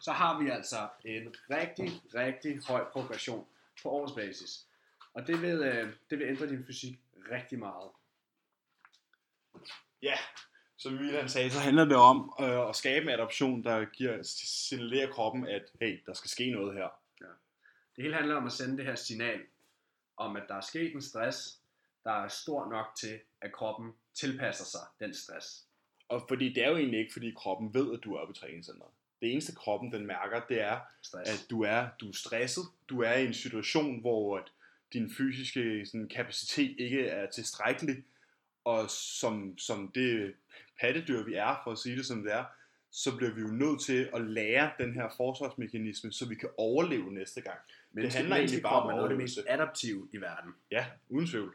så 0.00 0.12
har 0.12 0.42
vi 0.42 0.50
altså 0.50 0.88
en 1.04 1.34
rigtig, 1.50 1.90
rigtig 2.14 2.60
høj 2.68 2.84
progression 2.92 3.46
på 3.82 3.88
årsbasis. 3.88 4.66
Og 5.14 5.26
det 5.26 5.42
vil, 5.42 5.62
øh, 5.62 5.92
det 6.10 6.18
vil 6.18 6.28
ændre 6.28 6.48
din 6.48 6.64
fysik 6.66 6.98
rigtig 7.30 7.58
meget. 7.58 7.90
ja, 10.02 10.14
som 10.76 10.92
Milan 10.92 11.28
sagde, 11.28 11.50
så 11.50 11.58
handler 11.58 11.84
det 11.84 11.96
om 11.96 12.34
øh, 12.40 12.68
at 12.68 12.76
skabe 12.76 13.02
en 13.02 13.08
adoption, 13.08 13.64
der 13.64 13.84
giver, 13.84 14.22
signalerer 14.22 15.10
kroppen, 15.10 15.46
at 15.46 15.62
hey, 15.80 16.02
der 16.06 16.12
skal 16.12 16.30
ske 16.30 16.50
noget 16.50 16.74
her. 16.74 16.88
Det 17.96 18.04
hele 18.04 18.16
handler 18.16 18.36
om 18.36 18.46
at 18.46 18.52
sende 18.52 18.76
det 18.76 18.84
her 18.84 18.94
signal 18.94 19.40
om, 20.16 20.36
at 20.36 20.42
der 20.48 20.54
er 20.54 20.60
sket 20.60 20.94
en 20.94 21.02
stress, 21.02 21.58
der 22.04 22.10
er 22.10 22.28
stor 22.28 22.68
nok 22.68 22.86
til, 22.96 23.20
at 23.40 23.52
kroppen 23.52 23.92
tilpasser 24.14 24.64
sig 24.64 24.80
den 25.00 25.14
stress. 25.14 25.66
Og 26.08 26.24
fordi 26.28 26.52
det 26.52 26.64
er 26.64 26.70
jo 26.70 26.76
egentlig 26.76 27.00
ikke, 27.00 27.12
fordi 27.12 27.32
kroppen 27.36 27.74
ved, 27.74 27.92
at 27.92 28.04
du 28.04 28.14
er 28.14 28.20
oppe 28.20 28.32
i 28.36 28.38
træningscenteret. 28.40 28.90
det 29.20 29.32
eneste 29.32 29.54
kroppen 29.54 29.92
den 29.92 30.06
mærker, 30.06 30.40
det 30.48 30.60
er, 30.60 30.80
Stress. 31.02 31.30
at 31.30 31.50
du 31.50 31.62
er, 31.62 31.88
du 32.00 32.08
er 32.08 32.12
stresset, 32.12 32.64
du 32.88 33.00
er 33.02 33.12
i 33.12 33.26
en 33.26 33.34
situation, 33.34 34.00
hvor 34.00 34.38
at 34.38 34.44
din 34.92 35.10
fysiske 35.10 35.86
sådan, 35.86 36.08
kapacitet 36.08 36.76
ikke 36.78 37.06
er 37.06 37.30
tilstrækkelig, 37.30 38.04
og 38.64 38.90
som, 38.90 39.58
som 39.58 39.92
det 39.94 40.34
pattedyr 40.80 41.24
vi 41.24 41.34
er, 41.34 41.60
for 41.64 41.72
at 41.72 41.78
sige 41.78 41.96
det 41.96 42.06
som 42.06 42.22
det 42.22 42.32
er, 42.32 42.44
så 42.96 43.16
bliver 43.16 43.34
vi 43.34 43.40
jo 43.40 43.46
nødt 43.46 43.80
til 43.80 44.10
at 44.14 44.20
lære 44.20 44.70
den 44.78 44.94
her 44.94 45.08
forsvarsmekanisme, 45.16 46.12
så 46.12 46.28
vi 46.28 46.34
kan 46.34 46.48
overleve 46.58 47.12
næste 47.12 47.40
gang. 47.40 47.58
Men 47.92 48.04
det 48.04 48.14
handler 48.14 48.36
egentlig 48.36 48.62
bare 48.62 48.82
om 48.82 48.88
noget 48.88 49.02
af 49.02 49.08
det 49.08 49.18
mest 49.18 49.38
adaptive 49.46 50.08
i 50.12 50.16
verden. 50.16 50.54
Ja, 50.70 50.86
uden 51.08 51.26
tvivl. 51.26 51.54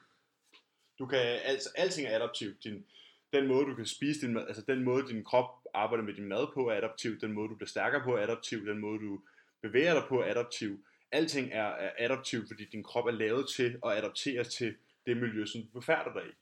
Du 0.99 1.06
kan, 1.06 1.19
altså, 1.19 1.69
alting 1.75 2.08
er 2.08 2.15
adaptivt. 2.15 2.63
Din, 2.63 2.86
den 3.34 3.47
måde, 3.47 3.65
du 3.65 3.75
kan 3.75 3.86
spise 3.86 4.21
din 4.21 4.34
mad, 4.34 4.47
altså 4.47 4.63
den 4.67 4.84
måde, 4.84 5.08
din 5.08 5.23
krop 5.23 5.49
arbejder 5.73 6.04
med 6.04 6.13
din 6.13 6.28
mad 6.28 6.47
på, 6.54 6.69
er 6.69 6.75
adaptiv. 6.75 7.19
Den 7.19 7.32
måde, 7.32 7.49
du 7.49 7.56
bliver 7.56 7.67
stærkere 7.67 8.04
på, 8.04 8.15
er 8.15 8.23
adaptiv. 8.23 8.65
Den 8.65 8.80
måde, 8.80 8.99
du 8.99 9.21
bevæger 9.62 9.93
dig 9.93 10.04
på, 10.10 10.21
er 10.21 10.32
adaptiv. 10.32 10.86
Alting 11.12 11.49
er, 11.52 11.67
er 11.67 11.91
adaptivt, 11.97 12.47
fordi 12.47 12.65
din 12.65 12.84
krop 12.84 13.06
er 13.06 13.12
lavet 13.12 13.49
til 13.49 13.80
at 13.86 13.97
adaptere 13.97 14.43
til 14.43 14.75
det 15.06 15.17
miljø, 15.17 15.45
som 15.45 15.62
du 15.62 15.67
befærder 15.80 16.13
dig 16.13 16.23
i. 16.30 16.34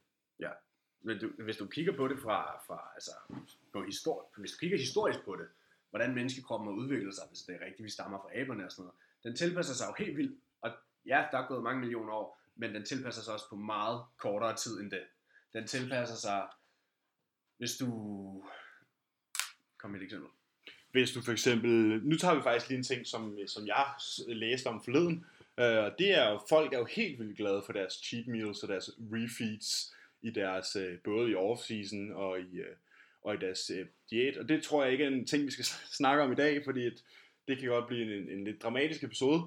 Men 1.02 1.18
du, 1.18 1.28
hvis 1.38 1.56
du 1.56 1.66
kigger 1.66 1.92
på 1.96 2.08
det 2.08 2.18
fra, 2.18 2.60
fra 2.66 2.90
altså, 2.94 3.10
på 3.72 3.84
histori- 3.84 4.40
hvis 4.40 4.52
du 4.52 4.58
kigger 4.58 4.78
historisk 4.78 5.24
på 5.24 5.36
det, 5.36 5.46
hvordan 5.90 6.14
menneskekroppen 6.14 6.68
har 6.68 6.74
udviklet 6.74 7.14
sig, 7.14 7.24
hvis 7.28 7.42
det 7.42 7.54
er 7.54 7.64
rigtigt, 7.66 7.84
vi 7.84 7.90
stammer 7.90 8.18
fra 8.18 8.40
aberne 8.40 8.64
og 8.64 8.72
sådan 8.72 8.82
noget, 8.82 8.94
den 9.22 9.36
tilpasser 9.36 9.74
sig 9.74 9.86
jo 9.88 10.04
helt 10.04 10.16
vildt, 10.16 10.40
og 10.60 10.70
ja, 11.06 11.24
der 11.32 11.38
er 11.38 11.46
gået 11.46 11.62
mange 11.62 11.80
millioner 11.80 12.12
år, 12.12 12.40
men 12.56 12.74
den 12.74 12.84
tilpasser 12.84 13.22
sig 13.22 13.34
også 13.34 13.48
på 13.48 13.56
meget 13.56 14.02
kortere 14.16 14.56
tid 14.56 14.80
end 14.80 14.90
det. 14.90 15.02
Den 15.52 15.66
tilpasser 15.66 16.16
sig, 16.16 16.46
hvis 17.56 17.76
du... 17.76 17.88
Kom 19.78 19.90
med 19.90 20.00
et 20.00 20.04
eksempel. 20.04 20.30
Hvis 20.90 21.12
du 21.12 21.22
for 21.22 21.32
eksempel, 21.32 21.70
nu 22.04 22.16
tager 22.16 22.34
vi 22.34 22.42
faktisk 22.42 22.68
lige 22.68 22.78
en 22.78 22.84
ting, 22.84 23.06
som, 23.06 23.38
som 23.46 23.66
jeg 23.66 23.86
læste 24.28 24.66
om 24.66 24.82
forleden, 24.84 25.26
øh, 25.58 25.78
og 25.78 25.94
det 25.98 26.18
er 26.18 26.30
jo, 26.30 26.40
folk 26.48 26.72
er 26.72 26.78
jo 26.78 26.84
helt 26.84 27.18
vildt 27.18 27.36
glade 27.36 27.62
for 27.66 27.72
deres 27.72 27.92
cheat 27.92 28.26
meals 28.26 28.62
og 28.62 28.68
deres 28.68 28.90
refeeds 29.12 29.94
i 30.22 30.30
deres, 30.30 30.76
øh, 30.76 30.98
både 31.04 31.30
i 31.30 31.34
off-season 31.34 32.12
og 32.14 32.40
i, 32.40 32.58
øh, 32.58 32.76
og 33.22 33.34
i 33.34 33.38
deres 33.38 33.70
øh, 33.70 33.86
diæt, 34.10 34.36
og 34.36 34.48
det 34.48 34.62
tror 34.62 34.82
jeg 34.82 34.92
ikke 34.92 35.04
er 35.04 35.08
en 35.08 35.26
ting, 35.26 35.46
vi 35.46 35.50
skal 35.50 35.64
snakke 36.00 36.22
om 36.22 36.32
i 36.32 36.34
dag, 36.34 36.64
fordi 36.64 36.90
det 37.48 37.58
kan 37.58 37.68
godt 37.68 37.86
blive 37.86 38.16
en, 38.16 38.28
en 38.28 38.44
lidt 38.44 38.62
dramatisk 38.62 39.04
episode 39.04 39.42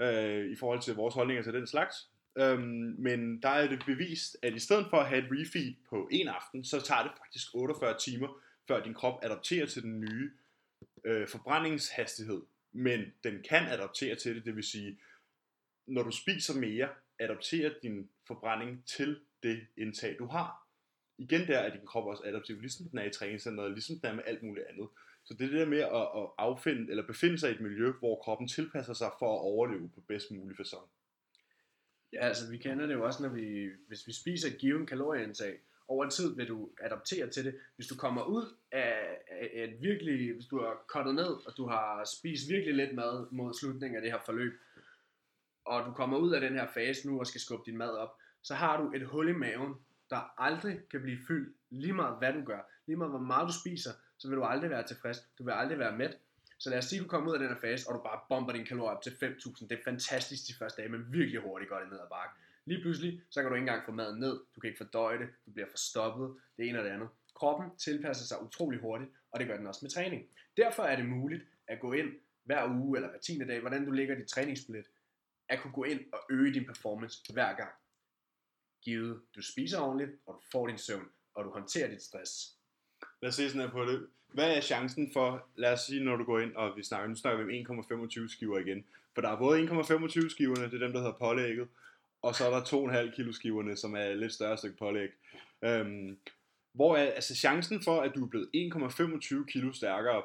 øh, 0.00 0.50
i 0.50 0.56
forhold 0.56 0.82
til 0.82 0.94
vores 0.94 1.14
holdninger 1.14 1.42
til 1.42 1.54
den 1.54 1.66
slags. 1.66 1.96
Øhm, 2.38 2.94
men 2.98 3.42
der 3.42 3.48
er 3.48 3.68
det 3.68 3.82
bevist, 3.86 4.36
at 4.42 4.54
i 4.54 4.58
stedet 4.58 4.86
for 4.90 4.96
at 4.96 5.08
have 5.08 5.24
et 5.24 5.28
refeed 5.30 5.74
på 5.88 6.08
en 6.12 6.28
aften, 6.28 6.64
så 6.64 6.80
tager 6.80 7.02
det 7.02 7.12
faktisk 7.18 7.54
48 7.54 7.98
timer, 7.98 8.42
før 8.68 8.82
din 8.82 8.94
krop 8.94 9.18
adapterer 9.22 9.66
til 9.66 9.82
den 9.82 10.00
nye 10.00 10.30
øh, 11.04 11.28
forbrændingshastighed. 11.28 12.42
Men 12.72 13.00
den 13.24 13.42
kan 13.48 13.66
adaptere 13.66 14.14
til 14.14 14.34
det, 14.34 14.44
det 14.44 14.56
vil 14.56 14.64
sige, 14.64 14.98
når 15.86 16.02
du 16.02 16.10
spiser 16.10 16.54
mere, 16.54 16.88
adapterer 17.18 17.70
din 17.82 18.08
forbrænding 18.26 18.84
til 18.86 19.20
det 19.42 19.66
indtag, 19.76 20.16
du 20.18 20.26
har. 20.26 20.66
Igen 21.18 21.46
der 21.46 21.58
er 21.58 21.76
din 21.76 21.86
krop 21.86 22.06
også 22.06 22.22
adaptiv, 22.26 22.60
ligesom 22.60 22.88
den 22.88 22.98
er 22.98 23.04
i 23.04 23.10
træningscenteret, 23.10 23.72
ligesom 23.72 23.98
den 23.98 24.10
er 24.10 24.14
med 24.14 24.24
alt 24.26 24.42
muligt 24.42 24.66
andet. 24.66 24.88
Så 25.24 25.34
det 25.34 25.44
er 25.44 25.50
det 25.50 25.60
der 25.60 25.66
med 25.66 25.78
at, 25.78 26.22
at 26.22 26.30
affinde, 26.38 26.90
eller 26.90 27.06
befinde 27.06 27.38
sig 27.38 27.50
i 27.50 27.54
et 27.54 27.60
miljø, 27.60 27.92
hvor 27.92 28.22
kroppen 28.22 28.48
tilpasser 28.48 28.92
sig 28.92 29.10
for 29.18 29.34
at 29.34 29.40
overleve 29.40 29.90
på 29.94 30.00
bedst 30.00 30.30
mulig 30.30 30.56
facon. 30.56 30.88
Ja, 32.12 32.28
altså 32.28 32.50
vi 32.50 32.58
kender 32.58 32.86
det 32.86 32.94
jo 32.94 33.04
også, 33.04 33.22
når 33.22 33.28
vi, 33.28 33.68
hvis 33.88 34.06
vi 34.06 34.12
spiser 34.12 34.48
et 34.48 34.58
given 34.58 34.86
kalorieindtag, 34.86 35.58
over 35.88 36.08
tid 36.08 36.36
vil 36.36 36.48
du 36.48 36.70
adaptere 36.80 37.30
til 37.30 37.44
det. 37.44 37.54
Hvis 37.76 37.86
du 37.86 37.96
kommer 37.96 38.22
ud 38.22 38.54
af, 38.72 39.18
af 39.30 39.64
et 39.64 39.82
virkelig, 39.82 40.34
hvis 40.34 40.46
du 40.46 40.58
har 40.58 40.84
kottet 40.88 41.14
ned, 41.14 41.46
og 41.46 41.56
du 41.56 41.66
har 41.66 42.04
spist 42.18 42.48
virkelig 42.48 42.74
lidt 42.74 42.94
mad 42.94 43.26
mod 43.30 43.54
slutningen 43.54 43.96
af 43.96 44.02
det 44.02 44.12
her 44.12 44.20
forløb, 44.26 44.52
og 45.64 45.86
du 45.86 45.92
kommer 45.92 46.18
ud 46.18 46.32
af 46.32 46.40
den 46.40 46.52
her 46.52 46.66
fase 46.74 47.08
nu 47.08 47.20
og 47.20 47.26
skal 47.26 47.40
skubbe 47.40 47.70
din 47.70 47.78
mad 47.78 47.90
op, 47.90 48.19
så 48.42 48.54
har 48.54 48.82
du 48.82 48.92
et 48.92 49.06
hul 49.06 49.28
i 49.28 49.32
maven, 49.32 49.74
der 50.10 50.40
aldrig 50.42 50.78
kan 50.90 51.02
blive 51.02 51.18
fyldt, 51.28 51.56
lige 51.70 51.92
meget 51.92 52.18
hvad 52.18 52.32
du 52.32 52.44
gør, 52.44 52.60
lige 52.86 52.96
meget 52.96 53.10
hvor 53.10 53.18
meget 53.18 53.48
du 53.48 53.52
spiser, 53.52 53.90
så 54.18 54.28
vil 54.28 54.36
du 54.36 54.44
aldrig 54.44 54.70
være 54.70 54.86
tilfreds, 54.86 55.18
du 55.38 55.44
vil 55.44 55.52
aldrig 55.52 55.78
være 55.78 55.96
mæt. 55.96 56.18
Så 56.58 56.70
lad 56.70 56.78
os 56.78 56.84
sige, 56.84 57.00
at 57.00 57.04
du 57.04 57.08
kommer 57.08 57.30
ud 57.30 57.34
af 57.34 57.40
den 57.40 57.48
her 57.48 57.60
fase, 57.60 57.88
og 57.88 57.94
du 57.94 58.02
bare 58.02 58.20
bomber 58.28 58.52
dine 58.52 58.66
kalorier 58.66 58.96
op 58.96 59.02
til 59.02 59.10
5.000. 59.10 59.68
Det 59.68 59.78
er 59.78 59.84
fantastisk 59.84 60.48
de 60.48 60.54
første 60.54 60.82
dage, 60.82 60.92
men 60.92 61.12
virkelig 61.12 61.40
hurtigt 61.40 61.70
går 61.70 61.78
det 61.78 61.88
ned 61.90 61.98
ad 61.98 62.08
bakken. 62.10 62.36
Lige 62.64 62.80
pludselig, 62.82 63.22
så 63.30 63.40
kan 63.40 63.48
du 63.50 63.54
ikke 63.54 63.62
engang 63.62 63.84
få 63.84 63.92
maden 63.92 64.20
ned, 64.20 64.40
du 64.54 64.60
kan 64.60 64.68
ikke 64.68 64.84
fordøje 64.84 65.18
det, 65.18 65.28
du 65.46 65.50
bliver 65.50 65.68
forstoppet, 65.70 66.36
det 66.56 66.68
ene 66.68 66.78
og 66.78 66.84
det 66.84 66.90
andet. 66.90 67.08
Kroppen 67.34 67.76
tilpasser 67.76 68.26
sig 68.26 68.42
utrolig 68.42 68.80
hurtigt, 68.80 69.10
og 69.30 69.40
det 69.40 69.48
gør 69.48 69.56
den 69.56 69.66
også 69.66 69.80
med 69.82 69.90
træning. 69.90 70.22
Derfor 70.56 70.82
er 70.82 70.96
det 70.96 71.06
muligt 71.06 71.42
at 71.68 71.80
gå 71.80 71.92
ind 71.92 72.10
hver 72.44 72.68
uge 72.68 72.98
eller 72.98 73.10
hver 73.10 73.18
tiende 73.18 73.46
dag, 73.46 73.60
hvordan 73.60 73.84
du 73.84 73.90
lægger 73.90 74.14
dit 74.14 74.28
træningssplit, 74.28 74.86
at 75.48 75.60
kunne 75.60 75.72
gå 75.72 75.84
ind 75.84 76.00
og 76.12 76.20
øge 76.30 76.54
din 76.54 76.66
performance 76.66 77.32
hver 77.32 77.56
gang. 77.56 77.70
Givet, 78.82 79.20
du 79.36 79.42
spiser 79.42 79.80
ordentligt, 79.80 80.10
og 80.26 80.34
du 80.34 80.40
får 80.52 80.66
din 80.66 80.78
søvn, 80.78 81.08
og 81.34 81.44
du 81.44 81.50
håndterer 81.50 81.88
dit 81.90 82.02
stress. 82.02 82.54
Lad 83.22 83.28
os 83.28 83.34
se 83.34 83.48
sådan 83.48 83.60
her 83.60 83.70
på 83.70 83.84
det. 83.84 84.06
Hvad 84.28 84.56
er 84.56 84.60
chancen 84.60 85.12
for, 85.12 85.48
lad 85.56 85.72
os 85.72 85.80
sige, 85.80 86.04
når 86.04 86.16
du 86.16 86.24
går 86.24 86.38
ind, 86.40 86.54
og 86.56 86.76
vi 86.76 86.82
snakker, 86.82 87.08
nu 87.08 87.14
snakker 87.14 87.44
vi 87.44 87.66
om 87.66 87.80
1,25 87.82 88.28
skiver 88.28 88.58
igen. 88.58 88.84
For 89.14 89.20
der 89.22 89.28
er 89.28 89.38
både 89.38 89.60
1,25 89.64 90.28
skiverne, 90.28 90.64
det 90.64 90.74
er 90.74 90.78
dem, 90.86 90.92
der 90.92 90.98
hedder 91.00 91.18
pålægget, 91.18 91.68
og 92.22 92.34
så 92.34 92.44
er 92.46 92.50
der 92.50 93.04
2,5 93.10 93.16
kilo 93.16 93.32
skiverne, 93.32 93.76
som 93.76 93.94
er 93.94 94.04
et 94.04 94.18
lidt 94.18 94.32
større 94.32 94.56
stykke 94.56 94.76
pålæg. 94.76 95.08
Øhm, 95.64 96.18
hvor 96.72 96.96
er, 96.96 97.10
altså 97.10 97.34
chancen 97.36 97.82
for, 97.82 98.00
at 98.00 98.12
du 98.14 98.24
er 98.24 98.28
blevet 98.28 98.48
1,25 98.56 99.46
kilo 99.46 99.72
stærkere 99.72 100.22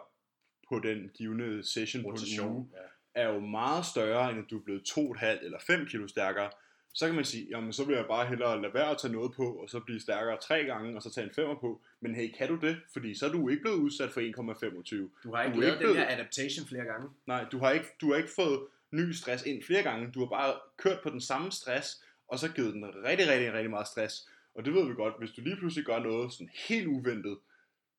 på 0.70 0.80
den 0.80 1.10
givende 1.13 1.63
session 1.63 2.04
på 2.04 2.10
en 2.10 2.50
uge, 2.50 2.70
Ja. 2.74 3.22
er 3.22 3.34
jo 3.34 3.39
meget 3.39 3.86
større, 3.86 4.32
end 4.32 4.39
at 4.39 4.46
du 4.50 4.60
er 4.60 4.63
blevet 4.63 4.82
2,5 4.89 5.26
eller 5.46 5.60
5 5.68 5.86
kilo 5.86 6.08
stærkere. 6.08 6.52
Så 6.95 7.05
kan 7.05 7.15
man 7.15 7.25
sige, 7.25 7.47
jamen 7.49 7.73
så 7.73 7.84
vil 7.84 7.95
jeg 7.95 8.05
bare 8.08 8.25
hellere 8.27 8.62
lade 8.62 8.73
være 8.73 8.89
at 8.91 8.97
tage 8.97 9.13
noget 9.13 9.34
på, 9.34 9.53
og 9.53 9.69
så 9.69 9.79
blive 9.79 9.99
stærkere 9.99 10.38
tre 10.41 10.63
gange, 10.63 10.95
og 10.95 11.01
så 11.01 11.13
tage 11.13 11.27
en 11.27 11.34
femmer 11.34 11.55
på. 11.55 11.81
Men 11.99 12.15
hey, 12.15 12.31
kan 12.38 12.47
du 12.47 12.55
det? 12.55 12.77
Fordi 12.93 13.15
så 13.15 13.25
er 13.25 13.31
du 13.31 13.49
ikke 13.49 13.62
blevet 13.62 13.77
udsat 13.77 14.12
for 14.12 14.21
1,25. 14.21 15.21
Du 15.23 15.36
har 15.36 15.43
ikke 15.43 15.55
Du 15.55 15.62
lavet 15.62 15.73
ikke 15.73 15.88
den 15.88 15.97
her 15.97 16.13
adaptation 16.15 16.67
flere 16.67 16.84
gange. 16.84 17.10
Nej, 17.25 17.45
du 17.51 17.60
har, 17.60 17.71
ikke, 17.71 17.86
du 18.01 18.10
har 18.12 18.17
ikke 18.17 18.29
fået 18.36 18.60
ny 18.91 19.12
stress 19.12 19.45
ind 19.45 19.63
flere 19.63 19.84
gange. 19.84 20.12
Du 20.12 20.19
har 20.19 20.25
bare 20.25 20.53
kørt 20.77 20.99
på 21.03 21.10
den 21.10 21.21
samme 21.21 21.51
stress, 21.51 22.03
og 22.27 22.39
så 22.39 22.51
givet 22.51 22.73
den 22.73 22.86
rigtig, 22.86 23.27
rigtig, 23.27 23.53
rigtig 23.53 23.69
meget 23.69 23.88
stress. 23.88 24.29
Og 24.55 24.65
det 24.65 24.73
ved 24.73 24.88
vi 24.88 24.93
godt, 24.93 25.13
hvis 25.19 25.31
du 25.31 25.41
lige 25.41 25.55
pludselig 25.55 25.86
gør 25.86 25.99
noget 25.99 26.34
sådan 26.34 26.49
helt 26.67 26.88
uventet, 26.88 27.38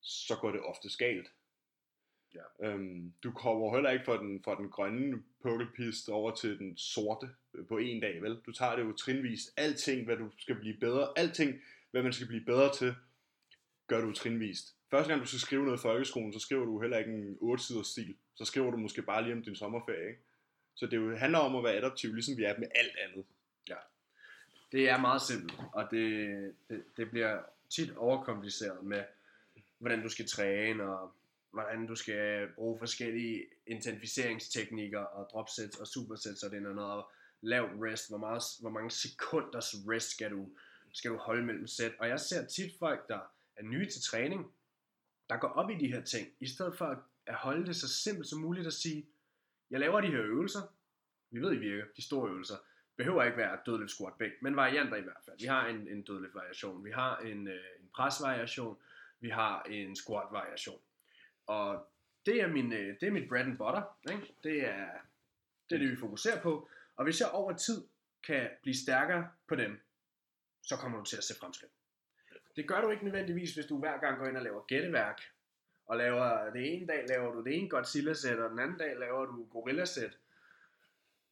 så 0.00 0.37
går 0.40 0.50
det 0.50 0.61
ofte 0.61 0.88
galt. 0.98 1.28
Ja. 2.37 2.68
Øhm, 2.68 3.12
du 3.22 3.31
kommer 3.31 3.75
heller 3.75 3.90
ikke 3.90 4.05
fra 4.05 4.16
den, 4.16 4.42
fra 4.44 4.55
den 4.55 4.68
grønne 4.68 5.22
pukkelpist 5.42 6.09
over 6.09 6.35
til 6.35 6.59
den 6.59 6.77
sorte 6.77 7.29
øh, 7.55 7.66
på 7.66 7.79
en 7.79 8.01
dag, 8.01 8.22
vel? 8.22 8.40
Du 8.46 8.53
tager 8.53 8.77
det 8.77 8.83
jo 8.83 8.92
trinvist. 8.92 9.53
Alting, 9.57 10.05
hvad 10.05 10.16
du 10.16 10.31
skal 10.38 10.57
blive 10.57 10.77
bedre, 10.81 11.09
alting, 11.16 11.61
hvad 11.90 12.03
man 12.03 12.12
skal 12.12 12.27
blive 12.27 12.44
bedre 12.44 12.75
til, 12.75 12.94
gør 13.87 14.01
du 14.01 14.12
trinvist. 14.12 14.75
Første 14.90 15.09
gang 15.09 15.22
du 15.22 15.27
skal 15.27 15.40
skrive 15.40 15.64
noget 15.64 15.79
i 15.79 15.83
folkeskolen, 15.83 16.33
så 16.33 16.38
skriver 16.38 16.64
du 16.64 16.81
heller 16.81 16.99
ikke 16.99 17.12
en 17.12 17.37
8 17.40 17.64
siders 17.64 17.87
stil. 17.87 18.16
Så 18.35 18.44
skriver 18.44 18.70
du 18.70 18.77
måske 18.77 19.03
bare 19.03 19.22
lige 19.22 19.35
om 19.35 19.42
din 19.42 19.57
sommerferie, 19.57 20.09
ikke? 20.09 20.20
Så 20.75 20.87
det 20.87 20.96
jo 20.96 21.16
handler 21.16 21.38
om 21.38 21.57
at 21.57 21.64
være 21.64 21.75
adaptiv, 21.75 22.14
ligesom 22.14 22.37
vi 22.37 22.44
er 22.44 22.59
med 22.59 22.68
alt 22.75 22.96
andet. 23.09 23.25
Det 24.72 24.88
er 24.88 25.01
meget 25.01 25.22
simpelt, 25.22 25.61
og 25.72 25.88
det, 25.90 26.55
det, 26.68 26.85
det 26.96 27.11
bliver 27.11 27.38
tit 27.70 27.96
overkompliceret 27.96 28.85
med, 28.85 29.05
hvordan 29.79 30.03
du 30.03 30.09
skal 30.09 30.29
træne, 30.29 30.85
og 30.85 31.12
hvordan 31.57 31.87
du 31.87 31.95
skal 31.95 32.49
bruge 32.55 32.79
forskellige 32.79 33.45
intensificeringsteknikker, 33.66 35.01
og 35.01 35.29
dropsets 35.33 35.77
og 35.77 35.87
supersets 35.87 36.42
og 36.42 36.51
det 36.51 36.57
ene 36.57 36.69
og 36.69 36.75
noget, 36.75 36.92
og 36.92 37.11
lav 37.40 37.64
rest, 37.64 38.09
hvor, 38.11 38.19
meget, 38.19 38.42
hvor 38.61 38.71
mange 38.71 38.90
sekunders 38.90 39.75
rest 39.88 40.11
skal 40.11 40.31
du, 40.31 40.49
skal 40.92 41.11
du 41.11 41.16
holde 41.16 41.45
mellem 41.47 41.66
sæt. 41.66 41.92
Og 41.99 42.09
jeg 42.09 42.21
ser 42.21 42.47
tit 42.47 42.73
folk, 42.79 43.09
der 43.09 43.21
er 43.57 43.62
nye 43.62 43.90
til 43.90 44.03
træning, 44.03 44.53
der 45.29 45.37
går 45.37 45.49
op 45.49 45.71
i 45.71 45.75
de 45.75 45.87
her 45.92 46.03
ting, 46.03 46.29
i 46.40 46.47
stedet 46.49 46.79
for 46.79 46.87
at- 46.87 46.99
holde 47.35 47.66
det 47.66 47.77
så 47.77 47.88
simpelt 47.88 48.29
som 48.29 48.38
muligt 48.40 48.66
at 48.66 48.73
sige, 48.73 49.07
jeg 49.71 49.81
laver 49.81 50.01
de 50.01 50.07
her 50.07 50.23
øvelser, 50.23 50.62
vi 51.31 51.40
ved, 51.40 51.53
I 51.53 51.59
virker, 51.59 51.85
de 51.96 52.02
store 52.02 52.31
øvelser, 52.31 52.57
behøver 52.96 53.25
ikke 53.25 53.38
være 53.38 53.59
dødløft, 53.67 53.90
squat, 53.90 54.15
bæk, 54.19 54.31
men 54.42 54.57
varianter 54.57 54.96
i 54.96 55.00
hvert 55.00 55.23
fald. 55.25 55.37
Vi 55.40 55.46
har 55.46 55.67
en, 55.67 55.88
en 55.88 56.02
dødløft 56.02 56.35
variation, 56.35 56.85
vi 56.85 56.90
har 56.90 57.19
en, 57.19 57.48
øh, 57.48 57.65
en 57.81 57.88
pres 57.94 58.15
variation, 58.23 58.77
vi 59.21 59.29
har 59.29 59.63
en 59.63 59.96
squat 59.96 60.29
variation. 60.31 60.81
Og 61.47 61.87
det 62.27 62.40
er, 62.40 62.47
min, 62.47 62.73
øh, 62.73 63.01
det 63.01 63.07
er 63.07 63.11
mit 63.11 63.29
bread 63.29 63.44
and 63.44 63.59
butter. 63.59 63.83
Ikke? 64.11 64.35
Det, 64.42 64.67
er, 64.67 64.87
det 65.71 65.75
er 65.75 65.79
det, 65.79 65.90
vi 65.90 65.97
fokuserer 65.97 66.40
på. 66.40 66.69
Og 66.97 67.05
hvis 67.05 67.21
jeg 67.21 67.29
over 67.29 67.53
tid 67.53 67.87
kan 68.27 68.51
blive 68.63 68.77
stærkere 68.77 69.29
på 69.49 69.55
dem, 69.55 69.81
så 70.63 70.77
kommer 70.77 70.99
du 70.99 71.05
til 71.05 71.17
at 71.17 71.25
se 71.25 71.35
fremskridt. 71.40 71.73
Det 72.57 72.69
gør 72.69 72.81
du 72.81 72.90
ikke 72.90 73.05
nødvendigvis, 73.05 73.55
hvis 73.55 73.67
du 73.67 73.79
hver 73.79 73.99
gang 73.99 74.19
går 74.19 74.27
ind 74.27 74.37
og 74.37 74.42
laver 74.42 74.65
gætteværk, 74.67 75.21
og 75.87 75.97
laver 75.97 76.51
det 76.51 76.75
ene 76.75 76.87
dag 76.87 77.05
laver 77.09 77.33
du 77.33 77.44
det 77.44 77.57
ene 77.57 77.69
Godzilla-sæt, 77.69 78.38
og 78.38 78.51
den 78.51 78.59
anden 78.59 78.79
dag 78.79 78.99
laver 78.99 79.27
du 79.27 79.44
Gorilla-sæt. 79.44 80.19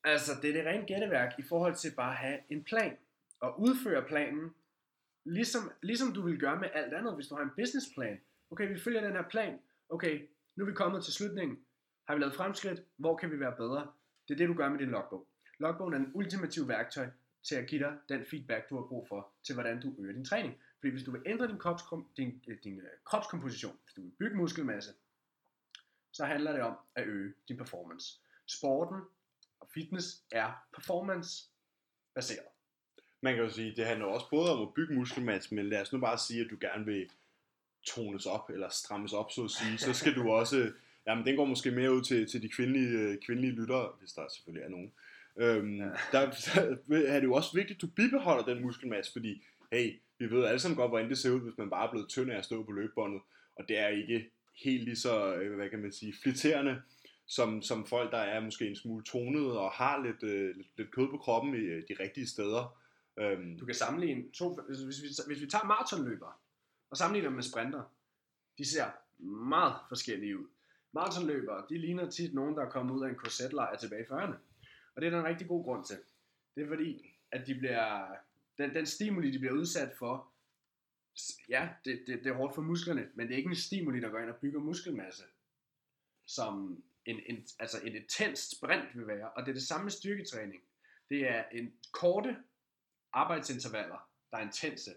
Altså, 0.05 0.33
det 0.43 0.51
er 0.51 0.55
det 0.55 0.67
rene 0.67 0.87
gætteværk 0.87 1.39
i 1.39 1.43
forhold 1.43 1.75
til 1.75 1.93
bare 1.97 2.11
at 2.11 2.17
have 2.17 2.39
en 2.49 2.65
plan, 2.65 2.99
og 3.41 3.61
udføre 3.61 4.03
planen, 4.03 4.55
ligesom, 5.25 5.73
ligesom 5.83 6.12
du 6.12 6.23
vil 6.23 6.41
gøre 6.41 6.61
med 6.61 6.69
alt 6.73 6.95
andet, 6.95 7.15
hvis 7.15 7.27
du 7.27 7.35
har 7.35 7.43
en 7.43 7.51
businessplan. 7.57 8.21
Okay, 8.51 8.69
vi 8.69 8.81
følger 8.81 9.01
den 9.01 9.12
her 9.12 9.29
plan. 9.29 9.61
Okay, 9.95 10.28
nu 10.57 10.64
er 10.64 10.68
vi 10.68 10.74
kommet 10.74 11.05
til 11.05 11.12
slutningen. 11.12 11.59
Har 12.09 12.14
vi 12.14 12.20
lavet 12.20 12.34
fremskridt? 12.34 12.80
Hvor 12.97 13.16
kan 13.16 13.30
vi 13.30 13.40
være 13.40 13.57
bedre? 13.57 13.92
Det 14.28 14.34
er 14.34 14.38
det, 14.38 14.49
du 14.49 14.55
gør 14.55 14.68
med 14.68 14.78
din 14.78 14.88
logbog. 14.88 15.28
Logbogen 15.59 15.95
er 15.95 15.99
en 15.99 16.11
ultimativ 16.14 16.68
værktøj 16.68 17.11
til 17.42 17.55
at 17.55 17.66
give 17.66 17.80
dig 17.80 17.99
den 18.09 18.24
feedback, 18.30 18.70
du 18.70 18.76
har 18.76 18.86
brug 18.88 19.09
for, 19.09 19.32
til 19.45 19.55
hvordan 19.55 19.80
du 19.80 19.95
øger 19.99 20.12
din 20.12 20.24
træning. 20.24 20.55
Fordi 20.80 20.90
hvis 20.90 21.03
du 21.03 21.11
vil 21.11 21.22
ændre 21.26 21.49
din, 21.49 21.59
kropskom, 21.59 22.09
din, 22.16 22.42
øh, 22.49 22.59
din 22.64 22.80
øh, 22.80 22.86
kropskomposition, 23.05 23.78
hvis 23.84 23.95
du 23.95 24.03
vil 24.03 24.12
bygge 24.18 24.36
muskelmasse, 24.36 24.92
så 26.12 26.24
handler 26.24 26.53
det 26.53 26.61
om 26.61 26.76
at 26.95 27.07
øge 27.07 27.34
din 27.49 27.57
performance. 27.57 28.20
Sporten 28.47 29.01
og 29.61 29.68
fitness 29.74 30.24
er 30.32 30.53
performance 30.72 31.45
baseret. 32.14 32.49
Man 33.20 33.34
kan 33.34 33.45
jo 33.45 33.51
sige, 33.51 33.76
det 33.76 33.86
handler 33.86 34.07
også 34.07 34.30
både 34.30 34.53
om 34.53 34.68
at 34.68 34.74
bygge 34.74 34.95
muskelmasse, 34.95 35.55
men 35.55 35.68
lad 35.68 35.80
os 35.80 35.92
nu 35.92 36.01
bare 36.01 36.18
sige, 36.18 36.45
at 36.45 36.51
du 36.51 36.57
gerne 36.61 36.84
vil 36.84 37.11
tones 37.85 38.26
op, 38.26 38.51
eller 38.51 38.68
strammes 38.68 39.12
op, 39.12 39.32
så 39.32 39.45
at 39.45 39.51
sige, 39.51 39.78
så 39.78 39.93
skal 39.93 40.14
du 40.14 40.30
også, 40.30 40.72
jamen 41.07 41.26
den 41.26 41.37
går 41.37 41.45
måske 41.45 41.70
mere 41.70 41.95
ud 41.95 42.03
til, 42.03 42.30
til 42.30 42.43
de 42.43 42.49
kvindelige, 42.49 42.89
øh, 42.89 43.18
kvindelige 43.26 43.53
lyttere, 43.53 43.89
hvis 44.01 44.12
der 44.12 44.22
selvfølgelig 44.35 44.64
er 44.64 44.70
nogen. 44.70 44.93
Øhm, 45.37 45.78
ja. 45.78 45.85
der, 45.85 46.30
der 46.89 47.07
er 47.07 47.20
det 47.20 47.26
jo 47.26 47.35
også 47.35 47.51
vigtigt, 47.55 47.76
at 47.76 47.82
du 47.82 47.87
bibeholder 47.87 48.45
den 48.45 48.62
muskelmasse, 48.62 49.12
fordi, 49.12 49.43
hey, 49.72 50.01
vi 50.18 50.30
ved 50.30 50.45
alle 50.45 50.59
sammen 50.59 50.76
godt, 50.76 50.91
hvordan 50.91 51.09
det 51.09 51.18
ser 51.18 51.30
ud, 51.30 51.41
hvis 51.41 51.59
man 51.59 51.70
bare 51.70 51.87
er 51.87 51.91
blevet 51.91 52.09
tynd 52.09 52.30
af 52.30 52.39
at 52.39 52.45
stå 52.45 52.62
på 52.62 52.72
løbebåndet, 52.72 53.20
og 53.57 53.64
det 53.68 53.78
er 53.78 53.89
ikke 53.89 54.30
helt 54.64 54.85
lige 54.85 54.97
så, 54.97 55.35
øh, 55.35 55.57
hvad 55.57 55.68
kan 55.68 55.78
man 55.78 55.93
sige, 55.93 56.14
flitterende, 56.22 56.82
som, 57.26 57.62
som 57.62 57.87
folk, 57.87 58.11
der 58.12 58.18
er 58.18 58.41
måske 58.41 58.68
en 58.68 58.76
smule 58.76 59.05
tonet 59.05 59.53
og 59.53 59.70
har 59.70 60.03
lidt, 60.07 60.22
øh, 60.22 60.57
lidt, 60.57 60.68
lidt 60.76 60.91
kød 60.91 61.09
på 61.09 61.16
kroppen 61.16 61.55
i 61.55 61.59
øh, 61.59 61.82
de 61.89 61.97
rigtige 62.01 62.28
steder. 62.28 62.78
Øhm. 63.18 63.59
Du 63.59 63.66
kan 63.66 63.74
sammenligne 63.74 64.22
to, 64.32 64.59
hvis, 64.68 64.78
hvis, 64.78 65.03
vi, 65.03 65.09
hvis 65.26 65.43
vi 65.43 65.47
tager 65.47 65.64
maratonløbere 65.64 66.32
og 66.91 66.97
sammenligner 66.97 67.30
med 67.30 67.43
sprinter, 67.43 67.82
de 68.59 68.64
ser 68.64 68.91
meget 69.24 69.74
forskellige 69.89 70.39
ud. 70.39 70.47
Maratonløbere, 70.93 71.66
de 71.68 71.78
ligner 71.78 72.11
tit 72.11 72.35
nogen, 72.35 72.57
der 72.57 72.62
er 72.62 72.70
kommet 72.70 72.95
ud 72.95 73.05
af 73.05 73.09
en 73.09 73.16
korsetlejr 73.16 73.76
tilbage 73.76 74.03
i 74.03 74.07
40'erne. 74.07 74.37
Og 74.95 75.03
det 75.03 75.07
er 75.07 75.11
der 75.11 75.18
en 75.18 75.26
rigtig 75.26 75.49
god 75.49 75.64
grund 75.64 75.85
til. 75.85 75.99
Det 76.55 76.62
er 76.62 76.68
fordi, 76.68 77.16
at 77.30 77.47
de 77.47 77.55
bliver, 77.55 78.14
den, 78.59 78.74
den 78.74 78.87
stimuli, 78.87 79.30
de 79.30 79.39
bliver 79.39 79.55
udsat 79.55 79.93
for, 79.99 80.32
ja, 81.49 81.68
det, 81.85 82.05
det, 82.07 82.24
det 82.24 82.30
er 82.30 82.35
hårdt 82.35 82.55
for 82.55 82.62
musklerne, 82.62 83.09
men 83.14 83.26
det 83.26 83.35
er 83.35 83.39
ikke 83.39 83.51
en 83.51 83.57
stimuli, 83.57 84.01
der 84.01 84.11
går 84.11 84.18
ind 84.18 84.30
og 84.30 84.37
bygger 84.37 84.61
muskelmasse, 84.61 85.22
som 86.26 86.82
en, 87.07 87.20
en, 87.26 87.47
altså 87.59 87.80
en 87.80 87.97
intens 87.97 88.39
sprint 88.39 88.97
vil 88.99 89.07
være. 89.07 89.30
Og 89.30 89.43
det 89.43 89.49
er 89.49 89.55
det 89.55 89.62
samme 89.62 89.85
med 89.85 89.93
styrketræning. 89.93 90.62
Det 91.09 91.28
er 91.28 91.45
en 91.53 91.72
korte 91.93 92.37
arbejdsintervaller, 93.12 94.11
der 94.30 94.37
er 94.37 94.43
intense. 94.43 94.91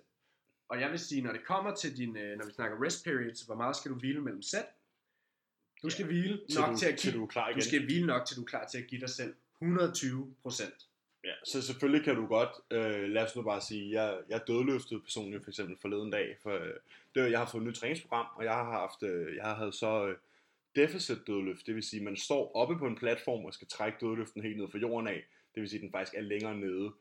Og 0.70 0.82
jeg 0.82 0.91
vil 0.91 0.99
sige, 0.99 1.22
når 1.22 1.32
det 1.32 1.45
kommer 1.45 1.76
til 1.76 1.97
din, 1.97 2.18
øh, 2.18 2.38
når 2.38 2.45
vi 2.45 2.51
snakker 2.51 2.86
rest 2.86 3.03
periods, 3.03 3.41
hvor 3.41 3.55
meget 3.55 3.76
skal 3.76 3.91
du 3.91 3.95
hvile 3.95 4.22
mellem 4.22 4.41
sæt? 4.41 4.65
Du 5.84 5.89
skal 5.89 6.03
ja, 6.03 6.07
hvile 6.07 6.39
nok 6.55 6.78
til, 6.78 6.78
til 6.78 6.93
at 6.93 6.99
give, 6.99 7.13
du, 7.13 7.24
er 7.24 7.28
klar 7.28 7.49
igen. 7.49 7.59
du 7.59 7.65
skal 7.65 7.86
hvile 7.86 8.07
nok 8.07 8.26
til 8.26 8.38
du 8.38 8.41
er 8.41 8.45
klar 8.45 8.68
til 8.68 8.78
at 8.78 8.88
give 8.88 9.01
dig 9.01 9.09
selv 9.09 9.34
120 9.61 10.36
procent. 10.41 10.88
Ja, 11.24 11.34
så 11.45 11.61
selvfølgelig 11.61 12.05
kan 12.05 12.15
du 12.15 12.26
godt, 12.26 12.49
øh, 12.72 13.09
lad 13.09 13.24
os 13.24 13.36
nu 13.36 13.41
bare 13.41 13.61
sige, 13.61 14.01
jeg, 14.01 14.18
jeg 14.30 14.41
dødløftede 14.47 15.01
personligt 15.01 15.43
for 15.43 15.51
eksempel 15.51 15.78
forleden 15.82 16.11
dag, 16.11 16.38
for 16.43 16.51
øh, 16.51 16.74
det, 17.15 17.32
jeg 17.32 17.39
har 17.39 17.45
fået 17.45 17.61
et 17.61 17.68
nyt 17.68 17.76
træningsprogram, 17.76 18.26
og 18.36 18.43
jeg 18.43 18.53
har 18.53 18.72
haft, 18.72 19.03
øh, 19.03 19.36
jeg 19.36 19.43
har 19.43 19.55
haft 19.55 19.76
så 19.76 20.07
øh, 20.07 20.15
deficit 20.76 21.18
dødløft, 21.28 21.65
det 21.68 21.76
vil 21.76 21.84
sige, 21.84 22.03
man 22.03 22.18
står 22.18 22.55
oppe 22.55 22.78
på 22.78 22.88
en 22.88 22.95
platform 22.95 23.45
og 23.45 23.53
skal 23.53 23.68
trække 23.68 23.97
dødløften 24.01 24.43
helt 24.43 24.57
ned 24.57 24.68
fra 24.72 24.78
jorden 24.78 25.07
af, 25.07 25.24
det 25.55 25.61
vil 25.61 25.70
sige, 25.70 25.82
den 25.82 25.91
faktisk 25.91 26.18
er 26.18 26.22
længere 26.22 26.55
nede. 26.55 26.91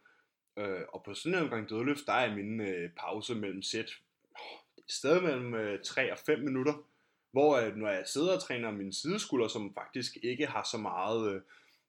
Øh, 0.57 0.81
og 0.93 1.03
på 1.05 1.15
sådan 1.15 1.43
en 1.43 1.51
gang 1.51 1.69
dødløft, 1.69 2.07
der 2.07 2.13
er 2.13 2.35
min 2.35 2.61
øh, 2.61 2.91
pause 2.97 3.35
mellem 3.35 3.63
sæt 3.63 3.91
oh, 4.35 4.59
stadig 4.89 5.23
mellem 5.23 5.55
øh, 5.55 5.83
3 5.85 6.13
og 6.13 6.19
5 6.19 6.41
minutter, 6.41 6.75
hvor 7.33 7.57
øh, 7.57 7.77
når 7.77 7.89
jeg 7.89 8.03
sidder 8.07 8.35
og 8.35 8.43
træner 8.43 8.71
min 8.71 8.93
sideskulder, 8.93 9.49
som 9.49 9.75
faktisk 9.75 10.17
ikke 10.23 10.47
har 10.47 10.69
så 10.73 10.79
meget... 10.79 11.35
Øh, 11.35 11.41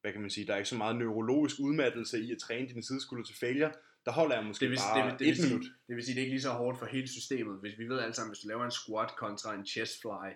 hvad 0.01 0.11
kan 0.11 0.21
man 0.21 0.29
sige, 0.29 0.47
der 0.47 0.53
er 0.53 0.57
ikke 0.57 0.69
så 0.69 0.77
meget 0.77 0.95
neurologisk 0.95 1.55
udmattelse 1.59 2.19
i 2.19 2.31
at 2.31 2.37
træne 2.37 2.67
din 2.67 2.83
sideskulder 2.83 3.23
til 3.23 3.35
failure, 3.35 3.71
der 4.05 4.11
holder 4.11 4.35
jeg 4.35 4.45
måske 4.45 4.63
det 4.63 4.69
vil, 4.71 4.77
bare 4.77 4.97
det, 4.97 5.05
vil, 5.05 5.19
det 5.19 5.27
et 5.27 5.37
vil 5.37 5.47
minut. 5.47 5.65
Det 5.87 5.95
vil 5.95 6.05
sige, 6.05 6.15
det 6.15 6.21
er 6.21 6.25
ikke 6.25 6.33
lige 6.33 6.41
så 6.41 6.49
hårdt 6.49 6.79
for 6.79 6.85
hele 6.85 7.07
systemet. 7.07 7.59
Hvis 7.59 7.77
vi 7.77 7.89
ved 7.89 7.99
alle 7.99 8.13
sammen, 8.13 8.31
hvis 8.31 8.39
du 8.39 8.47
laver 8.47 8.65
en 8.65 8.71
squat 8.71 9.15
kontra 9.15 9.55
en 9.55 9.65
chest 9.65 10.01
fly, 10.01 10.29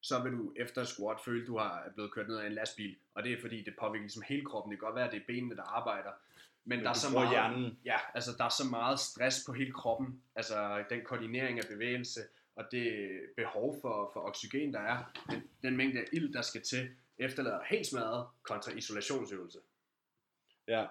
så 0.00 0.22
vil 0.22 0.32
du 0.32 0.52
efter 0.56 0.84
squat 0.84 1.20
føle, 1.24 1.40
at 1.40 1.46
du 1.46 1.58
har 1.58 1.90
blevet 1.94 2.12
kørt 2.12 2.28
ned 2.28 2.36
af 2.36 2.46
en 2.46 2.52
lastbil. 2.52 2.96
Og 3.14 3.22
det 3.24 3.32
er 3.32 3.40
fordi, 3.40 3.62
det 3.62 3.74
påvirker 3.80 4.02
ligesom 4.02 4.22
hele 4.28 4.44
kroppen. 4.44 4.70
Det 4.70 4.78
kan 4.78 4.86
godt 4.86 4.96
være, 4.96 5.06
at 5.06 5.12
det 5.12 5.20
er 5.20 5.26
benene, 5.26 5.56
der 5.56 5.62
arbejder. 5.62 6.10
Men, 6.68 6.78
Men 6.78 6.84
der 6.84 6.90
er 6.90 6.94
så 6.94 7.12
meget, 7.12 7.30
hjernen. 7.30 7.78
ja, 7.84 7.96
altså 8.14 8.30
der 8.38 8.44
er 8.44 8.48
så 8.48 8.64
meget 8.64 9.00
stress 9.00 9.44
på 9.46 9.52
hele 9.52 9.72
kroppen. 9.72 10.22
Altså 10.34 10.84
den 10.90 11.04
koordinering 11.04 11.58
af 11.58 11.64
bevægelse, 11.70 12.20
og 12.56 12.64
det 12.72 13.20
behov 13.36 13.76
for, 13.80 14.10
for 14.12 14.20
oxygen, 14.20 14.72
der 14.72 14.80
er, 14.80 15.12
den, 15.30 15.42
den 15.62 15.76
mængde 15.76 16.00
af 16.00 16.04
ild, 16.12 16.32
der 16.32 16.42
skal 16.42 16.62
til, 16.62 16.88
efterlader 17.18 17.60
helt 17.70 17.86
smadret 17.86 18.26
kontra 18.42 18.72
isolationsøvelse. 18.72 19.58
Ja, 20.68 20.86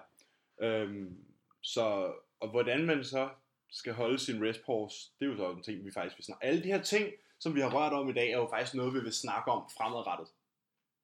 øhm, 0.60 1.24
så, 1.62 2.14
og 2.40 2.50
hvordan 2.50 2.86
man 2.86 3.04
så 3.04 3.28
skal 3.70 3.92
holde 3.92 4.18
sin 4.18 4.44
rest 4.44 4.64
pause, 4.66 5.10
det 5.18 5.26
er 5.26 5.30
jo 5.30 5.36
så 5.36 5.50
en 5.50 5.62
ting, 5.62 5.84
vi 5.84 5.90
faktisk 5.90 6.18
vil 6.18 6.24
snakke. 6.24 6.44
Alle 6.46 6.62
de 6.62 6.68
her 6.68 6.82
ting, 6.82 7.12
som 7.38 7.54
vi 7.54 7.60
har 7.60 7.70
rørt 7.70 7.92
om 7.92 8.08
i 8.08 8.12
dag, 8.12 8.30
er 8.30 8.38
jo 8.38 8.48
faktisk 8.50 8.74
noget, 8.74 8.94
vi 8.94 9.00
vil 9.00 9.12
snakke 9.12 9.50
om 9.50 9.70
fremadrettet. 9.76 10.28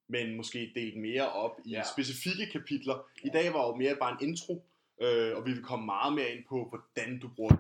Men 0.09 0.37
måske 0.37 0.73
delt 0.75 0.97
mere 0.97 1.33
op 1.33 1.61
i 1.65 1.71
ja. 1.71 1.83
specifikke 1.95 2.47
kapitler. 2.53 3.11
I 3.25 3.29
dag 3.29 3.53
var 3.53 3.67
jo 3.67 3.75
mere 3.75 3.97
bare 3.97 4.13
en 4.13 4.29
intro, 4.29 4.67
øh, 5.01 5.37
og 5.37 5.47
vi 5.47 5.53
vil 5.53 5.63
komme 5.63 5.87
meget 5.87 6.15
mere 6.15 6.31
ind 6.31 6.45
på, 6.49 6.69
hvordan 6.69 7.19
du 7.19 7.29
bruger 7.29 7.57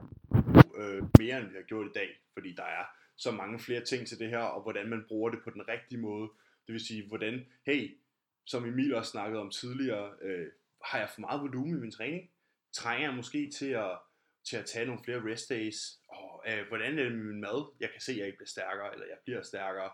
øh, 0.76 1.02
mere, 1.18 1.38
end 1.38 1.48
vi 1.48 1.56
har 1.56 1.62
gjort 1.62 1.86
i 1.86 1.92
dag. 1.94 2.08
Fordi 2.32 2.52
der 2.52 2.64
er 2.64 2.84
så 3.16 3.30
mange 3.30 3.58
flere 3.58 3.80
ting 3.80 4.06
til 4.06 4.18
det 4.18 4.28
her, 4.28 4.38
og 4.38 4.62
hvordan 4.62 4.88
man 4.88 5.04
bruger 5.08 5.30
det 5.30 5.40
på 5.44 5.50
den 5.50 5.68
rigtige 5.68 6.00
måde. 6.00 6.28
Det 6.66 6.72
vil 6.72 6.86
sige, 6.86 7.08
hvordan, 7.08 7.46
hey, 7.66 7.98
som 8.44 8.66
Emil 8.66 8.94
også 8.94 9.10
snakkede 9.10 9.40
om 9.40 9.50
tidligere, 9.50 10.10
øh, 10.22 10.46
har 10.84 10.98
jeg 10.98 11.10
for 11.10 11.20
meget 11.20 11.40
volumen 11.40 11.76
i 11.76 11.80
min 11.80 11.90
træning? 11.90 12.30
Trænger 12.72 13.06
jeg 13.08 13.16
måske 13.16 13.50
til 13.50 13.70
at, 13.70 13.98
til 14.44 14.56
at 14.56 14.66
tage 14.66 14.86
nogle 14.86 15.04
flere 15.04 15.32
rest 15.32 15.48
days? 15.48 16.00
Og 16.08 16.44
øh, 16.48 16.68
hvordan 16.68 16.98
er 16.98 17.02
det 17.02 17.12
med 17.12 17.24
min 17.24 17.40
mad? 17.40 17.72
Jeg 17.80 17.90
kan 17.90 18.00
se, 18.00 18.12
at 18.12 18.18
jeg 18.18 18.26
ikke 18.26 18.38
bliver 18.38 18.48
stærkere, 18.48 18.92
eller 18.92 19.06
jeg 19.06 19.16
bliver 19.24 19.42
stærkere. 19.42 19.90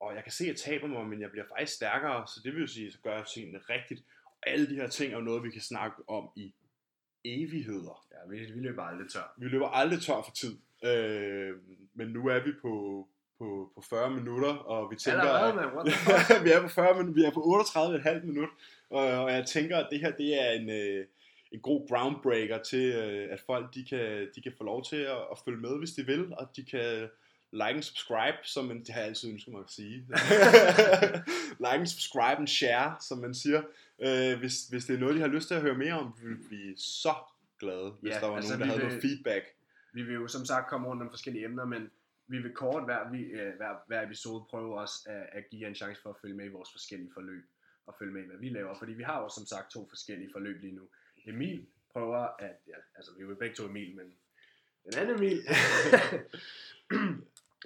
Og 0.00 0.14
jeg 0.14 0.22
kan 0.22 0.32
se, 0.32 0.44
at 0.44 0.48
jeg 0.48 0.56
taber 0.56 0.86
mig, 0.86 1.06
men 1.06 1.20
jeg 1.20 1.30
bliver 1.30 1.46
faktisk 1.48 1.76
stærkere, 1.76 2.26
så 2.26 2.40
det 2.44 2.52
vil 2.54 2.60
jo 2.60 2.66
sige, 2.66 2.86
at 2.86 2.98
gør 3.02 3.16
jeg 3.16 3.26
tingene 3.34 3.58
rigtigt. 3.58 4.02
Og 4.24 4.48
alle 4.48 4.70
de 4.70 4.74
her 4.74 4.88
ting 4.88 5.12
er 5.12 5.16
jo 5.16 5.24
noget, 5.24 5.42
vi 5.42 5.50
kan 5.50 5.60
snakke 5.60 5.96
om 6.08 6.30
i 6.36 6.54
evigheder. 7.24 8.06
Ja, 8.12 8.30
vi, 8.30 8.52
vi 8.52 8.60
løber 8.60 8.82
aldrig 8.82 9.10
tør. 9.10 9.34
Vi 9.38 9.48
løber 9.48 9.68
aldrig 9.68 10.00
tør 10.00 10.22
for 10.22 10.32
tid. 10.32 10.58
Øh, 10.84 11.56
men 11.94 12.08
nu 12.08 12.26
er 12.26 12.44
vi 12.44 12.52
på, 12.62 13.06
på, 13.38 13.72
på 13.74 13.82
40 13.90 14.10
minutter, 14.10 14.54
og 14.54 14.90
vi 14.90 14.96
tænker, 14.96 15.20
Allerede, 15.20 15.60
at, 16.38 16.44
vi 16.44 16.50
er 16.50 16.62
på 16.62 16.68
40 16.68 16.94
minutter, 16.94 17.22
vi 17.22 17.26
er 17.26 17.30
på 17.30 17.40
38,5 18.20 18.26
minut, 18.26 18.48
og, 18.90 19.04
og 19.24 19.32
jeg 19.32 19.46
tænker, 19.46 19.76
at 19.76 19.88
det 19.90 20.00
her, 20.00 20.10
det 20.10 20.42
er 20.42 20.50
en, 20.50 20.70
øh, 20.70 21.06
en 21.52 21.60
god 21.60 21.88
groundbreaker 21.88 22.62
til, 22.62 22.94
øh, 22.94 23.32
at 23.32 23.40
folk, 23.40 23.74
de 23.74 23.84
kan, 23.84 24.28
de 24.34 24.42
kan 24.42 24.52
få 24.58 24.64
lov 24.64 24.84
til 24.84 24.96
at, 24.96 25.18
at 25.32 25.38
følge 25.44 25.60
med, 25.60 25.78
hvis 25.78 25.92
de 25.92 26.06
vil, 26.06 26.34
og 26.34 26.56
de 26.56 26.64
kan 26.64 27.08
like 27.52 27.64
and 27.74 27.82
subscribe, 27.82 28.36
som 28.44 28.64
man, 28.64 28.78
det 28.80 28.88
har 28.88 29.00
jeg 29.00 29.08
altid 29.08 29.30
ønsket 29.30 29.52
mig 29.52 29.60
at 29.64 29.70
sige. 29.70 29.96
like 31.64 31.78
and 31.80 31.86
subscribe 31.86 32.38
and 32.38 32.48
share, 32.48 32.96
som 33.00 33.18
man 33.18 33.34
siger. 33.34 33.62
Øh, 34.06 34.38
hvis, 34.38 34.68
hvis 34.68 34.84
det 34.84 34.94
er 34.94 34.98
noget, 35.00 35.14
de 35.14 35.20
har 35.20 35.28
lyst 35.28 35.48
til 35.48 35.54
at 35.54 35.60
høre 35.62 35.74
mere 35.74 35.92
om, 35.92 36.14
vi 36.22 36.28
vil 36.28 36.48
blive 36.48 36.76
så 36.78 37.14
glade, 37.60 37.90
hvis 38.00 38.14
Ja, 38.14 38.20
der 38.20 38.26
var 38.26 38.36
altså, 38.36 38.50
nogen, 38.50 38.60
der 38.60 38.66
havde 38.66 38.80
vil- 38.80 38.88
noget 38.88 39.02
feedback. 39.02 39.44
Vi 39.92 40.02
vil 40.02 40.14
jo 40.14 40.28
som 40.28 40.44
sagt 40.44 40.68
komme 40.68 40.88
rundt 40.88 41.02
om 41.02 41.10
forskellige 41.10 41.44
emner, 41.44 41.64
men 41.64 41.90
vi 42.26 42.38
vil 42.38 42.52
kort 42.52 42.84
hver, 42.84 43.10
vi, 43.10 43.20
øh, 43.22 43.56
hver, 43.56 43.74
hver 43.86 44.02
episode 44.02 44.44
prøve 44.50 44.80
også 44.80 44.94
at, 45.06 45.26
at 45.32 45.44
give 45.50 45.62
jer 45.62 45.68
en 45.68 45.74
chance 45.74 46.02
for 46.02 46.10
at 46.10 46.16
følge 46.22 46.34
med 46.36 46.44
i 46.44 46.48
vores 46.48 46.68
forskellige 46.72 47.10
forløb, 47.14 47.44
og 47.86 47.94
følge 47.98 48.12
med 48.12 48.22
i, 48.22 48.26
hvad 48.26 48.36
vi 48.36 48.48
laver, 48.48 48.78
fordi 48.78 48.92
vi 48.92 49.02
har 49.02 49.20
jo 49.22 49.28
som 49.28 49.46
sagt 49.46 49.70
to 49.70 49.88
forskellige 49.88 50.28
forløb 50.32 50.60
lige 50.60 50.74
nu. 50.74 50.82
Emil 51.26 51.66
prøver 51.92 52.18
at, 52.38 52.52
ja, 52.68 52.74
altså 52.96 53.12
vi 53.16 53.22
er 53.22 53.26
jo 53.28 53.34
begge 53.34 53.54
to 53.54 53.64
Emil, 53.64 53.96
men 53.96 54.06
den 54.84 54.98
anden 55.00 55.16
Emil, 55.16 55.42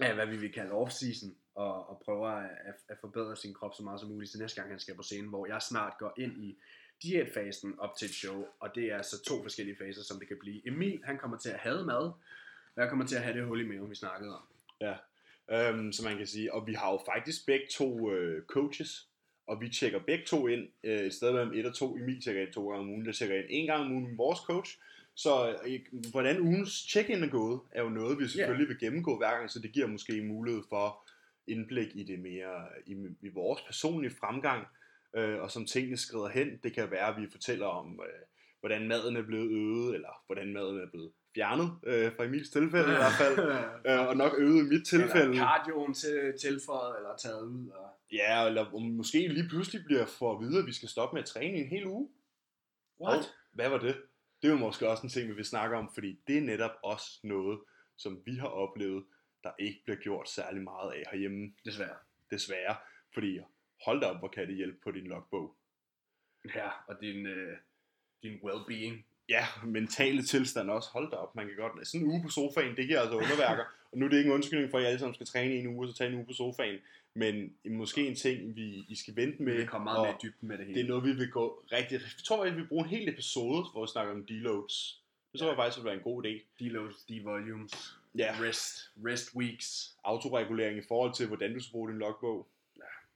ja, 0.01 0.15
hvad 0.15 0.27
vi 0.27 0.37
vil 0.37 0.53
kalde 0.53 0.73
off-season, 0.73 1.35
og, 1.55 1.89
og 1.89 2.03
prøver 2.05 2.29
at, 2.29 2.75
at, 2.89 2.99
forbedre 3.01 3.37
sin 3.37 3.55
krop 3.55 3.75
så 3.75 3.83
meget 3.83 4.01
som 4.01 4.09
muligt 4.09 4.31
til 4.31 4.41
næste 4.41 4.61
gang 4.61 4.73
han 4.73 4.81
skal 4.81 4.95
på 4.95 5.03
scenen, 5.03 5.29
hvor 5.29 5.47
jeg 5.47 5.63
snart 5.63 5.93
går 5.99 6.15
ind 6.19 6.45
i 6.45 6.59
diætfasen 7.03 7.79
op 7.79 7.97
til 7.99 8.07
et 8.07 8.15
show, 8.15 8.47
og 8.61 8.75
det 8.75 8.93
er 8.93 9.03
så 9.03 9.23
to 9.23 9.43
forskellige 9.43 9.77
faser, 9.77 10.03
som 10.03 10.19
det 10.19 10.29
kan 10.29 10.37
blive. 10.41 10.67
Emil, 10.67 11.01
han 11.05 11.19
kommer 11.19 11.39
til 11.39 11.51
at 11.51 11.59
have 11.59 11.85
mad, 11.85 12.13
og 12.77 12.77
jeg 12.77 12.89
kommer 12.89 13.07
til 13.07 13.17
at 13.17 13.23
have 13.23 13.39
det 13.39 13.47
hul 13.47 13.61
i 13.61 13.69
maven, 13.69 13.91
vi 13.91 13.95
snakkede 13.95 14.37
om. 14.37 14.43
Ja, 14.81 14.95
Øhm, 15.51 15.93
så 15.93 16.05
man 16.05 16.17
kan 16.17 16.27
sige, 16.27 16.55
og 16.55 16.67
vi 16.67 16.73
har 16.73 16.93
jo 16.93 17.01
faktisk 17.07 17.47
begge 17.47 17.67
to 17.71 18.13
øh, 18.13 18.43
coaches, 18.47 19.09
og 19.47 19.61
vi 19.61 19.69
tjekker 19.69 19.99
begge 19.99 20.25
to 20.25 20.47
ind 20.47 20.69
øh, 20.85 21.01
et 21.01 21.15
sted 21.15 21.33
mellem 21.33 21.53
et 21.55 21.67
og 21.67 21.75
to. 21.75 21.97
Emil 21.97 22.23
tjekker 22.23 22.43
ind 22.43 22.53
to 22.53 22.69
gange 22.71 22.81
om 22.81 22.91
ugen, 22.91 23.07
der 23.07 23.13
tjekker 23.13 23.37
ind 23.37 23.47
en 23.49 23.67
gang 23.67 23.81
om 23.81 23.93
ugen 23.93 24.09
med 24.09 24.17
vores 24.17 24.39
coach. 24.39 24.79
Så 25.15 25.57
øh, 25.67 25.81
hvordan 26.11 26.41
ugens 26.41 26.73
check-in 26.91 27.25
er 27.25 27.29
gået, 27.29 27.61
er 27.71 27.83
jo 27.83 27.89
noget, 27.89 28.19
vi 28.19 28.29
selvfølgelig 28.29 28.69
vil 28.69 28.79
gennemgå 28.79 29.17
hver 29.19 29.31
gang, 29.31 29.51
så 29.51 29.59
det 29.59 29.73
giver 29.73 29.87
måske 29.87 30.23
mulighed 30.23 30.63
for 30.69 31.09
indblik 31.47 31.89
i 31.95 32.03
det 32.03 32.19
mere, 32.19 32.65
i, 32.87 32.97
i 33.23 33.29
vores 33.29 33.61
personlige 33.61 34.15
fremgang, 34.21 34.67
øh, 35.17 35.41
og 35.41 35.51
som 35.51 35.67
tingene 35.67 35.97
skrider 35.97 36.29
hen. 36.29 36.49
Det 36.63 36.75
kan 36.75 36.91
være, 36.91 37.09
at 37.15 37.23
vi 37.23 37.27
fortæller 37.31 37.67
om, 37.67 38.01
øh, 38.07 38.21
hvordan 38.61 38.89
maden 38.89 39.17
er 39.17 39.23
blevet 39.23 39.51
øget, 39.51 39.95
eller 39.95 40.23
hvordan 40.27 40.53
maden 40.53 40.81
er 40.81 40.91
blevet 40.91 41.13
fjernet, 41.35 41.71
øh, 41.87 42.13
fra 42.17 42.25
Emils 42.25 42.51
tilfælde 42.51 42.93
i 42.93 42.97
hvert 42.97 43.19
fald, 43.19 43.39
øh, 43.87 44.09
og 44.09 44.17
nok 44.17 44.33
øget 44.39 44.65
i 44.65 44.69
mit 44.69 44.87
tilfælde. 44.87 45.31
Eller 45.31 45.45
cardioen 45.45 45.95
til 45.95 46.35
tilføjet, 46.41 46.97
eller 46.97 47.17
taget 47.17 47.43
ud. 47.43 47.69
Og... 47.69 47.89
Ja, 48.13 48.47
eller 48.47 48.79
måske 48.79 49.29
lige 49.29 49.49
pludselig 49.49 49.85
bliver 49.85 50.07
for 50.07 50.35
at 50.35 50.41
vide, 50.41 50.59
at 50.59 50.67
vi 50.67 50.73
skal 50.73 50.89
stoppe 50.89 51.15
med 51.15 51.23
at 51.23 51.29
træne 51.29 51.59
i 51.59 51.61
en 51.61 51.69
hel 51.69 51.87
uge. 51.87 52.09
What? 53.01 53.19
Og 53.19 53.25
hvad 53.53 53.69
var 53.69 53.79
det? 53.79 53.97
Det 54.43 54.49
er 54.49 54.53
jo 54.53 54.59
måske 54.59 54.89
også 54.89 55.03
en 55.03 55.09
ting, 55.09 55.29
vi 55.29 55.35
vil 55.35 55.45
snakke 55.45 55.77
om, 55.77 55.91
fordi 55.95 56.21
det 56.27 56.37
er 56.39 56.41
netop 56.41 56.71
også 56.83 57.21
noget, 57.23 57.61
som 57.97 58.23
vi 58.27 58.37
har 58.37 58.49
oplevet, 58.49 59.05
der 59.45 59.53
ikke 59.59 59.81
bliver 59.85 59.99
gjort 59.99 60.29
særlig 60.29 60.63
meget 60.63 60.93
af 60.93 61.03
herhjemme, 61.13 61.53
Desværre. 61.65 61.97
desværre. 62.31 62.77
Fordi 63.15 63.41
hold 63.85 64.01
da 64.01 64.07
op, 64.07 64.19
hvor 64.19 64.29
kan 64.29 64.49
det 64.49 64.57
hjælpe 64.57 64.79
på 64.83 64.91
din 64.91 65.07
logbog. 65.07 65.57
Ja, 66.55 66.71
og 66.87 67.01
din, 67.01 67.27
øh, 67.27 67.57
din 68.23 68.41
well-being. 68.45 69.03
Ja, 69.29 69.47
mentale 69.65 70.23
tilstand 70.23 70.71
også. 70.71 70.89
Hold 70.93 71.11
da 71.11 71.17
op, 71.17 71.35
man 71.35 71.47
kan 71.47 71.57
godt... 71.57 71.89
Sådan 71.89 72.01
en 72.07 72.13
uge 72.13 72.23
på 72.23 72.29
sofaen, 72.29 72.77
det 72.77 72.87
giver 72.87 73.01
altså 73.01 73.17
underværker. 73.17 73.65
og 73.93 73.99
nu 73.99 74.05
er 74.05 74.11
det 74.11 74.17
ikke 74.17 74.29
en 74.29 74.35
undskyldning 74.35 74.71
for, 74.71 74.79
at 74.79 74.85
I 74.85 74.87
alle 74.87 74.99
sammen 74.99 75.15
skal 75.15 75.27
træne 75.27 75.55
i 75.55 75.59
en 75.59 75.67
uge, 75.67 75.87
og 75.87 75.93
så 75.93 75.99
tage 75.99 76.11
en 76.11 76.17
uge 76.17 76.27
på 76.27 76.33
sofaen. 76.33 76.79
Men 77.15 77.55
måske 77.65 78.07
en 78.07 78.15
ting, 78.15 78.57
vi, 78.57 78.85
I 78.89 78.95
skal 78.95 79.17
vente 79.17 79.43
med. 79.43 79.57
Vi 79.57 79.65
kommer 79.67 79.93
meget 79.93 80.09
mere 80.09 80.17
dybden 80.23 80.49
med 80.49 80.59
det 80.59 80.67
hele. 80.67 80.79
Det 80.79 80.85
er 80.85 80.89
noget, 80.89 81.05
vi 81.05 81.13
vil 81.13 81.31
gå 81.31 81.65
rigtig... 81.73 81.93
Jeg 82.01 82.25
tror, 82.25 82.45
at 82.45 82.53
vi 82.53 82.61
vil 82.61 82.69
bruge 82.69 82.85
en 82.85 82.91
hel 82.91 83.09
episode, 83.09 83.65
hvor 83.73 83.85
vi 83.85 83.89
snakker 83.91 84.15
om 84.15 84.27
deloads. 84.27 85.03
Det 85.33 85.41
tror 85.41 85.49
jeg 85.49 85.57
faktisk 85.57 85.79
vil 85.79 85.85
være 85.85 85.95
en 85.95 86.01
god 86.01 86.25
idé. 86.27 86.43
Deloads, 86.59 87.05
devolumes, 87.05 87.97
Ja, 88.19 88.35
rest, 88.41 88.91
rest 89.07 89.35
weeks. 89.37 89.97
autoregulering 90.05 90.79
i 90.79 90.83
forhold 90.89 91.15
til, 91.15 91.27
hvordan 91.27 91.55
du 91.55 91.61
skal 91.61 91.73
bruge 91.73 91.91
din 91.91 91.99
logbog. 91.99 92.49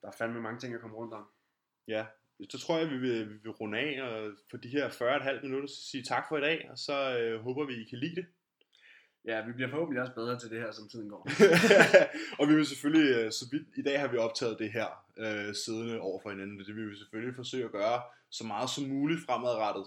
Der 0.03 0.09
er 0.09 0.13
fandme 0.19 0.41
mange 0.41 0.61
ting 0.61 0.75
at 0.75 0.81
komme 0.81 0.97
rundt 0.97 1.15
om. 1.15 1.25
Ja, 1.89 2.05
så 2.51 2.59
tror 2.59 2.79
jeg, 2.79 2.91
vi 2.91 2.99
vil, 2.99 3.31
vi 3.31 3.39
vil 3.43 3.51
runde 3.51 3.79
af 3.79 4.03
og 4.03 4.33
for 4.51 4.57
de 4.57 4.69
her 4.69 4.89
40,5 4.89 5.43
minutter, 5.43 5.69
så 5.69 5.91
sige 5.91 6.03
tak 6.03 6.25
for 6.29 6.39
i 6.39 6.41
dag, 6.41 6.69
og 6.71 6.79
så 6.79 7.19
øh, 7.19 7.41
håber 7.41 7.67
vi, 7.67 7.75
I 7.75 7.85
kan 7.85 7.99
lide 7.99 8.17
det. 8.17 8.27
Ja, 9.25 9.47
vi 9.47 9.53
bliver 9.53 9.71
forhåbentlig 9.71 10.03
også 10.03 10.15
bedre 10.15 10.39
til 10.39 10.51
det 10.51 10.61
her, 10.61 10.73
som 10.73 10.89
tiden 10.89 11.09
går. 11.09 11.29
og 12.39 12.49
vi 12.49 12.55
vil 12.55 12.67
selvfølgelig, 12.67 13.17
øh, 13.17 13.33
så 13.33 13.45
vidt, 13.53 13.67
i 13.77 13.83
dag 13.83 14.01
har 14.01 14.09
vi 14.09 14.17
optaget 14.17 14.59
det 14.59 14.73
her 14.73 14.89
øh, 15.19 15.55
siddende 15.55 16.01
over 16.01 16.21
for 16.23 16.31
hinanden, 16.31 16.59
det 16.59 16.77
vil 16.77 16.91
vi 16.91 16.97
selvfølgelig 16.97 17.37
forsøge 17.37 17.65
at 17.65 17.73
gøre 17.73 18.03
så 18.31 18.45
meget 18.45 18.71
som 18.71 18.85
muligt 18.85 19.21
fremadrettet. 19.27 19.87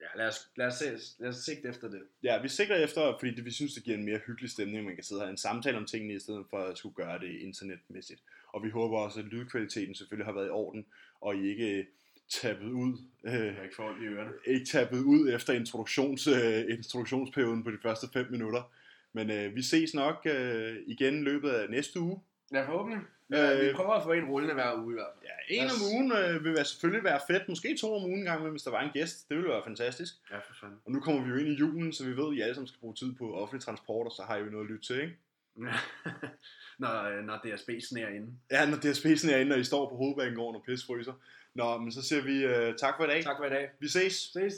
Ja, 0.00 0.06
lad 0.16 0.28
os, 0.28 0.50
lad 0.56 0.66
os, 0.66 0.74
se, 0.74 0.98
lad 1.18 1.28
os 1.28 1.36
sigte 1.36 1.68
efter 1.68 1.88
det. 1.88 2.02
Ja, 2.22 2.42
vi 2.42 2.48
sigter 2.48 2.76
efter, 2.76 3.16
fordi 3.18 3.34
det, 3.34 3.44
vi 3.44 3.50
synes, 3.50 3.74
det 3.74 3.84
giver 3.84 3.96
en 3.96 4.04
mere 4.04 4.20
hyggelig 4.26 4.50
stemning, 4.50 4.84
man 4.84 4.94
kan 4.94 5.04
sidde 5.04 5.20
her 5.20 5.28
en 5.28 5.36
samtale 5.36 5.76
om 5.76 5.86
tingene, 5.86 6.14
i 6.14 6.18
stedet 6.18 6.46
for 6.50 6.58
at 6.58 6.78
skulle 6.78 6.94
gøre 6.94 7.18
det 7.18 7.40
internetmæssigt. 7.40 8.22
Og 8.52 8.62
vi 8.64 8.70
håber 8.70 8.98
også, 8.98 9.20
at 9.20 9.26
lydkvaliteten 9.26 9.94
selvfølgelig 9.94 10.26
har 10.26 10.32
været 10.32 10.46
i 10.46 10.50
orden, 10.50 10.86
og 11.20 11.36
I 11.36 11.48
ikke 11.48 11.78
øh, 11.78 11.84
tappet 12.28 12.70
ud, 12.70 12.98
øh, 13.26 13.64
ikke 13.64 13.82
ondt 13.82 14.02
i 14.02 14.06
ørerne. 14.06 14.32
ikke 14.46 14.66
tappet 14.66 14.98
ud 14.98 15.32
efter 15.32 15.52
introduktions, 15.52 16.26
øh, 16.26 16.64
introduktionsperioden 16.68 17.64
på 17.64 17.70
de 17.70 17.78
første 17.82 18.06
5 18.12 18.26
minutter. 18.30 18.72
Men 19.12 19.30
øh, 19.30 19.56
vi 19.56 19.62
ses 19.62 19.94
nok 19.94 20.26
øh, 20.26 20.76
igen 20.86 21.14
i 21.18 21.22
løbet 21.22 21.50
af 21.50 21.70
næste 21.70 22.00
uge. 22.00 22.20
Ja, 22.52 22.68
forhåbentlig. 22.68 23.00
Øh, 23.00 23.06
Øh, 23.34 23.60
vi 23.60 23.72
prøver 23.74 23.92
at 23.92 24.02
få 24.02 24.12
en 24.12 24.24
rullende 24.24 24.54
hver 24.54 24.74
uge 24.82 24.92
i 24.92 24.96
hvert 24.96 25.06
fald. 25.14 25.30
Ja, 25.30 25.54
en 25.54 25.66
Lad 25.66 25.74
om 25.74 25.94
ugen 25.94 26.12
øh, 26.12 26.44
vil 26.44 26.54
være, 26.54 26.64
selvfølgelig 26.64 27.04
være 27.04 27.20
fedt. 27.30 27.48
Måske 27.48 27.76
to 27.76 27.94
om 27.94 28.04
ugen 28.04 28.18
en 28.18 28.24
gang, 28.24 28.50
hvis 28.50 28.62
der 28.62 28.70
var 28.70 28.80
en 28.80 28.90
gæst. 28.92 29.28
Det 29.28 29.36
ville 29.36 29.50
være 29.50 29.62
fantastisk. 29.64 30.14
Ja, 30.30 30.38
for 30.38 30.54
fanden. 30.60 30.78
Og 30.84 30.92
nu 30.92 31.00
kommer 31.00 31.24
vi 31.24 31.30
jo 31.30 31.36
ind 31.36 31.48
i 31.48 31.54
julen, 31.54 31.92
så 31.92 32.04
vi 32.04 32.16
ved, 32.16 32.28
at 32.32 32.36
I 32.38 32.40
alle 32.40 32.54
sammen 32.54 32.68
skal 32.68 32.80
bruge 32.80 32.94
tid 32.94 33.14
på 33.14 33.34
offentlig 33.34 33.64
transport, 33.64 34.06
og 34.06 34.12
så 34.12 34.22
har 34.22 34.36
I 34.36 34.40
jo 34.40 34.50
noget 34.50 34.64
at 34.64 34.70
lytte 34.70 34.86
til, 34.86 35.00
ikke? 35.00 35.16
når, 36.82 37.02
øh, 37.02 37.24
når 37.24 37.36
DSB 37.36 37.70
sneer 37.88 38.08
inde. 38.08 38.28
Ja, 38.50 38.66
når 38.66 38.76
DSB'sen 38.76 39.30
er 39.32 39.36
inde, 39.36 39.54
og 39.54 39.60
I 39.60 39.64
står 39.64 39.88
på 39.88 39.96
hovedbanegården 39.96 40.56
og 40.56 40.62
pis 40.66 40.86
fryser. 40.86 41.12
Nå, 41.54 41.78
men 41.78 41.92
så 41.92 42.02
siger 42.02 42.22
vi 42.22 42.46
uh, 42.46 42.76
tak 42.76 42.94
for 42.96 43.04
i 43.04 43.06
dag. 43.06 43.24
Tak 43.24 43.36
for 43.38 43.44
i 43.44 43.50
dag. 43.50 43.70
Vi 43.80 43.88
ses. 43.88 44.12
Ses. 44.12 44.54